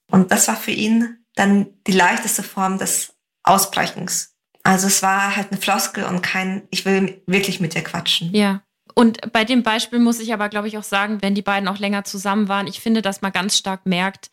Und 0.08 0.30
das 0.30 0.46
war 0.46 0.56
für 0.56 0.70
ihn 0.70 1.18
dann 1.34 1.66
die 1.88 1.92
leichteste 1.92 2.44
Form 2.44 2.78
des 2.78 3.14
Ausbrechens. 3.42 4.36
Also 4.62 4.86
es 4.86 5.02
war 5.02 5.34
halt 5.34 5.50
eine 5.50 5.60
Floskel 5.60 6.04
und 6.04 6.22
kein, 6.22 6.62
ich 6.70 6.84
will 6.84 7.20
wirklich 7.26 7.58
mit 7.58 7.74
dir 7.74 7.82
quatschen. 7.82 8.32
Ja. 8.32 8.62
Und 8.94 9.32
bei 9.32 9.44
dem 9.44 9.62
Beispiel 9.62 9.98
muss 9.98 10.20
ich 10.20 10.32
aber, 10.32 10.48
glaube 10.48 10.68
ich, 10.68 10.78
auch 10.78 10.82
sagen, 10.82 11.22
wenn 11.22 11.34
die 11.34 11.42
beiden 11.42 11.68
auch 11.68 11.78
länger 11.78 12.04
zusammen 12.04 12.48
waren, 12.48 12.66
ich 12.66 12.80
finde, 12.80 13.02
dass 13.02 13.22
man 13.22 13.32
ganz 13.32 13.56
stark 13.56 13.86
merkt, 13.86 14.30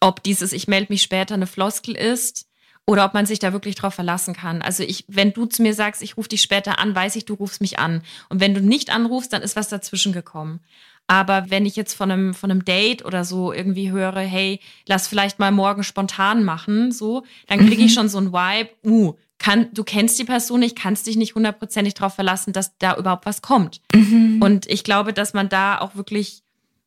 ob 0.00 0.22
dieses 0.22 0.52
Ich 0.52 0.68
melde 0.68 0.92
mich 0.92 1.02
später 1.02 1.34
eine 1.34 1.46
Floskel 1.46 1.96
ist 1.96 2.48
oder 2.86 3.04
ob 3.04 3.14
man 3.14 3.26
sich 3.26 3.38
da 3.38 3.52
wirklich 3.52 3.76
drauf 3.76 3.94
verlassen 3.94 4.34
kann. 4.34 4.60
Also 4.62 4.82
ich, 4.82 5.04
wenn 5.06 5.32
du 5.32 5.46
zu 5.46 5.62
mir 5.62 5.74
sagst, 5.74 6.02
ich 6.02 6.16
rufe 6.16 6.28
dich 6.28 6.42
später 6.42 6.78
an, 6.78 6.94
weiß 6.94 7.16
ich, 7.16 7.24
du 7.24 7.34
rufst 7.34 7.60
mich 7.60 7.78
an. 7.78 8.02
Und 8.28 8.40
wenn 8.40 8.54
du 8.54 8.60
nicht 8.60 8.90
anrufst, 8.90 9.32
dann 9.32 9.42
ist 9.42 9.54
was 9.54 9.68
dazwischen 9.68 10.12
gekommen. 10.12 10.60
Aber 11.06 11.50
wenn 11.50 11.66
ich 11.66 11.76
jetzt 11.76 11.94
von 11.94 12.10
einem, 12.10 12.34
von 12.34 12.50
einem 12.50 12.64
Date 12.64 13.04
oder 13.04 13.24
so 13.24 13.52
irgendwie 13.52 13.90
höre, 13.90 14.20
hey, 14.20 14.60
lass 14.86 15.08
vielleicht 15.08 15.38
mal 15.38 15.52
morgen 15.52 15.84
spontan 15.84 16.42
machen, 16.44 16.90
so, 16.90 17.24
dann 17.48 17.60
kriege 17.66 17.82
ich 17.82 17.90
mhm. 17.90 17.94
schon 17.94 18.08
so 18.08 18.18
ein 18.18 18.32
Vibe, 18.32 18.70
uh, 18.84 19.14
kann, 19.42 19.68
du 19.72 19.82
kennst 19.82 20.18
die 20.18 20.24
Person 20.24 20.60
nicht, 20.60 20.78
kannst 20.78 21.06
dich 21.06 21.16
nicht 21.16 21.34
hundertprozentig 21.34 21.94
darauf 21.94 22.14
verlassen, 22.14 22.52
dass 22.52 22.78
da 22.78 22.96
überhaupt 22.96 23.26
was 23.26 23.42
kommt. 23.42 23.80
Mhm. 23.92 24.40
Und 24.40 24.66
ich 24.66 24.84
glaube, 24.84 25.12
dass 25.12 25.34
man 25.34 25.48
da 25.48 25.80
auch 25.80 25.96
wirklich 25.96 26.44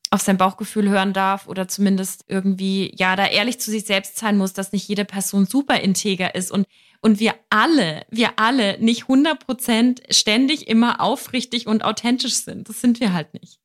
auf 0.09 0.21
sein 0.21 0.37
Bauchgefühl 0.37 0.87
hören 0.87 1.11
darf 1.11 1.47
oder 1.47 1.67
zumindest 1.67 2.23
irgendwie, 2.27 2.93
ja, 2.95 3.17
da 3.17 3.27
ehrlich 3.27 3.59
zu 3.59 3.71
sich 3.71 3.85
selbst 3.85 4.17
sein 4.17 4.37
muss, 4.37 4.53
dass 4.53 4.71
nicht 4.71 4.87
jede 4.87 5.03
Person 5.03 5.45
super 5.45 5.81
integer 5.81 6.33
ist 6.33 6.49
und, 6.49 6.65
und 7.01 7.19
wir 7.19 7.33
alle, 7.49 8.05
wir 8.09 8.39
alle 8.39 8.79
nicht 8.79 9.03
100% 9.03 10.13
ständig 10.13 10.69
immer 10.69 11.01
aufrichtig 11.01 11.67
und 11.67 11.83
authentisch 11.83 12.35
sind. 12.35 12.69
Das 12.69 12.79
sind 12.79 13.01
wir 13.01 13.11
halt 13.11 13.33
nicht. 13.33 13.59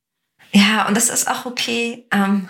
Ja, 0.50 0.88
und 0.88 0.96
das 0.96 1.10
ist 1.10 1.30
auch 1.30 1.46
okay. 1.46 2.08
Ähm, 2.10 2.48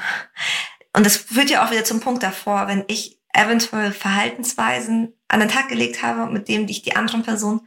und 0.96 1.04
das 1.04 1.18
führt 1.18 1.50
ja 1.50 1.66
auch 1.66 1.70
wieder 1.70 1.84
zum 1.84 2.00
Punkt 2.00 2.22
davor, 2.22 2.66
wenn 2.66 2.84
ich 2.88 3.20
eventuell 3.34 3.92
Verhaltensweisen 3.92 5.12
an 5.30 5.40
den 5.40 5.48
Tag 5.48 5.68
gelegt 5.68 6.02
habe, 6.02 6.30
mit 6.30 6.48
dem 6.48 6.68
ich 6.68 6.82
die 6.82 6.96
anderen 6.96 7.22
Person 7.22 7.66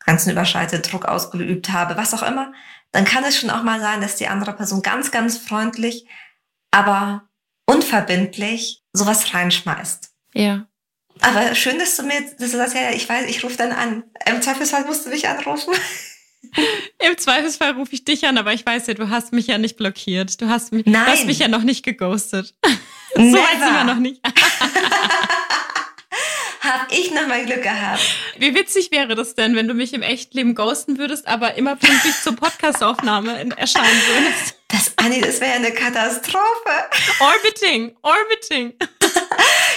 Grenzen 0.00 0.30
überschreitet, 0.30 0.90
Druck 0.90 1.04
ausgeübt 1.04 1.70
habe, 1.70 1.96
was 1.96 2.14
auch 2.14 2.22
immer, 2.22 2.52
dann 2.90 3.04
kann 3.04 3.24
es 3.24 3.38
schon 3.38 3.50
auch 3.50 3.62
mal 3.62 3.80
sein, 3.80 4.00
dass 4.00 4.16
die 4.16 4.28
andere 4.28 4.52
Person 4.52 4.82
ganz, 4.82 5.10
ganz 5.10 5.38
freundlich, 5.38 6.06
aber 6.70 7.28
unverbindlich 7.66 8.82
sowas 8.92 9.32
reinschmeißt. 9.32 10.10
Ja. 10.34 10.66
Aber 11.20 11.54
schön, 11.54 11.78
dass 11.78 11.96
du 11.96 12.02
mir, 12.02 12.20
dass 12.38 12.50
du 12.50 12.56
sagst, 12.56 12.74
ja, 12.74 12.90
ich 12.90 13.08
weiß, 13.08 13.28
ich 13.28 13.44
rufe 13.44 13.56
dann 13.56 13.72
an. 13.72 14.02
Im 14.26 14.42
Zweifelsfall 14.42 14.84
musst 14.86 15.06
du 15.06 15.10
mich 15.10 15.28
anrufen. 15.28 15.72
Im 16.98 17.16
Zweifelsfall 17.16 17.72
rufe 17.72 17.94
ich 17.94 18.04
dich 18.04 18.26
an, 18.26 18.36
aber 18.36 18.52
ich 18.52 18.66
weiß 18.66 18.88
ja, 18.88 18.94
du 18.94 19.08
hast 19.08 19.32
mich 19.32 19.46
ja 19.46 19.58
nicht 19.58 19.76
blockiert. 19.76 20.40
Du 20.40 20.48
hast 20.48 20.72
mich. 20.72 20.84
Du 20.84 20.94
hast 20.94 21.26
mich 21.26 21.38
ja 21.38 21.48
noch 21.48 21.62
nicht 21.62 21.84
geghostet. 21.84 22.54
so 23.14 23.20
weit 23.20 23.58
sind 23.58 23.74
wir 23.74 23.84
noch 23.84 23.96
nicht. 23.96 24.20
Hab 26.62 26.92
ich 26.92 27.10
noch 27.10 27.26
mal 27.26 27.44
Glück 27.44 27.62
gehabt. 27.62 28.02
Wie 28.38 28.54
witzig 28.54 28.90
wäre 28.90 29.14
das 29.14 29.34
denn, 29.34 29.56
wenn 29.56 29.66
du 29.66 29.74
mich 29.74 29.92
im 29.92 30.02
echten 30.02 30.36
Leben 30.36 30.54
ghosten 30.54 30.96
würdest, 30.96 31.26
aber 31.26 31.54
immer 31.54 31.76
pünktlich 31.76 32.14
zur 32.22 32.36
Podcastaufnahme 32.36 33.50
erscheinen 33.56 34.02
würdest? 34.06 34.54
Das, 34.68 34.92
Anni, 34.96 35.20
das 35.20 35.40
wäre 35.40 35.54
eine 35.54 35.72
Katastrophe. 35.72 36.88
Orbiting, 37.20 37.96
orbiting. 38.02 38.74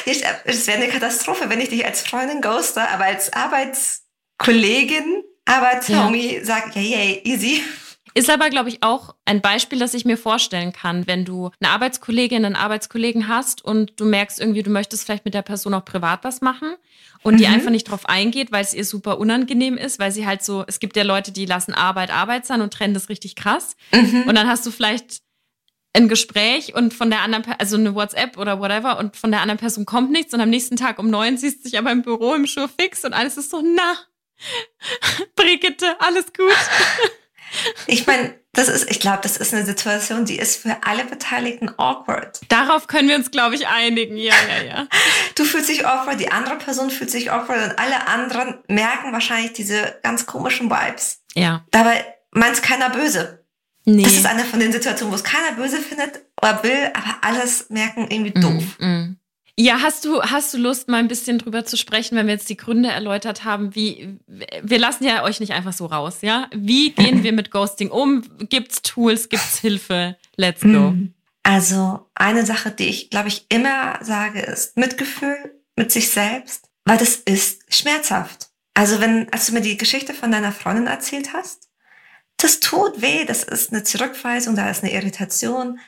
Es 0.05 0.67
wäre 0.67 0.77
eine 0.77 0.89
Katastrophe, 0.89 1.49
wenn 1.49 1.59
ich 1.59 1.69
dich 1.69 1.83
als 1.83 2.01
Freundin 2.01 2.39
ghoste, 2.39 2.87
aber 2.87 3.05
als 3.05 3.33
Arbeitskollegin 3.33 5.23
aber 5.45 5.79
Tommy 5.79 6.35
ja. 6.35 6.43
sagt, 6.43 6.75
yay, 6.75 6.85
yay, 6.85 7.21
easy. 7.23 7.63
Ist 8.17 8.29
aber, 8.29 8.49
glaube 8.49 8.69
ich, 8.69 8.81
auch 8.81 9.13
ein 9.25 9.41
Beispiel, 9.41 9.77
das 9.77 9.93
ich 9.93 10.05
mir 10.05 10.17
vorstellen 10.17 10.71
kann, 10.71 11.05
wenn 11.05 11.25
du 11.25 11.51
eine 11.59 11.71
Arbeitskollegin, 11.71 12.45
einen 12.45 12.55
Arbeitskollegen 12.55 13.27
hast 13.27 13.63
und 13.63 13.99
du 13.99 14.05
merkst 14.05 14.39
irgendwie, 14.39 14.63
du 14.63 14.69
möchtest 14.69 15.03
vielleicht 15.03 15.25
mit 15.25 15.33
der 15.33 15.41
Person 15.41 15.73
auch 15.73 15.83
privat 15.83 16.23
was 16.23 16.39
machen 16.39 16.75
und 17.23 17.33
mhm. 17.33 17.37
die 17.39 17.47
einfach 17.47 17.71
nicht 17.71 17.89
drauf 17.89 18.07
eingeht, 18.07 18.53
weil 18.53 18.63
es 18.63 18.73
ihr 18.73 18.85
super 18.85 19.19
unangenehm 19.19 19.75
ist, 19.75 19.99
weil 19.99 20.13
sie 20.13 20.25
halt 20.25 20.45
so, 20.45 20.63
es 20.65 20.79
gibt 20.79 20.95
ja 20.95 21.03
Leute, 21.03 21.33
die 21.33 21.45
lassen 21.45 21.73
Arbeit 21.73 22.09
Arbeit 22.09 22.45
sein 22.45 22.61
und 22.61 22.71
trennen 22.71 22.93
das 22.93 23.09
richtig 23.09 23.35
krass. 23.35 23.75
Mhm. 23.93 24.23
Und 24.25 24.35
dann 24.35 24.47
hast 24.47 24.65
du 24.65 24.71
vielleicht 24.71 25.19
ein 25.91 26.07
Gespräch 26.07 26.73
und 26.73 26.93
von 26.93 27.09
der 27.09 27.21
anderen, 27.21 27.43
also 27.59 27.75
eine 27.75 27.95
WhatsApp 27.95 28.37
oder 28.37 28.61
whatever 28.61 28.97
und 28.97 29.17
von 29.17 29.31
der 29.31 29.41
anderen 29.41 29.59
Person 29.59 29.85
kommt 29.85 30.11
nichts 30.11 30.33
und 30.33 30.39
am 30.39 30.49
nächsten 30.49 30.77
Tag 30.77 30.99
um 30.99 31.09
neun 31.09 31.37
siehst 31.37 31.59
du 31.59 31.69
dich 31.69 31.77
aber 31.77 31.91
im 31.91 32.01
Büro 32.01 32.33
im 32.33 32.47
Schuh 32.47 32.67
fix 32.79 33.03
und 33.03 33.11
alles 33.11 33.35
ist 33.35 33.49
so, 33.49 33.61
na, 33.61 33.97
Brigitte, 35.35 35.99
alles 35.99 36.31
gut. 36.31 36.47
Ich 37.87 38.07
meine, 38.07 38.33
das 38.53 38.69
ist, 38.69 38.89
ich 38.89 38.99
glaube, 38.99 39.19
das 39.21 39.37
ist 39.37 39.53
eine 39.53 39.65
Situation, 39.65 40.25
die 40.25 40.37
ist 40.37 40.61
für 40.61 40.77
alle 40.81 41.05
Beteiligten 41.05 41.69
awkward. 41.77 42.39
Darauf 42.49 42.87
können 42.87 43.09
wir 43.09 43.15
uns, 43.15 43.31
glaube 43.31 43.55
ich, 43.55 43.67
einigen. 43.67 44.17
Ja, 44.17 44.33
ja, 44.47 44.63
ja. 44.63 44.87
Du 45.35 45.43
fühlst 45.43 45.69
dich 45.69 45.85
awkward, 45.85 46.19
die 46.19 46.31
andere 46.31 46.57
Person 46.57 46.89
fühlt 46.89 47.11
sich 47.11 47.31
awkward 47.31 47.71
und 47.71 47.79
alle 47.79 48.07
anderen 48.07 48.59
merken 48.67 49.11
wahrscheinlich 49.11 49.53
diese 49.53 49.99
ganz 50.03 50.25
komischen 50.25 50.69
Vibes. 50.69 51.21
Ja. 51.33 51.65
Dabei 51.71 52.05
meint 52.31 52.61
keiner 52.63 52.89
böse. 52.89 53.45
Nee. 53.85 54.03
Das 54.03 54.13
ist 54.13 54.25
eine 54.25 54.43
von 54.43 54.59
den 54.59 54.71
Situationen, 54.71 55.11
wo 55.11 55.15
es 55.15 55.23
keiner 55.23 55.55
böse 55.55 55.77
findet 55.77 56.21
oder 56.41 56.63
will, 56.63 56.91
aber 56.93 57.17
alles 57.21 57.69
merken 57.69 58.07
irgendwie 58.09 58.39
doof. 58.39 58.63
Mm, 58.79 58.85
mm. 58.85 59.17
Ja, 59.57 59.79
hast 59.81 60.03
du, 60.03 60.21
hast 60.21 60.53
du 60.53 60.57
Lust, 60.57 60.89
mal 60.89 60.97
ein 60.97 61.07
bisschen 61.07 61.39
drüber 61.39 61.63
zu 61.63 61.77
sprechen, 61.77 62.17
wenn 62.17 62.27
wir 62.27 62.33
jetzt 62.33 62.49
die 62.49 62.57
Gründe 62.57 62.89
erläutert 62.89 63.45
haben, 63.45 63.73
wie, 63.73 64.19
wir 64.27 64.79
lassen 64.79 65.05
ja 65.05 65.23
euch 65.23 65.39
nicht 65.39 65.53
einfach 65.53 65.71
so 65.71 65.85
raus, 65.85 66.17
ja? 66.21 66.49
Wie 66.53 66.91
gehen 66.91 67.23
wir 67.23 67.31
mit 67.31 67.51
Ghosting 67.51 67.89
um? 67.89 68.23
Gibt's 68.49 68.81
Tools, 68.81 69.29
gibt's 69.29 69.59
Hilfe? 69.59 70.17
Let's 70.35 70.61
go. 70.61 70.89
Hm. 70.89 71.13
Also, 71.43 72.09
eine 72.15 72.45
Sache, 72.45 72.71
die 72.71 72.89
ich, 72.89 73.09
glaube 73.09 73.29
ich, 73.29 73.45
immer 73.47 73.99
sage, 74.01 74.41
ist 74.41 74.75
Mitgefühl 74.77 75.61
mit 75.77 75.91
sich 75.91 76.09
selbst, 76.09 76.69
weil 76.83 76.97
das 76.97 77.15
ist 77.15 77.61
schmerzhaft. 77.73 78.49
Also, 78.73 78.99
wenn, 78.99 79.31
als 79.31 79.47
du 79.47 79.53
mir 79.53 79.61
die 79.61 79.77
Geschichte 79.77 80.13
von 80.13 80.31
deiner 80.31 80.51
Freundin 80.51 80.87
erzählt 80.87 81.33
hast, 81.33 81.69
das 82.37 82.59
tut 82.59 83.01
weh, 83.01 83.23
das 83.23 83.43
ist 83.43 83.71
eine 83.71 83.83
Zurückweisung, 83.83 84.55
da 84.55 84.69
ist 84.69 84.83
eine 84.83 84.91
Irritation, 84.91 85.79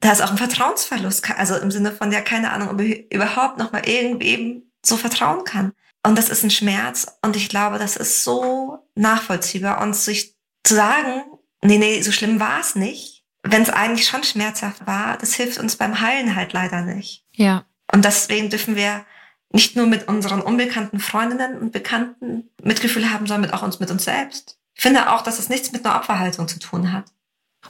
da 0.00 0.12
ist 0.12 0.22
auch 0.22 0.30
ein 0.30 0.38
Vertrauensverlust, 0.38 1.30
also 1.36 1.56
im 1.56 1.70
Sinne 1.70 1.92
von, 1.92 2.12
ja, 2.12 2.20
keine 2.20 2.52
Ahnung, 2.52 2.68
ob 2.70 2.80
ich 2.80 3.10
überhaupt 3.12 3.58
noch 3.58 3.72
mal 3.72 3.88
irgendwem 3.88 4.62
so 4.84 4.96
vertrauen 4.96 5.44
kann. 5.44 5.72
Und 6.04 6.16
das 6.16 6.28
ist 6.28 6.44
ein 6.44 6.50
Schmerz. 6.50 7.06
Und 7.22 7.34
ich 7.34 7.48
glaube, 7.48 7.78
das 7.78 7.96
ist 7.96 8.22
so 8.22 8.78
nachvollziehbar. 8.94 9.80
Und 9.80 9.96
sich 9.96 10.36
zu 10.62 10.74
sagen, 10.74 11.22
nee, 11.62 11.78
nee, 11.78 12.00
so 12.02 12.12
schlimm 12.12 12.38
war 12.38 12.60
es 12.60 12.76
nicht, 12.76 13.16
wenn 13.50 13.62
es 13.62 13.70
eigentlich 13.70 14.06
schon 14.06 14.24
schmerzhaft 14.24 14.86
war, 14.86 15.16
das 15.18 15.34
hilft 15.34 15.58
uns 15.58 15.76
beim 15.76 16.00
Heilen 16.00 16.34
halt 16.34 16.52
leider 16.52 16.82
nicht. 16.82 17.24
Ja. 17.32 17.64
Und 17.92 18.04
deswegen 18.04 18.50
dürfen 18.50 18.76
wir 18.76 19.04
nicht 19.52 19.76
nur 19.76 19.86
mit 19.86 20.08
unseren 20.08 20.40
unbekannten 20.40 20.98
Freundinnen 20.98 21.58
und 21.58 21.72
Bekannten 21.72 22.50
Mitgefühl 22.62 23.10
haben, 23.10 23.26
sondern 23.26 23.52
auch 23.52 23.62
uns 23.62 23.78
mit 23.78 23.90
uns 23.90 24.04
selbst. 24.04 24.58
Ich 24.74 24.82
finde 24.82 25.12
auch, 25.12 25.22
dass 25.22 25.38
es 25.38 25.48
nichts 25.48 25.72
mit 25.72 25.86
einer 25.86 25.96
Opferhaltung 25.96 26.48
zu 26.48 26.58
tun 26.58 26.92
hat. 26.92 27.06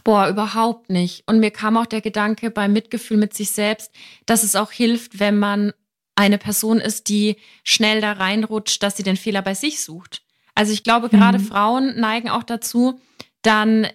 Boah, 0.04 0.28
überhaupt 0.28 0.90
nicht. 0.90 1.22
Und 1.26 1.40
mir 1.40 1.50
kam 1.50 1.76
auch 1.76 1.86
der 1.86 2.00
Gedanke 2.00 2.50
beim 2.50 2.72
Mitgefühl 2.72 3.16
mit 3.16 3.34
sich 3.34 3.50
selbst, 3.50 3.90
dass 4.26 4.42
es 4.42 4.56
auch 4.56 4.72
hilft, 4.72 5.18
wenn 5.20 5.38
man 5.38 5.72
eine 6.14 6.38
Person 6.38 6.80
ist, 6.80 7.08
die 7.08 7.36
schnell 7.62 8.00
da 8.00 8.12
reinrutscht, 8.12 8.82
dass 8.82 8.96
sie 8.96 9.02
den 9.02 9.16
Fehler 9.16 9.42
bei 9.42 9.54
sich 9.54 9.80
sucht. 9.80 10.22
Also 10.54 10.72
ich 10.72 10.82
glaube, 10.82 11.10
gerade 11.10 11.38
mhm. 11.38 11.44
Frauen 11.44 12.00
neigen 12.00 12.30
auch 12.30 12.42
dazu, 12.42 12.98
dann 13.42 13.84
äh, 13.84 13.92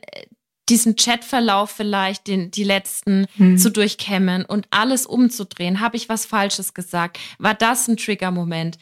diesen 0.69 0.95
Chatverlauf 0.95 1.71
vielleicht, 1.71 2.27
den, 2.27 2.51
die 2.51 2.63
letzten 2.63 3.25
mhm. 3.35 3.57
zu 3.57 3.71
durchkämmen 3.71 4.45
und 4.45 4.67
alles 4.69 5.05
umzudrehen. 5.05 5.81
Habe 5.81 5.97
ich 5.97 6.07
was 6.07 6.25
Falsches 6.25 6.73
gesagt? 6.73 7.19
War 7.39 7.55
das 7.55 7.87
ein 7.87 7.97
Trigger-Moment? 7.97 8.77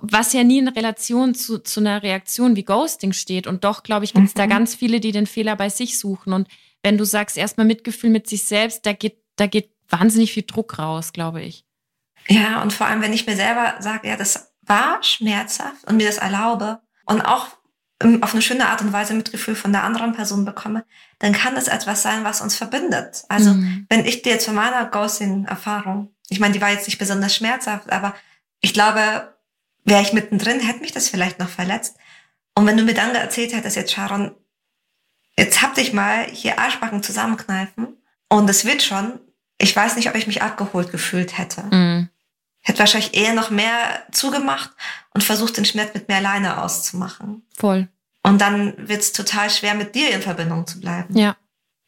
Was 0.00 0.32
ja 0.32 0.44
nie 0.44 0.58
in 0.58 0.68
Relation 0.68 1.34
zu, 1.34 1.58
zu 1.58 1.80
einer 1.80 2.02
Reaktion 2.02 2.56
wie 2.56 2.64
Ghosting 2.64 3.12
steht. 3.12 3.46
Und 3.46 3.64
doch, 3.64 3.82
glaube 3.82 4.04
ich, 4.04 4.14
gibt 4.14 4.28
es 4.28 4.34
mhm. 4.34 4.38
da 4.38 4.46
ganz 4.46 4.74
viele, 4.74 5.00
die 5.00 5.12
den 5.12 5.26
Fehler 5.26 5.56
bei 5.56 5.68
sich 5.68 5.98
suchen. 5.98 6.32
Und 6.32 6.48
wenn 6.82 6.98
du 6.98 7.04
sagst, 7.04 7.36
erstmal 7.36 7.66
Mitgefühl 7.66 8.10
mit 8.10 8.28
sich 8.28 8.44
selbst, 8.44 8.86
da 8.86 8.92
geht, 8.92 9.18
da 9.36 9.46
geht 9.46 9.70
wahnsinnig 9.88 10.32
viel 10.32 10.44
Druck 10.46 10.78
raus, 10.78 11.12
glaube 11.12 11.42
ich. 11.42 11.64
Ja, 12.28 12.62
und 12.62 12.72
vor 12.72 12.86
allem, 12.86 13.02
wenn 13.02 13.12
ich 13.12 13.26
mir 13.26 13.36
selber 13.36 13.74
sage, 13.80 14.08
ja, 14.08 14.16
das 14.16 14.52
war 14.62 15.02
schmerzhaft 15.02 15.84
und 15.86 15.96
mir 15.96 16.06
das 16.06 16.18
erlaube 16.18 16.80
und 17.04 17.20
auch 17.20 17.48
auf 18.20 18.32
eine 18.32 18.42
schöne 18.42 18.68
Art 18.68 18.82
und 18.82 18.92
Weise 18.92 19.14
Mitgefühl 19.14 19.54
von 19.54 19.72
der 19.72 19.84
anderen 19.84 20.12
Person 20.12 20.44
bekomme, 20.44 20.84
dann 21.20 21.32
kann 21.32 21.54
das 21.54 21.68
etwas 21.68 22.02
sein, 22.02 22.24
was 22.24 22.40
uns 22.40 22.56
verbindet. 22.56 23.24
Also, 23.28 23.54
mhm. 23.54 23.86
wenn 23.88 24.04
ich 24.04 24.22
dir 24.22 24.38
zu 24.38 24.52
meiner 24.52 24.84
Ghosting-Erfahrung, 24.86 26.14
ich 26.28 26.40
meine, 26.40 26.54
die 26.54 26.60
war 26.60 26.70
jetzt 26.70 26.86
nicht 26.86 26.98
besonders 26.98 27.34
schmerzhaft, 27.34 27.90
aber 27.92 28.14
ich 28.60 28.74
glaube, 28.74 29.33
wäre 29.84 30.02
ich 30.02 30.12
mittendrin, 30.12 30.60
hätte 30.60 30.80
mich 30.80 30.92
das 30.92 31.08
vielleicht 31.08 31.38
noch 31.38 31.48
verletzt. 31.48 31.96
Und 32.54 32.66
wenn 32.66 32.76
du 32.76 32.84
mir 32.84 32.94
dann 32.94 33.14
erzählt 33.14 33.54
hättest, 33.54 33.76
jetzt 33.76 33.92
Sharon, 33.92 34.34
jetzt 35.38 35.62
hab 35.62 35.74
dich 35.74 35.92
mal 35.92 36.24
hier 36.24 36.58
Arschbacken 36.58 37.02
zusammenkneifen 37.02 37.96
und 38.28 38.48
es 38.48 38.64
wird 38.64 38.82
schon, 38.82 39.20
ich 39.58 39.74
weiß 39.74 39.96
nicht, 39.96 40.08
ob 40.08 40.14
ich 40.14 40.26
mich 40.26 40.42
abgeholt 40.42 40.90
gefühlt 40.90 41.36
hätte. 41.38 41.62
Mhm. 41.70 42.08
Hätte 42.60 42.78
wahrscheinlich 42.78 43.14
eher 43.14 43.34
noch 43.34 43.50
mehr 43.50 44.04
zugemacht 44.10 44.70
und 45.12 45.22
versucht, 45.22 45.56
den 45.56 45.66
Schmerz 45.66 45.92
mit 45.92 46.08
mir 46.08 46.16
alleine 46.16 46.62
auszumachen. 46.62 47.46
Voll. 47.56 47.88
Und 48.22 48.40
dann 48.40 48.88
wird 48.88 49.02
es 49.02 49.12
total 49.12 49.50
schwer, 49.50 49.74
mit 49.74 49.94
dir 49.94 50.10
in 50.10 50.22
Verbindung 50.22 50.66
zu 50.66 50.80
bleiben. 50.80 51.16
Ja. 51.16 51.36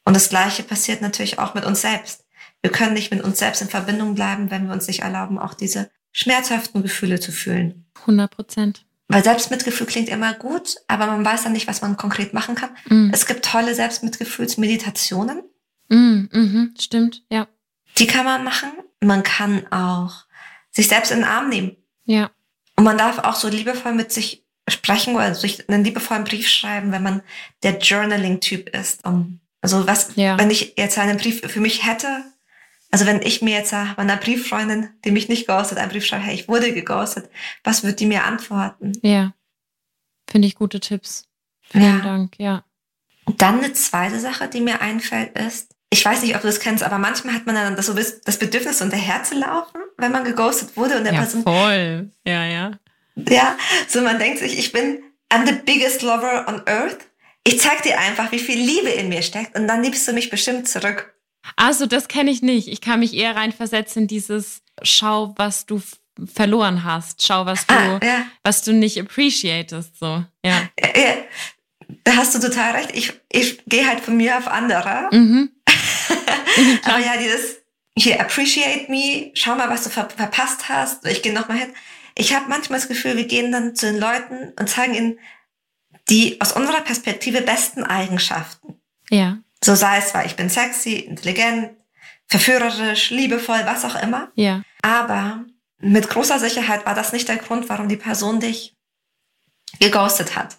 Und 0.05 0.15
das 0.15 0.29
Gleiche 0.29 0.63
passiert 0.63 1.01
natürlich 1.01 1.39
auch 1.39 1.55
mit 1.55 1.65
uns 1.65 1.81
selbst. 1.81 2.27
Wir 2.61 2.71
können 2.71 2.93
nicht 2.93 3.11
mit 3.11 3.23
uns 3.23 3.39
selbst 3.39 3.63
in 3.63 3.69
Verbindung 3.69 4.15
bleiben, 4.15 4.51
wenn 4.51 4.67
wir 4.67 4.75
uns 4.75 4.87
nicht 4.87 5.01
erlauben, 5.01 5.39
auch 5.39 5.55
diese 5.55 5.91
schmerzhaften 6.13 6.83
Gefühle 6.83 7.21
zu 7.21 7.33
fühlen. 7.33 7.86
100 8.07 8.31
Prozent. 8.31 8.87
Weil 9.09 9.22
Selbstmitgefühl 9.22 9.87
klingt 9.87 10.09
immer 10.09 10.35
gut, 10.35 10.76
aber 10.89 11.07
man 11.07 11.24
weiß 11.24 11.45
dann 11.45 11.53
nicht, 11.53 11.68
was 11.68 11.81
man 11.81 11.97
konkret 11.97 12.35
machen 12.35 12.57
kann. 12.57 12.70
Mm. 12.89 13.11
Es 13.12 13.26
gibt 13.26 13.45
tolle 13.45 13.74
Selbstmitgefühlsmeditationen. 13.74 15.43
Mm, 15.89 16.24
mhm, 16.33 16.74
stimmt, 16.78 17.22
ja. 17.31 17.47
Die 17.99 18.09
kann 18.09 18.24
man 18.24 18.43
machen. 18.43 18.70
Man 19.01 19.22
kann 19.22 19.66
auch 19.70 20.24
sich 20.72 20.89
selbst 20.89 21.12
in 21.12 21.18
den 21.18 21.26
Arm 21.26 21.49
nehmen. 21.49 21.76
Ja. 22.05 22.31
Und 22.76 22.85
man 22.85 22.99
darf 22.99 23.20
auch 23.20 23.37
so 23.37 23.49
liebevoll 23.49 23.95
mit 23.95 24.12
sich 24.12 24.45
sprechen 24.68 25.14
oder 25.14 25.35
sich 25.35 25.68
einen 25.68 25.85
liebevollen 25.85 26.24
Brief 26.24 26.49
schreiben, 26.49 26.91
wenn 26.91 27.03
man 27.03 27.22
der 27.62 27.78
Journaling-Typ 27.78 28.68
ist. 28.70 29.07
Um, 29.07 29.41
also 29.61 29.87
was, 29.87 30.11
ja. 30.16 30.37
wenn 30.39 30.51
ich 30.51 30.74
jetzt 30.76 30.99
einen 30.99 31.16
Brief 31.16 31.41
für 31.41 31.61
mich 31.61 31.87
hätte, 31.87 32.24
also 32.97 33.05
wenn 33.05 33.20
ich 33.20 33.42
mir 33.42 33.59
jetzt 33.59 33.72
meiner 33.72 34.16
Brieffreundin, 34.16 34.88
die 35.05 35.11
mich 35.11 35.28
nicht 35.28 35.47
ghostet, 35.47 35.76
einen 35.76 35.90
Brief 35.90 36.07
schreibe, 36.07 36.24
hey, 36.24 36.34
ich 36.34 36.49
wurde 36.49 36.72
geghostet, 36.72 37.28
was 37.62 37.84
wird 37.84 38.01
die 38.01 38.07
mir 38.07 38.24
antworten? 38.24 38.92
Ja, 39.03 39.34
finde 40.26 40.49
ich 40.49 40.55
gute 40.55 40.80
Tipps. 40.80 41.24
Vielen 41.61 41.99
ja. 41.99 42.03
Dank, 42.03 42.38
ja. 42.38 42.64
Und 43.26 43.42
dann 43.42 43.59
eine 43.59 43.74
zweite 43.74 44.18
Sache, 44.18 44.49
die 44.49 44.62
mir 44.62 44.80
einfällt, 44.80 45.38
ist, 45.38 45.74
ich 45.90 46.03
weiß 46.03 46.22
nicht, 46.22 46.36
ob 46.36 46.40
du 46.40 46.47
das 46.47 46.59
kennst, 46.59 46.82
aber 46.82 46.97
manchmal 46.97 47.34
hat 47.34 47.44
man 47.44 47.55
dann 47.55 47.76
das, 47.76 47.92
das 48.24 48.38
Bedürfnis, 48.38 48.78
hinterher 48.78 49.22
zu 49.24 49.34
laufen, 49.34 49.78
wenn 49.99 50.12
man 50.12 50.24
geghostet 50.24 50.74
wurde 50.74 50.97
und 50.97 51.05
der 51.05 51.12
ja, 51.12 51.20
Person. 51.20 51.42
Voll, 51.42 52.11
ja, 52.26 52.47
ja. 52.47 52.70
Ja, 53.28 53.59
so 53.88 54.01
man 54.01 54.18
denkt 54.18 54.38
sich, 54.38 54.59
ich 54.59 54.72
bin 54.72 55.03
I'm 55.30 55.47
the 55.47 55.53
biggest 55.53 56.01
lover 56.01 56.49
on 56.49 56.62
earth. 56.66 57.11
Ich 57.44 57.61
zeig 57.61 57.82
dir 57.82 57.99
einfach, 57.99 58.32
wie 58.32 58.38
viel 58.38 58.59
Liebe 58.59 58.88
in 58.88 59.11
mir 59.11 59.20
steckt 59.20 59.55
und 59.55 59.68
dann 59.68 59.82
liebst 59.82 60.09
du 60.09 60.14
mich 60.14 60.30
bestimmt 60.30 60.66
zurück. 60.66 61.12
Also, 61.57 61.87
das 61.87 62.09
kenne 62.09 62.31
ich 62.31 62.43
nicht. 62.43 62.69
Ich 62.69 62.81
kann 62.81 63.01
mich 63.01 63.15
eher 63.15 63.35
reinversetzen 63.35 64.03
in 64.03 64.09
dieses 64.09 64.63
Schau, 64.83 65.35
was 65.37 65.67
du 65.67 65.81
verloren 66.25 66.85
hast. 66.85 67.27
Schau, 67.27 67.47
was 67.47 67.67
du, 67.67 67.75
ah, 67.75 68.01
ja. 68.03 68.27
was 68.43 68.63
du 68.63 68.73
nicht 68.73 69.01
appreciatest, 69.01 69.99
so. 69.99 70.25
Ja. 70.45 70.69
ja. 70.81 71.15
Da 72.05 72.17
hast 72.17 72.35
du 72.35 72.41
total 72.41 72.73
recht. 72.73 72.91
Ich, 72.95 73.13
ich 73.31 73.65
gehe 73.67 73.87
halt 73.87 74.01
von 74.01 74.17
mir 74.17 74.37
auf 74.39 74.49
andere. 74.49 75.09
Mhm. 75.13 75.51
Aber 76.85 76.99
ja, 76.99 77.17
dieses 77.19 77.59
hier 77.99 78.21
appreciate 78.21 78.91
me, 78.91 79.31
schau 79.35 79.55
mal, 79.55 79.71
was 79.71 79.85
du 79.85 79.91
ver 79.91 80.09
verpasst 80.11 80.69
hast. 80.69 81.07
Ich 81.07 81.23
gehe 81.23 81.33
nochmal 81.33 81.59
hin. 81.59 81.73
Ich 82.17 82.35
habe 82.35 82.49
manchmal 82.49 82.79
das 82.79 82.89
Gefühl, 82.89 83.17
wir 83.17 83.27
gehen 83.27 83.53
dann 83.53 83.75
zu 83.75 83.87
den 83.87 83.99
Leuten 83.99 84.53
und 84.59 84.69
zeigen 84.69 84.95
ihnen 84.95 85.19
die 86.09 86.41
aus 86.41 86.53
unserer 86.53 86.83
Perspektive 86.83 87.43
besten 87.43 87.83
Eigenschaften. 87.83 88.81
Ja. 89.11 89.39
So 89.63 89.75
sei 89.75 89.99
es, 89.99 90.15
weil 90.15 90.27
ich 90.27 90.37
bin 90.37 90.51
sexy, 90.51 90.95
intelligent, 90.95 91.71
verführerisch, 92.29 93.11
liebevoll, 93.11 93.63
was 93.65 93.85
auch 93.85 94.01
immer. 94.03 94.31
Ja. 94.35 94.63
Aber 94.83 95.45
mit 95.79 96.09
großer 96.09 96.39
Sicherheit 96.39 96.87
war 96.87 96.95
das 96.95 97.13
nicht 97.13 97.29
der 97.29 97.37
Grund, 97.37 97.69
warum 97.69 97.89
die 97.89 97.97
Person 97.97 98.41
dich 98.41 98.77
geghostet 99.79 100.37
hat. 100.37 100.57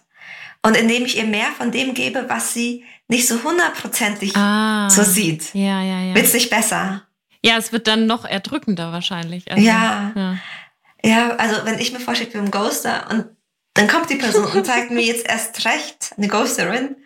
Und 0.62 0.76
indem 0.76 1.04
ich 1.04 1.16
ihr 1.16 1.24
mehr 1.24 1.48
von 1.56 1.70
dem 1.70 1.94
gebe, 1.94 2.28
was 2.28 2.52
sie 2.52 2.84
nicht 3.06 3.26
so 3.26 3.42
hundertprozentig 3.42 4.36
ah, 4.36 4.90
so 4.90 5.02
sieht, 5.02 5.54
ja, 5.54 5.82
ja, 5.82 6.00
ja. 6.00 6.14
wird 6.14 6.26
es 6.26 6.34
nicht 6.34 6.50
besser. 6.50 7.02
Ja, 7.42 7.56
es 7.56 7.72
wird 7.72 7.86
dann 7.86 8.06
noch 8.06 8.24
erdrückender 8.24 8.92
wahrscheinlich. 8.92 9.50
Also, 9.50 9.64
ja. 9.64 10.12
ja. 10.14 10.38
Ja, 11.04 11.36
also 11.36 11.64
wenn 11.64 11.78
ich 11.78 11.92
mir 11.92 12.00
vorstelle, 12.00 12.28
ich 12.28 12.34
bin 12.34 12.46
ein 12.46 12.50
Ghoster 12.50 13.06
und 13.10 13.26
dann 13.74 13.86
kommt 13.86 14.10
die 14.10 14.16
Person 14.16 14.44
und 14.52 14.66
zeigt 14.66 14.90
mir 14.90 15.02
jetzt 15.02 15.28
erst 15.28 15.64
recht, 15.64 16.12
eine 16.16 16.28
Ghosterin, 16.28 16.96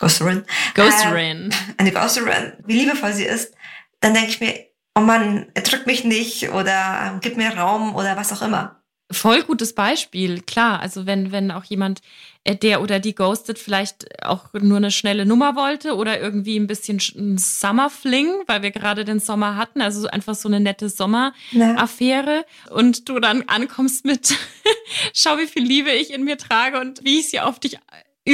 Ghosterin, 0.00 0.44
Ghosterin, 0.74 1.50
äh, 1.50 1.54
eine 1.76 1.92
Ghosterin, 1.92 2.54
wie 2.66 2.80
liebevoll 2.80 3.12
sie 3.12 3.26
ist, 3.26 3.54
dann 4.00 4.14
denke 4.14 4.30
ich 4.30 4.40
mir, 4.40 4.54
oh 4.96 5.00
Mann, 5.00 5.46
er 5.54 5.62
drückt 5.62 5.86
mich 5.86 6.04
nicht 6.04 6.50
oder 6.50 7.18
gib 7.22 7.36
mir 7.36 7.56
Raum 7.56 7.94
oder 7.94 8.16
was 8.16 8.32
auch 8.32 8.42
immer. 8.42 8.80
Voll 9.12 9.42
gutes 9.42 9.74
Beispiel, 9.74 10.40
klar. 10.40 10.78
Also 10.78 11.04
wenn, 11.04 11.32
wenn 11.32 11.50
auch 11.50 11.64
jemand, 11.64 12.00
äh, 12.44 12.54
der 12.54 12.80
oder 12.80 13.00
die 13.00 13.16
ghostet, 13.16 13.58
vielleicht 13.58 14.24
auch 14.24 14.52
nur 14.52 14.76
eine 14.76 14.92
schnelle 14.92 15.26
Nummer 15.26 15.56
wollte 15.56 15.96
oder 15.96 16.20
irgendwie 16.20 16.56
ein 16.56 16.68
bisschen 16.68 17.00
ein 17.16 17.36
Summerfling, 17.36 18.28
weil 18.46 18.62
wir 18.62 18.70
gerade 18.70 19.04
den 19.04 19.18
Sommer 19.18 19.56
hatten, 19.56 19.80
also 19.80 20.06
einfach 20.06 20.36
so 20.36 20.48
eine 20.48 20.60
nette 20.60 20.88
Sommeraffäre 20.88 22.44
ja. 22.68 22.72
und 22.72 23.08
du 23.08 23.18
dann 23.18 23.42
ankommst 23.48 24.04
mit, 24.04 24.38
schau, 25.12 25.38
wie 25.38 25.48
viel 25.48 25.64
Liebe 25.64 25.90
ich 25.90 26.12
in 26.12 26.22
mir 26.22 26.38
trage 26.38 26.80
und 26.80 27.04
wie 27.04 27.18
ich 27.18 27.30
sie 27.30 27.40
auf 27.40 27.58
dich 27.58 27.78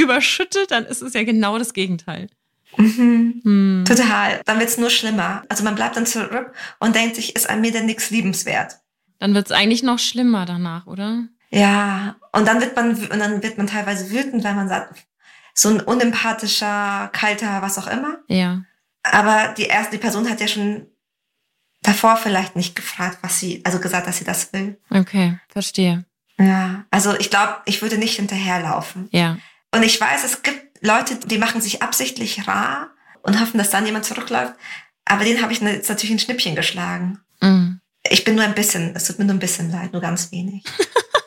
überschütte, 0.01 0.65
dann 0.67 0.85
ist 0.85 1.01
es 1.01 1.13
ja 1.13 1.23
genau 1.23 1.57
das 1.57 1.73
Gegenteil. 1.73 2.29
Mhm. 2.77 3.41
Hm. 3.43 3.85
Total. 3.87 4.41
Dann 4.45 4.59
wird 4.59 4.69
es 4.69 4.77
nur 4.77 4.89
schlimmer. 4.89 5.43
Also 5.49 5.63
man 5.63 5.75
bleibt 5.75 5.95
dann 5.95 6.05
zurück 6.05 6.53
und 6.79 6.95
denkt 6.95 7.15
sich, 7.15 7.35
ist 7.35 7.49
an 7.49 7.61
mir 7.61 7.71
denn 7.71 7.85
nichts 7.85 8.09
liebenswert. 8.09 8.79
Dann 9.19 9.33
wird 9.33 9.47
es 9.47 9.51
eigentlich 9.51 9.83
noch 9.83 9.99
schlimmer 9.99 10.45
danach, 10.45 10.85
oder? 10.85 11.23
Ja, 11.49 12.17
und 12.33 12.47
dann 12.47 12.59
wird 12.61 12.75
man, 12.75 12.95
und 12.95 13.19
dann 13.19 13.41
wird 13.41 13.57
man 13.57 13.67
teilweise 13.67 14.11
wütend, 14.11 14.43
weil 14.43 14.53
man 14.53 14.67
sagt, 14.67 15.07
so 15.53 15.69
ein 15.69 15.81
unempathischer, 15.81 17.09
kalter, 17.13 17.61
was 17.61 17.79
auch 17.79 17.87
immer. 17.87 18.19
Ja. 18.27 18.61
Aber 19.01 19.53
die 19.57 19.63
erste, 19.63 19.91
die 19.95 20.01
Person 20.01 20.29
hat 20.29 20.41
ja 20.41 20.47
schon 20.47 20.85
davor 21.81 22.17
vielleicht 22.17 22.55
nicht 22.55 22.75
gefragt, 22.75 23.19
was 23.21 23.39
sie, 23.39 23.61
also 23.63 23.79
gesagt, 23.79 24.07
dass 24.07 24.17
sie 24.17 24.25
das 24.25 24.51
will. 24.53 24.77
Okay, 24.89 25.39
verstehe. 25.49 26.05
Ja, 26.37 26.85
also 26.91 27.17
ich 27.17 27.29
glaube, 27.29 27.55
ich 27.65 27.81
würde 27.81 27.97
nicht 27.97 28.17
hinterherlaufen. 28.17 29.07
Ja. 29.11 29.37
Und 29.77 29.83
ich 29.83 30.01
weiß, 30.01 30.23
es 30.23 30.41
gibt 30.41 30.83
Leute, 30.83 31.17
die 31.17 31.37
machen 31.37 31.61
sich 31.61 31.83
absichtlich 31.83 32.47
rar 32.47 32.95
und 33.21 33.39
hoffen, 33.39 33.59
dass 33.59 33.69
dann 33.69 33.85
jemand 33.85 34.05
zurückläuft. 34.05 34.55
Aber 35.05 35.23
den 35.23 35.43
habe 35.43 35.53
ich 35.53 35.61
jetzt 35.61 35.87
natürlich 35.87 36.15
ein 36.15 36.19
Schnippchen 36.19 36.55
geschlagen. 36.55 37.19
Mhm. 37.41 37.79
Ich 38.09 38.23
bin 38.23 38.33
nur 38.33 38.43
ein 38.43 38.55
bisschen, 38.55 38.95
es 38.95 39.05
tut 39.05 39.19
mir 39.19 39.25
nur 39.25 39.35
ein 39.35 39.39
bisschen 39.39 39.71
leid, 39.71 39.93
nur 39.93 40.01
ganz 40.01 40.31
wenig. 40.31 40.63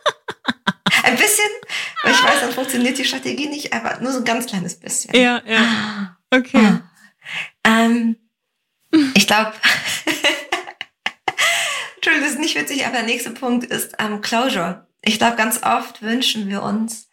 ein 1.04 1.14
bisschen, 1.14 1.48
weil 2.02 2.12
ich 2.12 2.24
weiß, 2.24 2.40
dann 2.40 2.50
funktioniert 2.50 2.98
die 2.98 3.04
Strategie 3.04 3.48
nicht, 3.48 3.72
aber 3.72 4.00
nur 4.00 4.10
so 4.10 4.18
ein 4.18 4.24
ganz 4.24 4.46
kleines 4.46 4.80
bisschen. 4.80 5.14
Ja, 5.14 5.40
ja. 5.46 6.16
Okay. 6.32 6.58
Ah. 6.58 6.82
Ähm, 7.62 8.16
ich 9.14 9.28
glaube, 9.28 9.52
Entschuldigung, 11.94 12.24
das 12.24 12.32
ist 12.32 12.40
nicht 12.40 12.56
witzig, 12.56 12.84
aber 12.84 12.96
der 12.96 13.04
nächste 13.04 13.30
Punkt 13.30 13.66
ist 13.66 13.94
ähm, 14.00 14.20
Closure. 14.20 14.88
Ich 15.02 15.18
glaube, 15.18 15.36
ganz 15.36 15.62
oft 15.62 16.02
wünschen 16.02 16.48
wir 16.48 16.64
uns 16.64 17.09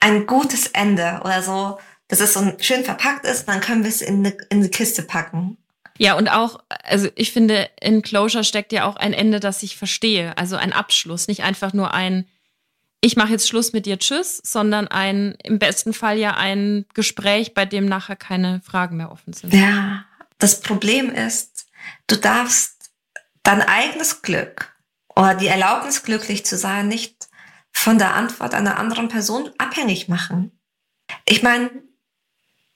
ein 0.00 0.26
gutes 0.26 0.68
Ende 0.68 1.20
oder 1.24 1.42
so, 1.42 1.78
dass 2.08 2.20
es 2.20 2.32
so 2.32 2.52
schön 2.60 2.84
verpackt 2.84 3.26
ist, 3.26 3.46
dann 3.46 3.60
können 3.60 3.82
wir 3.82 3.90
es 3.90 4.00
in 4.00 4.24
eine, 4.24 4.36
in 4.50 4.70
Kiste 4.70 5.02
packen. 5.02 5.58
Ja, 5.98 6.14
und 6.14 6.28
auch, 6.28 6.60
also 6.84 7.08
ich 7.16 7.32
finde, 7.32 7.68
in 7.80 8.02
Closure 8.02 8.44
steckt 8.44 8.72
ja 8.72 8.84
auch 8.84 8.96
ein 8.96 9.12
Ende, 9.12 9.40
das 9.40 9.62
ich 9.62 9.76
verstehe. 9.76 10.36
Also 10.38 10.56
ein 10.56 10.72
Abschluss, 10.72 11.26
nicht 11.26 11.42
einfach 11.42 11.72
nur 11.72 11.92
ein, 11.92 12.26
ich 13.00 13.16
mache 13.16 13.32
jetzt 13.32 13.48
Schluss 13.48 13.72
mit 13.72 13.84
dir, 13.84 13.98
tschüss, 13.98 14.40
sondern 14.44 14.88
ein, 14.88 15.36
im 15.42 15.58
besten 15.58 15.92
Fall 15.92 16.18
ja 16.18 16.34
ein 16.34 16.86
Gespräch, 16.94 17.52
bei 17.52 17.64
dem 17.64 17.86
nachher 17.86 18.16
keine 18.16 18.60
Fragen 18.64 18.96
mehr 18.96 19.10
offen 19.12 19.32
sind. 19.32 19.52
Ja, 19.52 20.04
das 20.38 20.60
Problem 20.60 21.10
ist, 21.10 21.66
du 22.06 22.16
darfst 22.16 22.90
dein 23.42 23.62
eigenes 23.62 24.22
Glück 24.22 24.72
oder 25.14 25.34
die 25.34 25.48
Erlaubnis, 25.48 26.04
glücklich 26.04 26.46
zu 26.46 26.56
sein, 26.56 26.88
nicht 26.88 27.27
von 27.78 27.96
der 27.96 28.14
Antwort 28.14 28.54
einer 28.54 28.76
anderen 28.76 29.08
Person 29.08 29.50
abhängig 29.56 30.08
machen. 30.08 30.50
Ich 31.24 31.44
meine, 31.44 31.70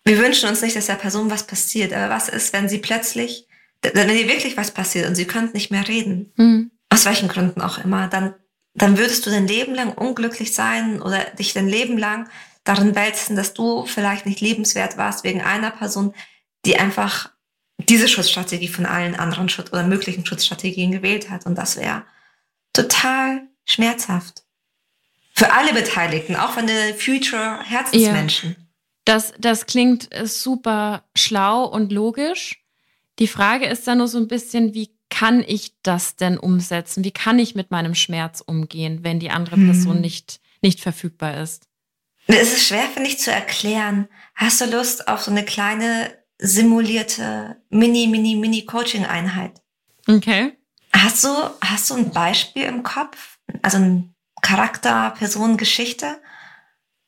wir 0.04 0.18
wünschen 0.18 0.48
uns 0.48 0.62
nicht, 0.62 0.76
dass 0.76 0.86
der 0.86 0.94
Person 0.94 1.28
was 1.28 1.46
passiert, 1.46 1.92
aber 1.92 2.08
was 2.08 2.28
ist, 2.28 2.52
wenn 2.52 2.68
sie 2.68 2.78
plötzlich, 2.78 3.48
wenn 3.82 4.08
ihr 4.10 4.28
wirklich 4.28 4.56
was 4.56 4.70
passiert 4.70 5.08
und 5.08 5.16
sie 5.16 5.26
könnt 5.26 5.54
nicht 5.54 5.72
mehr 5.72 5.88
reden, 5.88 6.32
mhm. 6.36 6.70
aus 6.88 7.04
welchen 7.04 7.28
Gründen 7.28 7.60
auch 7.60 7.78
immer, 7.78 8.06
dann, 8.06 8.34
dann 8.74 8.96
würdest 8.96 9.26
du 9.26 9.30
dein 9.30 9.48
Leben 9.48 9.74
lang 9.74 9.92
unglücklich 9.92 10.54
sein 10.54 11.02
oder 11.02 11.18
dich 11.36 11.52
dein 11.52 11.68
Leben 11.68 11.98
lang 11.98 12.28
darin 12.62 12.94
wälzen, 12.94 13.34
dass 13.34 13.54
du 13.54 13.84
vielleicht 13.86 14.24
nicht 14.24 14.40
lebenswert 14.40 14.96
warst 14.96 15.24
wegen 15.24 15.42
einer 15.42 15.72
Person, 15.72 16.14
die 16.64 16.78
einfach 16.78 17.32
diese 17.88 18.06
Schutzstrategie 18.06 18.68
von 18.68 18.86
allen 18.86 19.16
anderen 19.16 19.48
Schutz 19.48 19.72
oder 19.72 19.82
möglichen 19.82 20.24
Schutzstrategien 20.24 20.92
gewählt 20.92 21.28
hat. 21.28 21.44
Und 21.44 21.58
das 21.58 21.76
wäre 21.76 22.04
total 22.72 23.48
schmerzhaft. 23.64 24.44
Für 25.34 25.52
alle 25.52 25.72
Beteiligten, 25.72 26.36
auch 26.36 26.52
von 26.52 26.66
den 26.66 26.94
Future 26.94 27.60
Herzensmenschen. 27.62 28.50
Ja. 28.50 28.64
Das, 29.04 29.32
das 29.38 29.66
klingt 29.66 30.14
äh, 30.14 30.26
super 30.26 31.04
schlau 31.16 31.64
und 31.64 31.90
logisch. 31.90 32.62
Die 33.18 33.26
Frage 33.26 33.66
ist 33.66 33.86
dann 33.86 33.98
nur 33.98 34.08
so 34.08 34.18
ein 34.18 34.28
bisschen, 34.28 34.74
wie 34.74 34.94
kann 35.10 35.44
ich 35.46 35.74
das 35.82 36.16
denn 36.16 36.38
umsetzen? 36.38 37.04
Wie 37.04 37.10
kann 37.10 37.38
ich 37.38 37.54
mit 37.54 37.70
meinem 37.70 37.94
Schmerz 37.94 38.42
umgehen, 38.44 39.00
wenn 39.02 39.20
die 39.20 39.30
andere 39.30 39.56
Person 39.56 39.96
hm. 39.96 40.00
nicht, 40.00 40.40
nicht 40.62 40.80
verfügbar 40.80 41.42
ist? 41.42 41.68
Es 42.26 42.52
ist 42.52 42.66
schwer, 42.66 42.88
finde 42.88 43.08
ich, 43.08 43.18
zu 43.18 43.30
erklären. 43.30 44.08
Hast 44.34 44.60
du 44.60 44.66
Lust 44.66 45.08
auf 45.08 45.22
so 45.22 45.30
eine 45.30 45.44
kleine 45.44 46.16
simulierte 46.38 47.56
Mini, 47.68 48.06
Mini, 48.06 48.36
Mini 48.36 48.64
Coaching-Einheit? 48.64 49.60
Okay. 50.08 50.56
Hast 50.92 51.24
du, 51.24 51.28
hast 51.60 51.90
du 51.90 51.94
ein 51.94 52.10
Beispiel 52.10 52.64
im 52.64 52.82
Kopf? 52.82 53.38
Also 53.62 53.78
ein 53.78 54.11
Charakter, 54.42 55.14
Person, 55.16 55.56
Geschichte? 55.56 56.20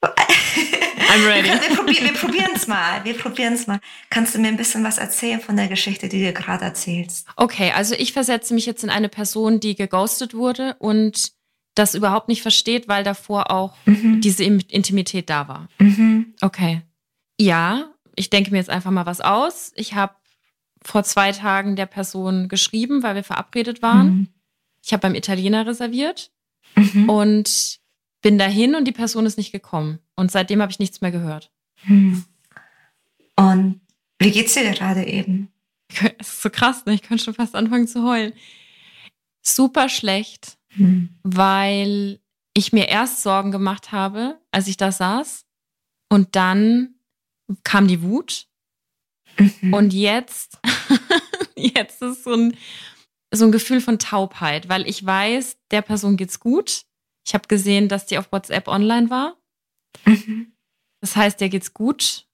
I'm 0.02 1.26
ready. 1.26 1.48
Wir, 1.48 1.76
probier, 1.76 2.02
wir 2.02 2.14
probieren 2.14 2.50
es 2.54 2.66
mal. 2.66 3.04
Wir 3.04 3.16
probieren 3.16 3.54
es 3.54 3.66
mal. 3.66 3.80
Kannst 4.10 4.34
du 4.34 4.38
mir 4.38 4.48
ein 4.48 4.56
bisschen 4.56 4.82
was 4.84 4.98
erzählen 4.98 5.40
von 5.40 5.56
der 5.56 5.68
Geschichte, 5.68 6.08
die 6.08 6.24
du 6.24 6.32
gerade 6.32 6.64
erzählst? 6.64 7.26
Okay, 7.36 7.72
also 7.72 7.94
ich 7.94 8.12
versetze 8.12 8.54
mich 8.54 8.66
jetzt 8.66 8.82
in 8.82 8.90
eine 8.90 9.08
Person, 9.08 9.60
die 9.60 9.74
geghostet 9.74 10.34
wurde 10.34 10.76
und 10.78 11.32
das 11.74 11.94
überhaupt 11.94 12.28
nicht 12.28 12.42
versteht, 12.42 12.88
weil 12.88 13.04
davor 13.04 13.50
auch 13.50 13.74
mhm. 13.84 14.20
diese 14.20 14.44
Intimität 14.44 15.28
da 15.28 15.48
war. 15.48 15.68
Mhm. 15.78 16.34
Okay. 16.40 16.82
Ja, 17.38 17.90
ich 18.16 18.30
denke 18.30 18.50
mir 18.50 18.58
jetzt 18.58 18.70
einfach 18.70 18.90
mal 18.90 19.06
was 19.06 19.20
aus. 19.20 19.72
Ich 19.74 19.94
habe 19.94 20.14
vor 20.82 21.02
zwei 21.02 21.32
Tagen 21.32 21.76
der 21.76 21.86
Person 21.86 22.48
geschrieben, 22.48 23.02
weil 23.02 23.16
wir 23.16 23.24
verabredet 23.24 23.82
waren. 23.82 24.06
Mhm. 24.06 24.28
Ich 24.82 24.92
habe 24.92 25.00
beim 25.00 25.14
Italiener 25.14 25.66
reserviert. 25.66 26.30
Mhm. 26.76 27.08
und 27.08 27.80
bin 28.22 28.38
dahin 28.38 28.74
und 28.74 28.86
die 28.86 28.92
Person 28.92 29.26
ist 29.26 29.38
nicht 29.38 29.52
gekommen. 29.52 29.98
Und 30.16 30.30
seitdem 30.30 30.62
habe 30.62 30.72
ich 30.72 30.78
nichts 30.78 31.00
mehr 31.00 31.10
gehört. 31.10 31.50
Mhm. 31.84 32.24
Und 33.36 33.80
wie 34.18 34.30
geht's 34.30 34.54
dir 34.54 34.70
gerade 34.70 35.04
eben? 35.04 35.50
Es 36.18 36.28
ist 36.28 36.42
so 36.42 36.50
krass, 36.50 36.86
ne? 36.86 36.94
ich 36.94 37.02
könnte 37.02 37.22
schon 37.22 37.34
fast 37.34 37.54
anfangen 37.54 37.86
zu 37.86 38.02
heulen. 38.02 38.32
Super 39.42 39.88
schlecht, 39.88 40.56
mhm. 40.74 41.10
weil 41.22 42.20
ich 42.54 42.72
mir 42.72 42.88
erst 42.88 43.22
Sorgen 43.22 43.50
gemacht 43.50 43.92
habe, 43.92 44.40
als 44.50 44.66
ich 44.66 44.76
da 44.76 44.90
saß. 44.90 45.44
Und 46.08 46.34
dann 46.36 46.94
kam 47.62 47.86
die 47.86 48.02
Wut. 48.02 48.46
Mhm. 49.38 49.74
Und 49.74 49.92
jetzt, 49.92 50.58
jetzt 51.56 52.00
ist 52.00 52.24
so 52.24 52.32
ein, 52.32 52.56
so 53.36 53.44
ein 53.44 53.52
Gefühl 53.52 53.80
von 53.80 53.98
Taubheit, 53.98 54.68
weil 54.68 54.88
ich 54.88 55.04
weiß, 55.04 55.58
der 55.70 55.82
Person 55.82 56.16
geht's 56.16 56.40
gut. 56.40 56.82
Ich 57.26 57.34
habe 57.34 57.48
gesehen, 57.48 57.88
dass 57.88 58.06
die 58.06 58.18
auf 58.18 58.30
WhatsApp 58.32 58.68
online 58.68 59.10
war. 59.10 59.36
Mhm. 60.04 60.52
Das 61.00 61.16
heißt, 61.16 61.40
der 61.40 61.48
geht's 61.48 61.74
gut. 61.74 62.26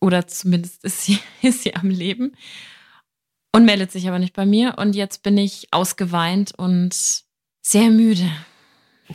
Oder 0.00 0.26
zumindest 0.26 0.84
ist 0.84 1.02
sie, 1.02 1.18
ist 1.42 1.62
sie 1.62 1.74
am 1.74 1.90
Leben. 1.90 2.36
Und 3.54 3.64
meldet 3.64 3.92
sich 3.92 4.08
aber 4.08 4.18
nicht 4.18 4.34
bei 4.34 4.46
mir. 4.46 4.76
Und 4.78 4.94
jetzt 4.94 5.22
bin 5.22 5.36
ich 5.36 5.68
ausgeweint 5.72 6.52
und 6.56 7.24
sehr 7.60 7.90
müde. 7.90 8.30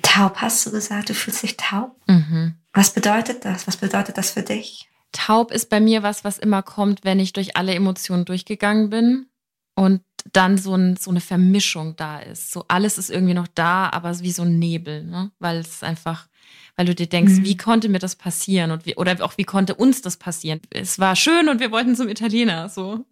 Taub 0.03 0.37
hast 0.37 0.65
du 0.65 0.71
gesagt, 0.71 1.09
du 1.09 1.13
fühlst 1.13 1.43
dich 1.43 1.57
taub? 1.57 1.99
Mhm. 2.07 2.55
Was 2.73 2.93
bedeutet 2.93 3.45
das? 3.45 3.67
Was 3.67 3.77
bedeutet 3.77 4.17
das 4.17 4.31
für 4.31 4.43
dich? 4.43 4.87
Taub 5.11 5.51
ist 5.51 5.69
bei 5.69 5.79
mir 5.79 6.03
was, 6.03 6.23
was 6.23 6.37
immer 6.37 6.61
kommt, 6.61 7.03
wenn 7.03 7.19
ich 7.19 7.33
durch 7.33 7.57
alle 7.57 7.73
Emotionen 7.73 8.25
durchgegangen 8.25 8.89
bin 8.89 9.27
und 9.75 10.01
dann 10.33 10.57
so, 10.57 10.75
ein, 10.75 10.97
so 10.97 11.11
eine 11.11 11.21
Vermischung 11.21 11.95
da 11.95 12.19
ist. 12.19 12.51
So 12.51 12.65
alles 12.67 12.97
ist 12.97 13.09
irgendwie 13.09 13.33
noch 13.33 13.47
da, 13.47 13.89
aber 13.89 14.19
wie 14.19 14.31
so 14.31 14.43
ein 14.43 14.59
Nebel, 14.59 15.03
ne? 15.03 15.31
weil 15.39 15.57
es 15.57 15.83
einfach, 15.83 16.27
weil 16.75 16.85
du 16.85 16.95
dir 16.95 17.07
denkst, 17.07 17.33
mhm. 17.33 17.43
wie 17.45 17.57
konnte 17.57 17.89
mir 17.89 17.99
das 17.99 18.15
passieren 18.15 18.71
und 18.71 18.85
wie, 18.85 18.95
oder 18.95 19.23
auch 19.23 19.37
wie 19.37 19.43
konnte 19.43 19.75
uns 19.75 20.01
das 20.01 20.17
passieren? 20.17 20.61
Es 20.69 20.99
war 20.99 21.15
schön 21.15 21.49
und 21.49 21.59
wir 21.59 21.71
wollten 21.71 21.95
zum 21.95 22.09
Italiener, 22.09 22.69
so. 22.69 23.05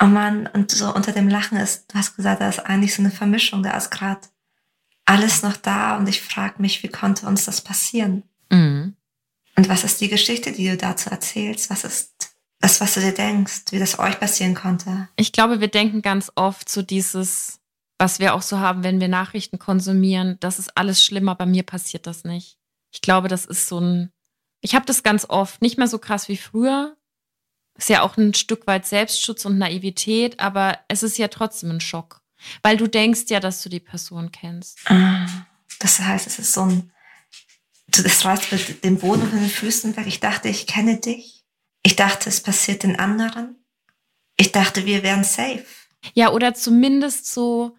Oh 0.00 0.06
Mann, 0.06 0.48
und 0.48 0.72
so 0.72 0.92
unter 0.92 1.12
dem 1.12 1.28
Lachen 1.28 1.58
ist, 1.58 1.92
du 1.92 1.94
hast 1.98 2.16
gesagt, 2.16 2.40
da 2.40 2.48
ist 2.48 2.58
eigentlich 2.58 2.92
so 2.92 3.02
eine 3.02 3.12
Vermischung, 3.12 3.62
da 3.62 3.76
ist 3.76 3.90
gerade 3.90 4.20
alles 5.04 5.42
noch 5.42 5.56
da 5.56 5.96
und 5.96 6.08
ich 6.08 6.20
frage 6.20 6.60
mich, 6.60 6.82
wie 6.82 6.88
konnte 6.88 7.26
uns 7.26 7.44
das 7.44 7.60
passieren? 7.60 8.24
Mhm. 8.50 8.96
Und 9.54 9.68
was 9.68 9.84
ist 9.84 10.00
die 10.00 10.08
Geschichte, 10.08 10.50
die 10.50 10.66
du 10.66 10.76
dazu 10.76 11.10
erzählst? 11.10 11.70
Was 11.70 11.84
ist 11.84 12.31
das, 12.62 12.80
was 12.80 12.94
du 12.94 13.00
dir 13.00 13.12
denkst, 13.12 13.64
wie 13.70 13.78
das 13.78 13.98
euch 13.98 14.18
passieren 14.18 14.54
konnte? 14.54 15.08
Ich 15.16 15.32
glaube, 15.32 15.60
wir 15.60 15.68
denken 15.68 16.00
ganz 16.00 16.30
oft 16.36 16.68
so 16.68 16.80
dieses, 16.80 17.60
was 17.98 18.20
wir 18.20 18.34
auch 18.34 18.42
so 18.42 18.60
haben, 18.60 18.84
wenn 18.84 19.00
wir 19.00 19.08
Nachrichten 19.08 19.58
konsumieren, 19.58 20.36
das 20.40 20.58
ist 20.60 20.76
alles 20.76 21.04
schlimmer, 21.04 21.34
bei 21.34 21.44
mir 21.44 21.64
passiert 21.64 22.06
das 22.06 22.22
nicht. 22.22 22.58
Ich 22.92 23.00
glaube, 23.00 23.26
das 23.26 23.44
ist 23.44 23.66
so 23.66 23.80
ein, 23.80 24.12
ich 24.60 24.76
habe 24.76 24.86
das 24.86 25.02
ganz 25.02 25.26
oft, 25.28 25.60
nicht 25.60 25.76
mehr 25.76 25.88
so 25.88 25.98
krass 25.98 26.28
wie 26.28 26.36
früher. 26.36 26.96
Ist 27.76 27.88
ja 27.88 28.02
auch 28.02 28.16
ein 28.16 28.32
Stück 28.34 28.66
weit 28.68 28.86
Selbstschutz 28.86 29.44
und 29.44 29.58
Naivität, 29.58 30.38
aber 30.38 30.78
es 30.86 31.02
ist 31.02 31.18
ja 31.18 31.28
trotzdem 31.28 31.70
ein 31.70 31.80
Schock. 31.80 32.22
Weil 32.62 32.76
du 32.76 32.86
denkst 32.86 33.24
ja, 33.28 33.40
dass 33.40 33.62
du 33.62 33.70
die 33.70 33.80
Person 33.80 34.30
kennst. 34.30 34.78
Ah, 34.84 35.26
das 35.80 35.98
heißt, 35.98 36.26
es 36.26 36.38
ist 36.38 36.52
so 36.52 36.62
ein, 36.62 36.92
das 37.88 38.24
reißt 38.24 38.52
mit 38.52 38.84
dem 38.84 38.98
Boden 38.98 39.28
von 39.28 39.38
den 39.40 39.48
Füßen 39.48 39.96
weg. 39.96 40.06
Ich 40.06 40.20
dachte, 40.20 40.48
ich 40.48 40.66
kenne 40.66 41.00
dich. 41.00 41.41
Ich 41.82 41.96
dachte, 41.96 42.28
es 42.28 42.40
passiert 42.40 42.82
den 42.82 42.98
anderen. 42.98 43.56
Ich 44.36 44.52
dachte, 44.52 44.86
wir 44.86 45.02
wären 45.02 45.24
safe. 45.24 45.64
Ja, 46.14 46.32
oder 46.32 46.54
zumindest 46.54 47.26
so 47.26 47.76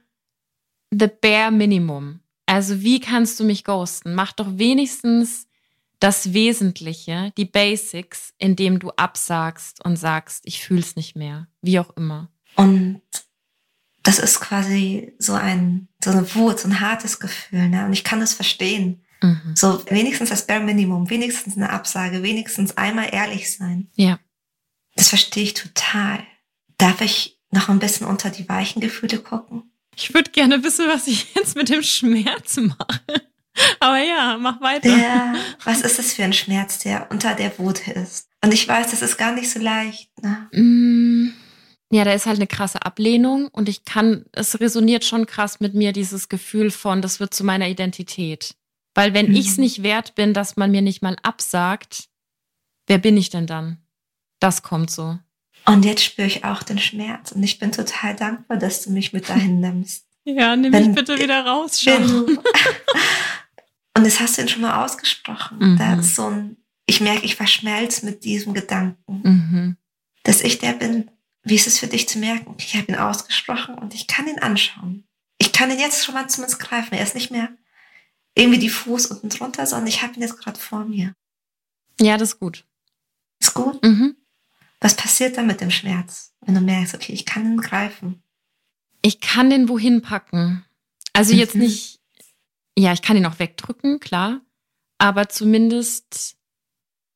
the 0.91 1.07
bare 1.07 1.51
minimum. 1.51 2.19
Also 2.45 2.81
wie 2.81 2.99
kannst 2.99 3.39
du 3.39 3.43
mich 3.43 3.63
ghosten? 3.63 4.15
Mach 4.15 4.33
doch 4.33 4.57
wenigstens 4.57 5.47
das 5.99 6.33
Wesentliche, 6.33 7.31
die 7.37 7.45
Basics, 7.45 8.33
indem 8.37 8.79
du 8.79 8.91
absagst 8.91 9.83
und 9.85 9.95
sagst, 9.95 10.43
ich 10.45 10.61
fühl's 10.61 10.97
nicht 10.97 11.15
mehr, 11.15 11.47
wie 11.61 11.79
auch 11.79 11.95
immer. 11.95 12.29
Und 12.55 13.01
das 14.03 14.19
ist 14.19 14.41
quasi 14.41 15.13
so 15.17 15.33
ein, 15.33 15.87
so 16.03 16.11
eine 16.11 16.35
Wut, 16.35 16.59
so 16.59 16.67
ein 16.67 16.81
hartes 16.81 17.19
Gefühl, 17.19 17.69
ne? 17.69 17.85
Und 17.85 17.93
ich 17.93 18.03
kann 18.03 18.19
das 18.19 18.33
verstehen. 18.33 19.02
Mhm. 19.23 19.55
So 19.55 19.83
wenigstens 19.89 20.29
das 20.29 20.45
Bare 20.45 20.59
Minimum, 20.59 21.09
wenigstens 21.09 21.55
eine 21.55 21.69
Absage, 21.69 22.21
wenigstens 22.23 22.77
einmal 22.77 23.09
ehrlich 23.11 23.55
sein. 23.55 23.89
Ja. 23.95 24.19
Das 24.95 25.09
verstehe 25.09 25.43
ich 25.43 25.53
total. 25.53 26.19
Darf 26.77 27.01
ich 27.01 27.39
noch 27.49 27.69
ein 27.69 27.79
bisschen 27.79 28.05
unter 28.05 28.29
die 28.29 28.47
weichen 28.49 28.81
Gefühle 28.81 29.19
gucken? 29.19 29.71
Ich 29.95 30.13
würde 30.13 30.31
gerne 30.31 30.63
wissen, 30.63 30.87
was 30.87 31.07
ich 31.07 31.33
jetzt 31.35 31.55
mit 31.55 31.69
dem 31.69 31.83
Schmerz 31.83 32.57
mache. 32.57 33.01
Aber 33.79 33.99
ja, 33.99 34.37
mach 34.39 34.59
weiter. 34.61 34.89
Ja, 34.89 35.35
was 35.63 35.81
ist 35.81 35.99
das 35.99 36.13
für 36.13 36.23
ein 36.23 36.33
Schmerz, 36.33 36.79
der 36.79 37.07
unter 37.11 37.33
der 37.35 37.57
Wut 37.59 37.87
ist? 37.87 38.27
Und 38.43 38.53
ich 38.53 38.67
weiß, 38.67 38.91
das 38.91 39.01
ist 39.01 39.17
gar 39.17 39.31
nicht 39.31 39.49
so 39.49 39.59
leicht. 39.59 40.09
Ne? 40.21 40.49
Mm. 40.51 41.33
Ja, 41.91 42.03
da 42.03 42.11
ist 42.13 42.25
halt 42.25 42.37
eine 42.37 42.47
krasse 42.47 42.83
Ablehnung 42.83 43.47
und 43.49 43.69
ich 43.69 43.85
kann, 43.85 44.25
es 44.31 44.59
resoniert 44.59 45.05
schon 45.05 45.27
krass 45.27 45.59
mit 45.59 45.75
mir, 45.75 45.93
dieses 45.93 46.27
Gefühl 46.27 46.71
von, 46.71 47.03
das 47.03 47.19
wird 47.19 47.35
zu 47.35 47.43
meiner 47.43 47.69
Identität. 47.69 48.55
Weil 48.93 49.13
wenn 49.13 49.29
mhm. 49.29 49.35
ich 49.35 49.47
es 49.47 49.57
nicht 49.57 49.83
wert 49.83 50.15
bin, 50.15 50.33
dass 50.33 50.55
man 50.55 50.71
mir 50.71 50.81
nicht 50.81 51.01
mal 51.01 51.17
absagt, 51.23 52.09
wer 52.87 52.97
bin 52.97 53.17
ich 53.17 53.29
denn 53.29 53.47
dann? 53.47 53.77
Das 54.39 54.61
kommt 54.61 54.91
so. 54.91 55.17
Und 55.65 55.85
jetzt 55.85 56.03
spüre 56.03 56.27
ich 56.27 56.43
auch 56.43 56.63
den 56.63 56.79
Schmerz 56.79 57.31
und 57.31 57.41
ich 57.41 57.57
bin 57.57 57.71
total 57.71 58.15
dankbar, 58.15 58.57
dass 58.57 58.83
du 58.83 58.91
mich 58.91 59.13
mit 59.13 59.29
dahin 59.29 59.59
nimmst. 59.59 60.05
ja, 60.25 60.55
nimm 60.55 60.71
mich 60.71 60.93
bitte 60.93 61.17
wieder 61.17 61.45
raus, 61.45 61.81
schon. 61.81 62.37
und 63.97 64.03
das 64.05 64.19
hast 64.19 64.37
du 64.37 64.41
ihn 64.41 64.49
schon 64.49 64.61
mal 64.61 64.83
ausgesprochen. 64.83 65.57
Mhm. 65.59 65.77
Da 65.77 65.99
ist 65.99 66.15
so 66.15 66.27
ein, 66.27 66.57
ich 66.85 66.99
merke, 66.99 67.25
ich 67.25 67.35
verschmelze 67.35 68.05
mit 68.05 68.25
diesem 68.25 68.53
Gedanken, 68.53 69.21
mhm. 69.23 69.77
dass 70.23 70.41
ich 70.41 70.59
der 70.59 70.73
bin, 70.73 71.09
wie 71.43 71.55
ist 71.55 71.67
es 71.67 71.79
für 71.79 71.87
dich 71.87 72.07
zu 72.07 72.19
merken? 72.19 72.55
Ich 72.57 72.75
habe 72.75 72.91
ihn 72.91 72.97
ausgesprochen 72.97 73.75
und 73.75 73.93
ich 73.93 74.07
kann 74.07 74.27
ihn 74.27 74.39
anschauen. 74.39 75.05
Ich 75.37 75.51
kann 75.51 75.71
ihn 75.71 75.79
jetzt 75.79 76.05
schon 76.05 76.15
mal 76.15 76.29
zumindest 76.29 76.59
greifen. 76.59 76.93
Er 76.95 77.03
ist 77.03 77.15
nicht 77.15 77.31
mehr 77.31 77.49
irgendwie 78.35 78.59
die 78.59 78.69
Fuß 78.69 79.07
unten 79.07 79.29
drunter, 79.29 79.65
sondern 79.65 79.87
ich 79.87 80.01
habe 80.01 80.15
ihn 80.15 80.21
jetzt 80.21 80.37
gerade 80.37 80.59
vor 80.59 80.85
mir. 80.85 81.13
Ja, 81.99 82.17
das 82.17 82.29
ist 82.29 82.39
gut. 82.39 82.65
Ist 83.39 83.53
gut? 83.53 83.83
Mhm. 83.83 84.15
Was 84.79 84.95
passiert 84.95 85.37
dann 85.37 85.47
mit 85.47 85.61
dem 85.61 85.71
Schmerz, 85.71 86.33
wenn 86.41 86.55
du 86.55 86.61
merkst, 86.61 86.95
okay, 86.95 87.13
ich 87.13 87.25
kann 87.25 87.45
ihn 87.45 87.61
greifen? 87.61 88.21
Ich 89.01 89.19
kann 89.19 89.49
den 89.49 89.69
wohin 89.69 90.01
packen. 90.01 90.65
Also 91.13 91.33
mhm. 91.33 91.39
jetzt 91.39 91.55
nicht, 91.55 92.01
ja, 92.77 92.93
ich 92.93 93.01
kann 93.01 93.17
ihn 93.17 93.25
auch 93.25 93.39
wegdrücken, 93.39 93.99
klar. 93.99 94.41
Aber 94.97 95.29
zumindest 95.29 96.37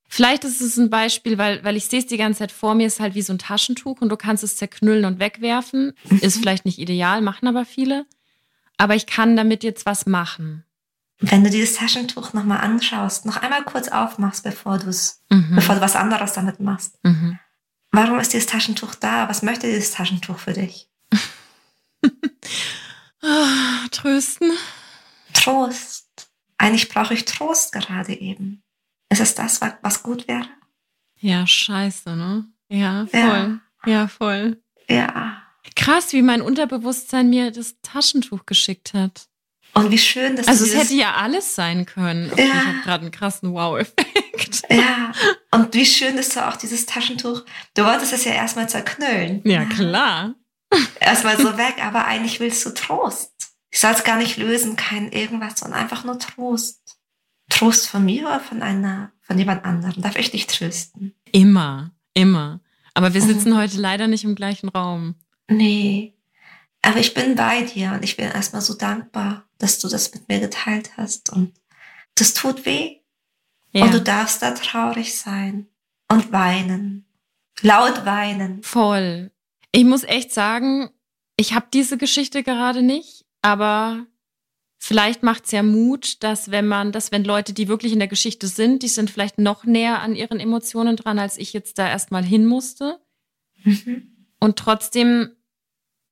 Vielleicht 0.10 0.46
ist 0.46 0.62
es 0.62 0.78
ein 0.78 0.90
Beispiel, 0.90 1.38
weil, 1.38 1.64
weil 1.64 1.76
ich 1.76 1.88
sehe 1.88 2.00
es 2.00 2.06
die 2.06 2.18
ganze 2.18 2.40
Zeit 2.40 2.52
vor 2.52 2.76
mir, 2.76 2.88
ist 2.88 3.00
halt 3.00 3.14
wie 3.14 3.22
so 3.22 3.34
ein 3.34 3.40
Taschentuch 3.40 4.00
und 4.02 4.10
du 4.10 4.16
kannst 4.16 4.44
es 4.44 4.56
zerknüllen 4.56 5.06
und 5.06 5.20
wegwerfen. 5.20 5.94
Ist 6.22 6.38
vielleicht 6.38 6.66
nicht 6.66 6.80
ideal, 6.80 7.22
machen 7.22 7.48
aber 7.48 7.66
viele. 7.66 8.06
Aber 8.78 8.96
ich 8.96 9.06
kann 9.06 9.36
damit 9.36 9.64
jetzt 9.64 9.86
was 9.86 10.06
machen. 10.06 10.64
Wenn 11.20 11.44
du 11.44 11.50
dieses 11.50 11.76
Taschentuch 11.76 12.34
nochmal 12.34 12.62
anschaust, 12.62 13.26
noch 13.26 13.38
einmal 13.38 13.64
kurz 13.64 13.88
aufmachst, 13.88 14.44
bevor, 14.44 14.78
du's, 14.78 15.24
mhm. 15.30 15.56
bevor 15.56 15.76
du 15.76 15.82
was 15.82 15.96
anderes 15.96 16.34
damit 16.34 16.60
machst. 16.60 17.00
Mhm. 17.04 17.40
Warum 17.92 18.20
ist 18.20 18.34
dieses 18.34 18.48
Taschentuch 18.48 18.96
da? 18.96 19.28
Was 19.28 19.42
möchte 19.42 19.68
dieses 19.68 19.92
Taschentuch 19.92 20.38
für 20.38 20.54
dich? 20.54 20.90
oh, 22.04 23.88
trösten. 23.92 24.52
Trost. 25.34 26.30
Eigentlich 26.58 26.90
brauche 26.90 27.14
ich 27.14 27.26
Trost 27.26 27.72
gerade 27.72 28.14
eben. 28.14 28.64
Ist 29.10 29.22
es 29.22 29.36
das, 29.36 29.62
was 29.82 30.04
gut 30.04 30.28
wäre? 30.28 30.48
Ja, 31.20 31.48
scheiße, 31.48 32.16
ne? 32.16 32.46
Ja, 32.70 33.08
voll. 33.08 33.60
Ja, 33.86 33.92
ja 33.92 34.08
voll. 34.08 34.62
Ja. 34.88 35.42
Krass, 35.76 36.14
wie 36.14 36.22
mein 36.22 36.42
Unterbewusstsein 36.42 37.30
mir 37.30 37.52
das 37.52 37.76
Taschentuch 37.82 38.46
geschickt 38.46 38.94
hat. 38.94 39.27
Und 39.78 39.92
wie 39.92 39.98
schön, 39.98 40.36
dass 40.36 40.48
Also 40.48 40.66
es 40.66 40.76
hätte 40.76 40.96
ja 40.96 41.16
alles 41.16 41.56
sein 41.56 41.86
können. 41.86 42.32
Ja. 42.36 42.46
Ich 42.46 42.54
habe 42.54 42.78
gerade 42.84 43.02
einen 43.04 43.12
krassen 43.12 43.54
Wow-Effekt. 43.54 44.64
Ja. 44.70 45.12
Und 45.52 45.74
wie 45.74 45.86
schön 45.86 46.18
ist 46.18 46.36
da 46.36 46.50
auch 46.50 46.58
dieses 46.58 46.86
Taschentuch. 46.86 47.44
Du 47.76 47.86
wolltest 47.86 48.14
es 48.14 48.26
ja 48.26 48.32
erstmal 48.32 48.68
zerknüllen. 48.68 49.42
Ja, 49.46 49.66
klar. 49.66 50.36
Erstmal 51.00 51.38
so 51.38 51.58
weg, 51.58 51.76
aber 51.82 52.06
eigentlich 52.06 52.40
willst 52.40 52.66
du 52.66 52.72
Trost. 52.72 53.32
Ich 53.70 53.80
soll 53.80 53.92
es 53.92 54.04
gar 54.04 54.18
nicht 54.18 54.38
lösen, 54.38 54.76
kein 54.76 55.12
irgendwas, 55.12 55.60
sondern 55.60 55.80
einfach 55.80 56.04
nur 56.04 56.20
Trost. 56.20 56.98
Trost 57.50 57.88
von 57.88 58.04
mir 58.04 58.24
oder 58.24 58.40
von 58.40 58.62
einer, 58.62 59.12
von 59.22 59.38
jemand 59.38 59.64
anderem? 59.64 60.02
Darf 60.02 60.18
ich 60.18 60.32
dich 60.32 60.48
trösten? 60.48 61.14
Immer, 61.32 61.92
immer. 62.14 62.62
Aber 62.94 63.14
wir 63.14 63.22
sitzen 63.22 63.52
mhm. 63.52 63.58
heute 63.58 63.78
leider 63.78 64.08
nicht 64.08 64.24
im 64.24 64.36
gleichen 64.36 64.70
Raum. 64.70 65.16
Nee. 65.50 66.17
Aber 66.88 67.02
ich 67.02 67.14
bin 67.14 67.36
bei 67.36 67.64
dir 67.64 67.92
und 67.92 68.04
ich 68.04 68.16
bin 68.16 68.28
erstmal 68.28 68.62
so 68.62 68.74
dankbar, 68.74 69.46
dass 69.58 69.80
du 69.80 69.90
das 69.90 70.14
mit 70.14 70.30
mir 70.30 70.40
geteilt 70.40 70.96
hast. 70.96 71.30
Und 71.30 71.54
das 72.16 72.34
tut 72.34 72.66
weh. 72.66 73.02
Ja. 73.74 73.84
Und 73.84 73.94
du 73.94 74.02
darfst 74.02 74.42
da 74.42 74.52
traurig 74.52 75.20
sein 75.20 75.68
und 76.10 76.32
weinen. 76.32 77.06
Laut 77.60 78.06
weinen. 78.06 78.64
Voll. 78.64 79.32
Ich 79.74 79.84
muss 79.84 80.06
echt 80.06 80.32
sagen, 80.32 80.90
ich 81.36 81.54
habe 81.54 81.68
diese 81.74 81.98
Geschichte 81.98 82.42
gerade 82.42 82.82
nicht, 82.82 83.26
aber 83.42 84.06
vielleicht 84.78 85.24
macht 85.24 85.44
es 85.44 85.52
ja 85.52 85.64
Mut, 85.64 86.24
dass 86.24 86.52
wenn 86.52 86.70
man, 86.70 86.94
dass 86.94 87.12
wenn 87.12 87.26
Leute, 87.26 87.52
die 87.52 87.68
wirklich 87.68 87.92
in 87.92 88.00
der 88.00 88.08
Geschichte 88.08 88.48
sind, 88.48 88.82
die 88.82 88.88
sind 88.88 89.12
vielleicht 89.12 89.40
noch 89.40 89.66
näher 89.66 90.02
an 90.02 90.16
ihren 90.16 90.40
Emotionen 90.40 90.96
dran, 90.96 91.20
als 91.20 91.38
ich 91.38 91.52
jetzt 91.52 91.80
da 91.80 91.90
erstmal 91.90 92.24
hin 92.24 92.46
musste. 92.46 93.02
Mhm. 93.66 94.30
Und 94.40 94.58
trotzdem 94.58 95.37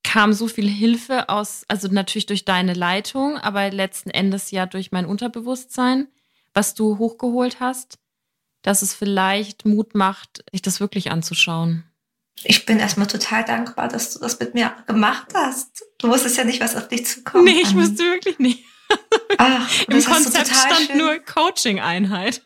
kam 0.06 0.32
so 0.32 0.46
viel 0.46 0.68
Hilfe 0.68 1.28
aus, 1.28 1.64
also 1.66 1.88
natürlich 1.88 2.26
durch 2.26 2.44
deine 2.44 2.74
Leitung, 2.74 3.36
aber 3.38 3.70
letzten 3.72 4.10
Endes 4.10 4.52
ja 4.52 4.64
durch 4.64 4.92
mein 4.92 5.04
Unterbewusstsein, 5.04 6.06
was 6.54 6.74
du 6.74 6.98
hochgeholt 6.98 7.58
hast, 7.58 7.98
dass 8.62 8.82
es 8.82 8.94
vielleicht 8.94 9.66
Mut 9.66 9.96
macht, 9.96 10.44
sich 10.52 10.62
das 10.62 10.78
wirklich 10.78 11.10
anzuschauen. 11.10 11.84
Ich 12.44 12.66
bin 12.66 12.78
erstmal 12.78 13.08
total 13.08 13.44
dankbar, 13.44 13.88
dass 13.88 14.12
du 14.12 14.20
das 14.20 14.38
mit 14.38 14.54
mir 14.54 14.72
gemacht 14.86 15.32
hast. 15.34 15.84
Du 15.98 16.08
wusstest 16.08 16.36
ja 16.36 16.44
nicht, 16.44 16.60
was 16.60 16.76
auf 16.76 16.86
dich 16.86 17.04
zukommt. 17.04 17.44
Nee, 17.44 17.62
ich 17.62 17.74
wusste 17.74 18.04
wirklich 18.04 18.38
nicht. 18.38 18.64
Ach, 19.38 19.68
Im 19.88 20.04
Konzept 20.04 20.46
stand 20.46 20.86
schön. 20.86 20.98
nur 20.98 21.18
Coaching-Einheit. 21.18 22.42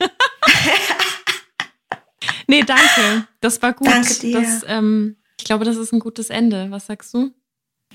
nee, 2.46 2.62
danke. 2.62 3.28
Das 3.40 3.60
war 3.60 3.74
gut. 3.74 3.88
Danke 3.88 4.14
dir. 4.14 4.40
Das, 4.40 4.64
ähm, 4.66 5.16
ich 5.38 5.44
glaube, 5.44 5.66
das 5.66 5.76
ist 5.76 5.92
ein 5.92 6.00
gutes 6.00 6.30
Ende. 6.30 6.70
Was 6.70 6.86
sagst 6.86 7.12
du? 7.12 7.34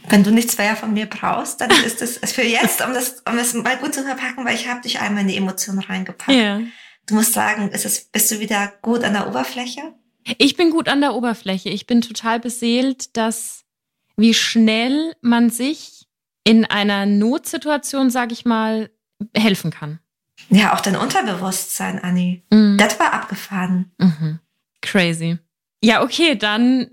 Wenn 0.09 0.23
du 0.23 0.31
nichts 0.31 0.57
mehr 0.57 0.75
von 0.75 0.93
mir 0.93 1.05
brauchst, 1.05 1.61
dann 1.61 1.71
ist 1.85 2.01
es 2.01 2.31
für 2.31 2.43
jetzt, 2.43 2.85
um 2.85 2.93
das, 2.93 3.23
um 3.27 3.37
es 3.37 3.53
mal 3.53 3.77
gut 3.77 3.93
zu 3.93 4.03
verpacken, 4.03 4.45
weil 4.45 4.55
ich 4.55 4.67
habe 4.67 4.81
dich 4.81 4.99
einmal 4.99 5.21
in 5.21 5.29
die 5.29 5.37
Emotionen 5.37 5.79
reingepackt. 5.79 6.37
Ja. 6.37 6.61
Du 7.07 7.15
musst 7.15 7.33
sagen, 7.33 7.69
ist 7.69 7.85
es, 7.85 8.05
bist 8.05 8.31
du 8.31 8.39
wieder 8.39 8.73
gut 8.81 9.03
an 9.03 9.13
der 9.13 9.27
Oberfläche? 9.27 9.93
Ich 10.37 10.55
bin 10.55 10.71
gut 10.71 10.89
an 10.89 11.01
der 11.01 11.13
Oberfläche. 11.13 11.69
Ich 11.69 11.85
bin 11.85 12.01
total 12.01 12.39
beseelt, 12.39 13.15
dass 13.15 13.63
wie 14.17 14.33
schnell 14.33 15.15
man 15.21 15.49
sich 15.49 16.07
in 16.43 16.65
einer 16.65 17.05
Notsituation, 17.05 18.09
sage 18.09 18.33
ich 18.33 18.45
mal, 18.45 18.89
helfen 19.35 19.71
kann. 19.71 19.99
Ja, 20.49 20.73
auch 20.73 20.81
dein 20.81 20.95
Unterbewusstsein, 20.95 21.99
Anni. 21.99 22.43
Mhm. 22.49 22.77
Das 22.77 22.99
war 22.99 23.13
abgefahren. 23.13 23.91
Mhm. 23.97 24.39
Crazy. 24.81 25.37
Ja, 25.83 26.03
okay, 26.03 26.35
dann 26.35 26.89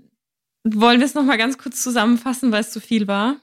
wollen 0.63 0.99
wir 0.99 1.05
es 1.05 1.13
nochmal 1.13 1.37
ganz 1.37 1.57
kurz 1.57 1.83
zusammenfassen, 1.83 2.51
weil 2.51 2.61
es 2.61 2.71
zu 2.71 2.79
viel 2.79 3.07
war. 3.07 3.37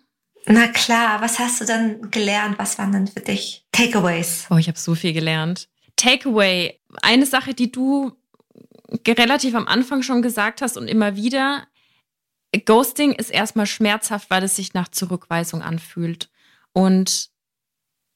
Na 0.47 0.69
klar, 0.69 1.21
was 1.21 1.39
hast 1.39 1.61
du 1.61 1.67
dann 1.67 2.11
gelernt? 2.11 2.59
Was 2.59 2.79
waren 2.79 2.93
denn 2.93 3.07
für 3.07 3.21
dich 3.21 3.67
Takeaways? 3.73 4.47
Oh, 4.51 4.57
ich 4.57 4.69
habe 4.69 4.79
so 4.79 4.95
viel 4.95 5.13
gelernt. 5.13 5.69
Takeaway, 5.97 6.81
eine 7.03 7.27
Sache, 7.27 7.53
die 7.53 7.71
du 7.71 8.13
relativ 9.07 9.55
am 9.55 9.69
Anfang 9.69 10.03
schon 10.03 10.23
gesagt 10.23 10.63
hast 10.63 10.77
und 10.77 10.89
immer 10.89 11.15
wieder, 11.15 11.67
Ghosting 12.65 13.13
ist 13.13 13.31
erstmal 13.31 13.67
schmerzhaft, 13.67 14.31
weil 14.31 14.43
es 14.43 14.57
sich 14.57 14.75
nach 14.75 14.89
Zurückweisung 14.89 15.63
anfühlt. 15.63 16.31
Und 16.73 17.31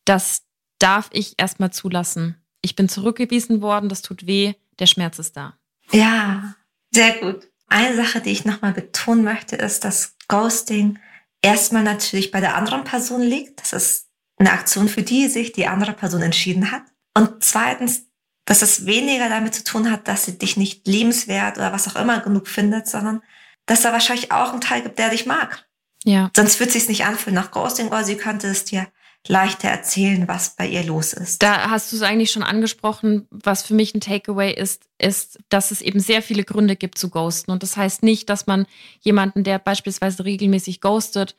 das 0.04 0.42
darf 0.78 1.10
ich 1.12 1.34
erstmal 1.36 1.72
zulassen. 1.72 2.36
Ich 2.62 2.74
bin 2.74 2.88
zurückgewiesen 2.88 3.60
worden, 3.60 3.88
das 3.88 4.02
tut 4.02 4.26
weh, 4.26 4.54
der 4.78 4.86
Schmerz 4.86 5.18
ist 5.18 5.36
da. 5.36 5.58
Ja, 5.92 6.56
sehr 6.92 7.18
gut. 7.18 7.48
Eine 7.68 7.96
Sache, 7.96 8.20
die 8.20 8.30
ich 8.30 8.44
nochmal 8.44 8.72
betonen 8.72 9.24
möchte, 9.24 9.56
ist, 9.56 9.84
dass 9.84 10.16
Ghosting 10.28 10.98
erstmal 11.42 11.82
natürlich 11.82 12.30
bei 12.30 12.40
der 12.40 12.56
anderen 12.56 12.84
Person 12.84 13.22
liegt. 13.22 13.60
Das 13.60 13.72
ist 13.72 14.08
eine 14.36 14.52
Aktion, 14.52 14.88
für 14.88 15.02
die 15.02 15.28
sich 15.28 15.52
die 15.52 15.66
andere 15.66 15.92
Person 15.92 16.22
entschieden 16.22 16.70
hat. 16.70 16.82
Und 17.14 17.44
zweitens, 17.44 18.06
dass 18.44 18.62
es 18.62 18.86
weniger 18.86 19.28
damit 19.28 19.54
zu 19.54 19.64
tun 19.64 19.90
hat, 19.90 20.08
dass 20.08 20.24
sie 20.24 20.38
dich 20.38 20.56
nicht 20.56 20.86
liebenswert 20.86 21.56
oder 21.56 21.72
was 21.72 21.88
auch 21.88 22.00
immer 22.00 22.20
genug 22.20 22.48
findet, 22.48 22.88
sondern 22.88 23.22
dass 23.66 23.82
da 23.82 23.92
wahrscheinlich 23.92 24.32
auch 24.32 24.52
einen 24.52 24.60
Teil 24.60 24.82
gibt, 24.82 24.98
der 24.98 25.10
dich 25.10 25.26
mag. 25.26 25.66
Ja. 26.04 26.30
Sonst 26.36 26.60
wird 26.60 26.68
es 26.68 26.74
sich 26.74 26.88
nicht 26.88 27.06
anfühlen 27.06 27.34
nach 27.34 27.50
Ghosting, 27.50 27.88
oder 27.88 28.04
sie 28.04 28.16
könnte 28.16 28.48
es 28.48 28.64
dir 28.64 28.86
leichter 29.26 29.68
erzählen, 29.68 30.28
was 30.28 30.54
bei 30.56 30.66
ihr 30.68 30.84
los 30.84 31.12
ist. 31.12 31.42
Da 31.42 31.70
hast 31.70 31.90
du 31.90 31.96
es 31.96 32.02
eigentlich 32.02 32.30
schon 32.30 32.42
angesprochen. 32.42 33.26
Was 33.30 33.62
für 33.62 33.74
mich 33.74 33.94
ein 33.94 34.00
Takeaway 34.00 34.52
ist, 34.52 34.84
ist, 34.98 35.38
dass 35.48 35.70
es 35.70 35.80
eben 35.80 36.00
sehr 36.00 36.20
viele 36.20 36.44
Gründe 36.44 36.76
gibt 36.76 36.98
zu 36.98 37.08
ghosten. 37.08 37.50
Und 37.50 37.62
das 37.62 37.76
heißt 37.76 38.02
nicht, 38.02 38.28
dass 38.28 38.46
man 38.46 38.66
jemanden, 39.00 39.42
der 39.42 39.58
beispielsweise 39.58 40.24
regelmäßig 40.24 40.80
ghostet, 40.80 41.36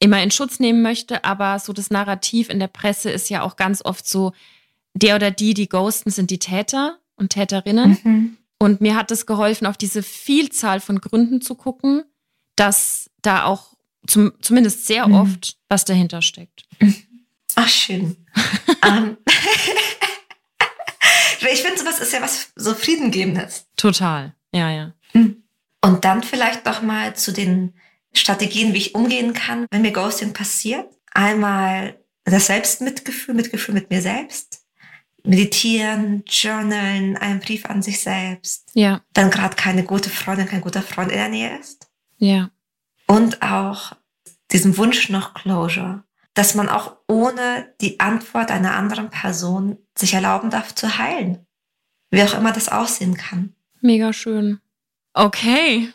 immer 0.00 0.22
in 0.22 0.30
Schutz 0.30 0.58
nehmen 0.58 0.80
möchte. 0.80 1.24
Aber 1.24 1.58
so 1.58 1.72
das 1.74 1.90
Narrativ 1.90 2.48
in 2.48 2.60
der 2.60 2.68
Presse 2.68 3.10
ist 3.10 3.28
ja 3.28 3.42
auch 3.42 3.56
ganz 3.56 3.84
oft 3.84 4.08
so, 4.08 4.32
der 4.94 5.16
oder 5.16 5.30
die, 5.30 5.52
die 5.52 5.68
ghosten, 5.68 6.10
sind 6.10 6.30
die 6.30 6.38
Täter 6.38 6.98
und 7.16 7.30
Täterinnen. 7.30 7.98
Mhm. 8.02 8.36
Und 8.58 8.80
mir 8.80 8.96
hat 8.96 9.10
es 9.10 9.26
geholfen, 9.26 9.66
auf 9.66 9.76
diese 9.76 10.02
Vielzahl 10.02 10.80
von 10.80 11.00
Gründen 11.00 11.40
zu 11.42 11.54
gucken, 11.54 12.04
dass 12.56 13.10
da 13.22 13.44
auch 13.44 13.74
zum, 14.06 14.32
zumindest 14.40 14.86
sehr 14.86 15.06
mhm. 15.06 15.14
oft 15.14 15.58
was 15.68 15.84
dahinter 15.84 16.22
steckt. 16.22 16.64
Ach, 17.60 17.68
schön. 17.68 18.16
um, 18.84 18.88
ähm, 18.88 19.16
ich 21.40 21.62
finde, 21.62 21.78
sowas 21.78 21.98
ist 21.98 22.12
ja 22.12 22.22
was 22.22 22.52
so 22.54 22.72
Friedengebendes. 22.74 23.66
Total, 23.76 24.34
ja, 24.52 24.70
ja. 24.70 24.92
Mhm. 25.12 25.42
Und 25.82 26.04
dann 26.04 26.22
vielleicht 26.22 26.64
noch 26.66 26.82
mal 26.82 27.16
zu 27.16 27.32
den 27.32 27.74
Strategien, 28.12 28.74
wie 28.74 28.78
ich 28.78 28.94
umgehen 28.94 29.32
kann, 29.32 29.66
wenn 29.70 29.82
mir 29.82 29.92
Ghosting 29.92 30.32
passiert. 30.32 30.86
Einmal 31.12 31.98
das 32.24 32.46
Selbstmitgefühl, 32.46 33.34
Mitgefühl 33.34 33.74
mit 33.74 33.90
mir 33.90 34.02
selbst 34.02 34.64
meditieren, 35.24 36.22
journalen, 36.26 37.16
einen 37.16 37.40
Brief 37.40 37.66
an 37.66 37.82
sich 37.82 38.00
selbst. 38.00 38.70
Ja. 38.74 39.02
Wenn 39.14 39.30
gerade 39.30 39.56
keine 39.56 39.82
gute 39.84 40.10
Freundin, 40.10 40.46
kein 40.46 40.60
guter 40.60 40.82
Freund 40.82 41.10
in 41.10 41.18
der 41.18 41.28
Nähe 41.28 41.58
ist. 41.58 41.88
Ja. 42.18 42.50
Und 43.06 43.42
auch 43.42 43.92
diesen 44.52 44.76
Wunsch 44.78 45.08
nach 45.10 45.34
Closure, 45.34 46.04
dass 46.34 46.54
man 46.54 46.68
auch 46.68 46.96
ohne 47.08 47.74
die 47.80 48.00
Antwort 48.00 48.50
einer 48.50 48.76
anderen 48.76 49.10
Person 49.10 49.78
sich 49.96 50.14
erlauben 50.14 50.50
darf 50.50 50.74
zu 50.74 50.98
heilen. 50.98 51.46
Wie 52.10 52.22
auch 52.22 52.34
immer 52.34 52.52
das 52.52 52.68
aussehen 52.68 53.16
kann. 53.16 53.54
Mega 53.80 54.12
schön. 54.12 54.60
Okay. 55.14 55.92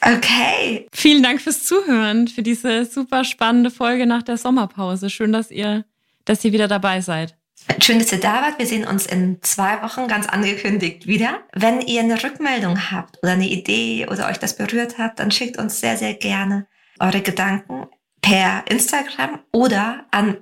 Okay. 0.00 0.86
Vielen 0.92 1.22
Dank 1.22 1.40
fürs 1.40 1.64
Zuhören, 1.64 2.28
für 2.28 2.42
diese 2.42 2.86
super 2.86 3.24
spannende 3.24 3.70
Folge 3.70 4.06
nach 4.06 4.22
der 4.22 4.36
Sommerpause. 4.36 5.10
Schön, 5.10 5.32
dass 5.32 5.50
ihr, 5.50 5.84
dass 6.24 6.44
ihr 6.44 6.52
wieder 6.52 6.66
dabei 6.66 7.00
seid. 7.00 7.36
Schön, 7.80 7.98
dass 7.98 8.10
ihr 8.10 8.20
da 8.20 8.42
wart. 8.42 8.58
Wir 8.58 8.66
sehen 8.66 8.86
uns 8.86 9.06
in 9.06 9.38
zwei 9.42 9.82
Wochen 9.82 10.08
ganz 10.08 10.26
angekündigt 10.26 11.06
wieder. 11.06 11.40
Wenn 11.52 11.80
ihr 11.80 12.00
eine 12.00 12.22
Rückmeldung 12.22 12.90
habt 12.90 13.18
oder 13.22 13.32
eine 13.32 13.48
Idee 13.48 14.06
oder 14.10 14.28
euch 14.28 14.38
das 14.38 14.56
berührt 14.56 14.98
hat, 14.98 15.18
dann 15.18 15.30
schickt 15.30 15.58
uns 15.58 15.80
sehr, 15.80 15.96
sehr 15.96 16.14
gerne 16.14 16.66
eure 16.98 17.20
Gedanken 17.20 17.86
per 18.22 18.64
Instagram 18.68 19.40
oder 19.52 20.06
an 20.10 20.38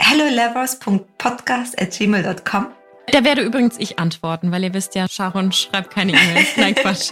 hellolovers.podcast.gmail.com. 0.00 2.66
Da 3.08 3.22
werde 3.22 3.42
übrigens 3.42 3.76
ich 3.78 3.98
antworten, 3.98 4.50
weil 4.50 4.64
ihr 4.64 4.72
wisst 4.72 4.94
ja, 4.94 5.06
Sharon 5.08 5.52
schreibt 5.52 5.90
keine 5.92 6.12
E-Mails. 6.12 6.56
Nein, 6.56 6.74
Quatsch. 6.82 7.10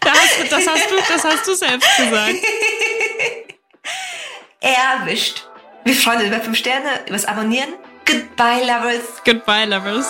das, 0.00 0.12
hast, 0.12 0.50
das, 0.50 0.66
hast 0.66 0.90
du, 0.90 0.96
das 1.08 1.22
hast 1.24 1.46
du 1.46 1.54
selbst 1.54 1.88
gesagt. 1.98 2.34
Erwischt. 4.60 5.46
Wir 5.84 5.94
freuen 5.94 6.20
uns 6.20 6.28
über 6.28 6.40
5 6.40 6.56
Sterne, 6.56 6.88
übers 7.06 7.26
Abonnieren. 7.26 7.74
Goodbye, 8.06 8.62
Lovers. 8.62 9.22
Goodbye, 9.24 9.66
Lovers. 9.66 10.06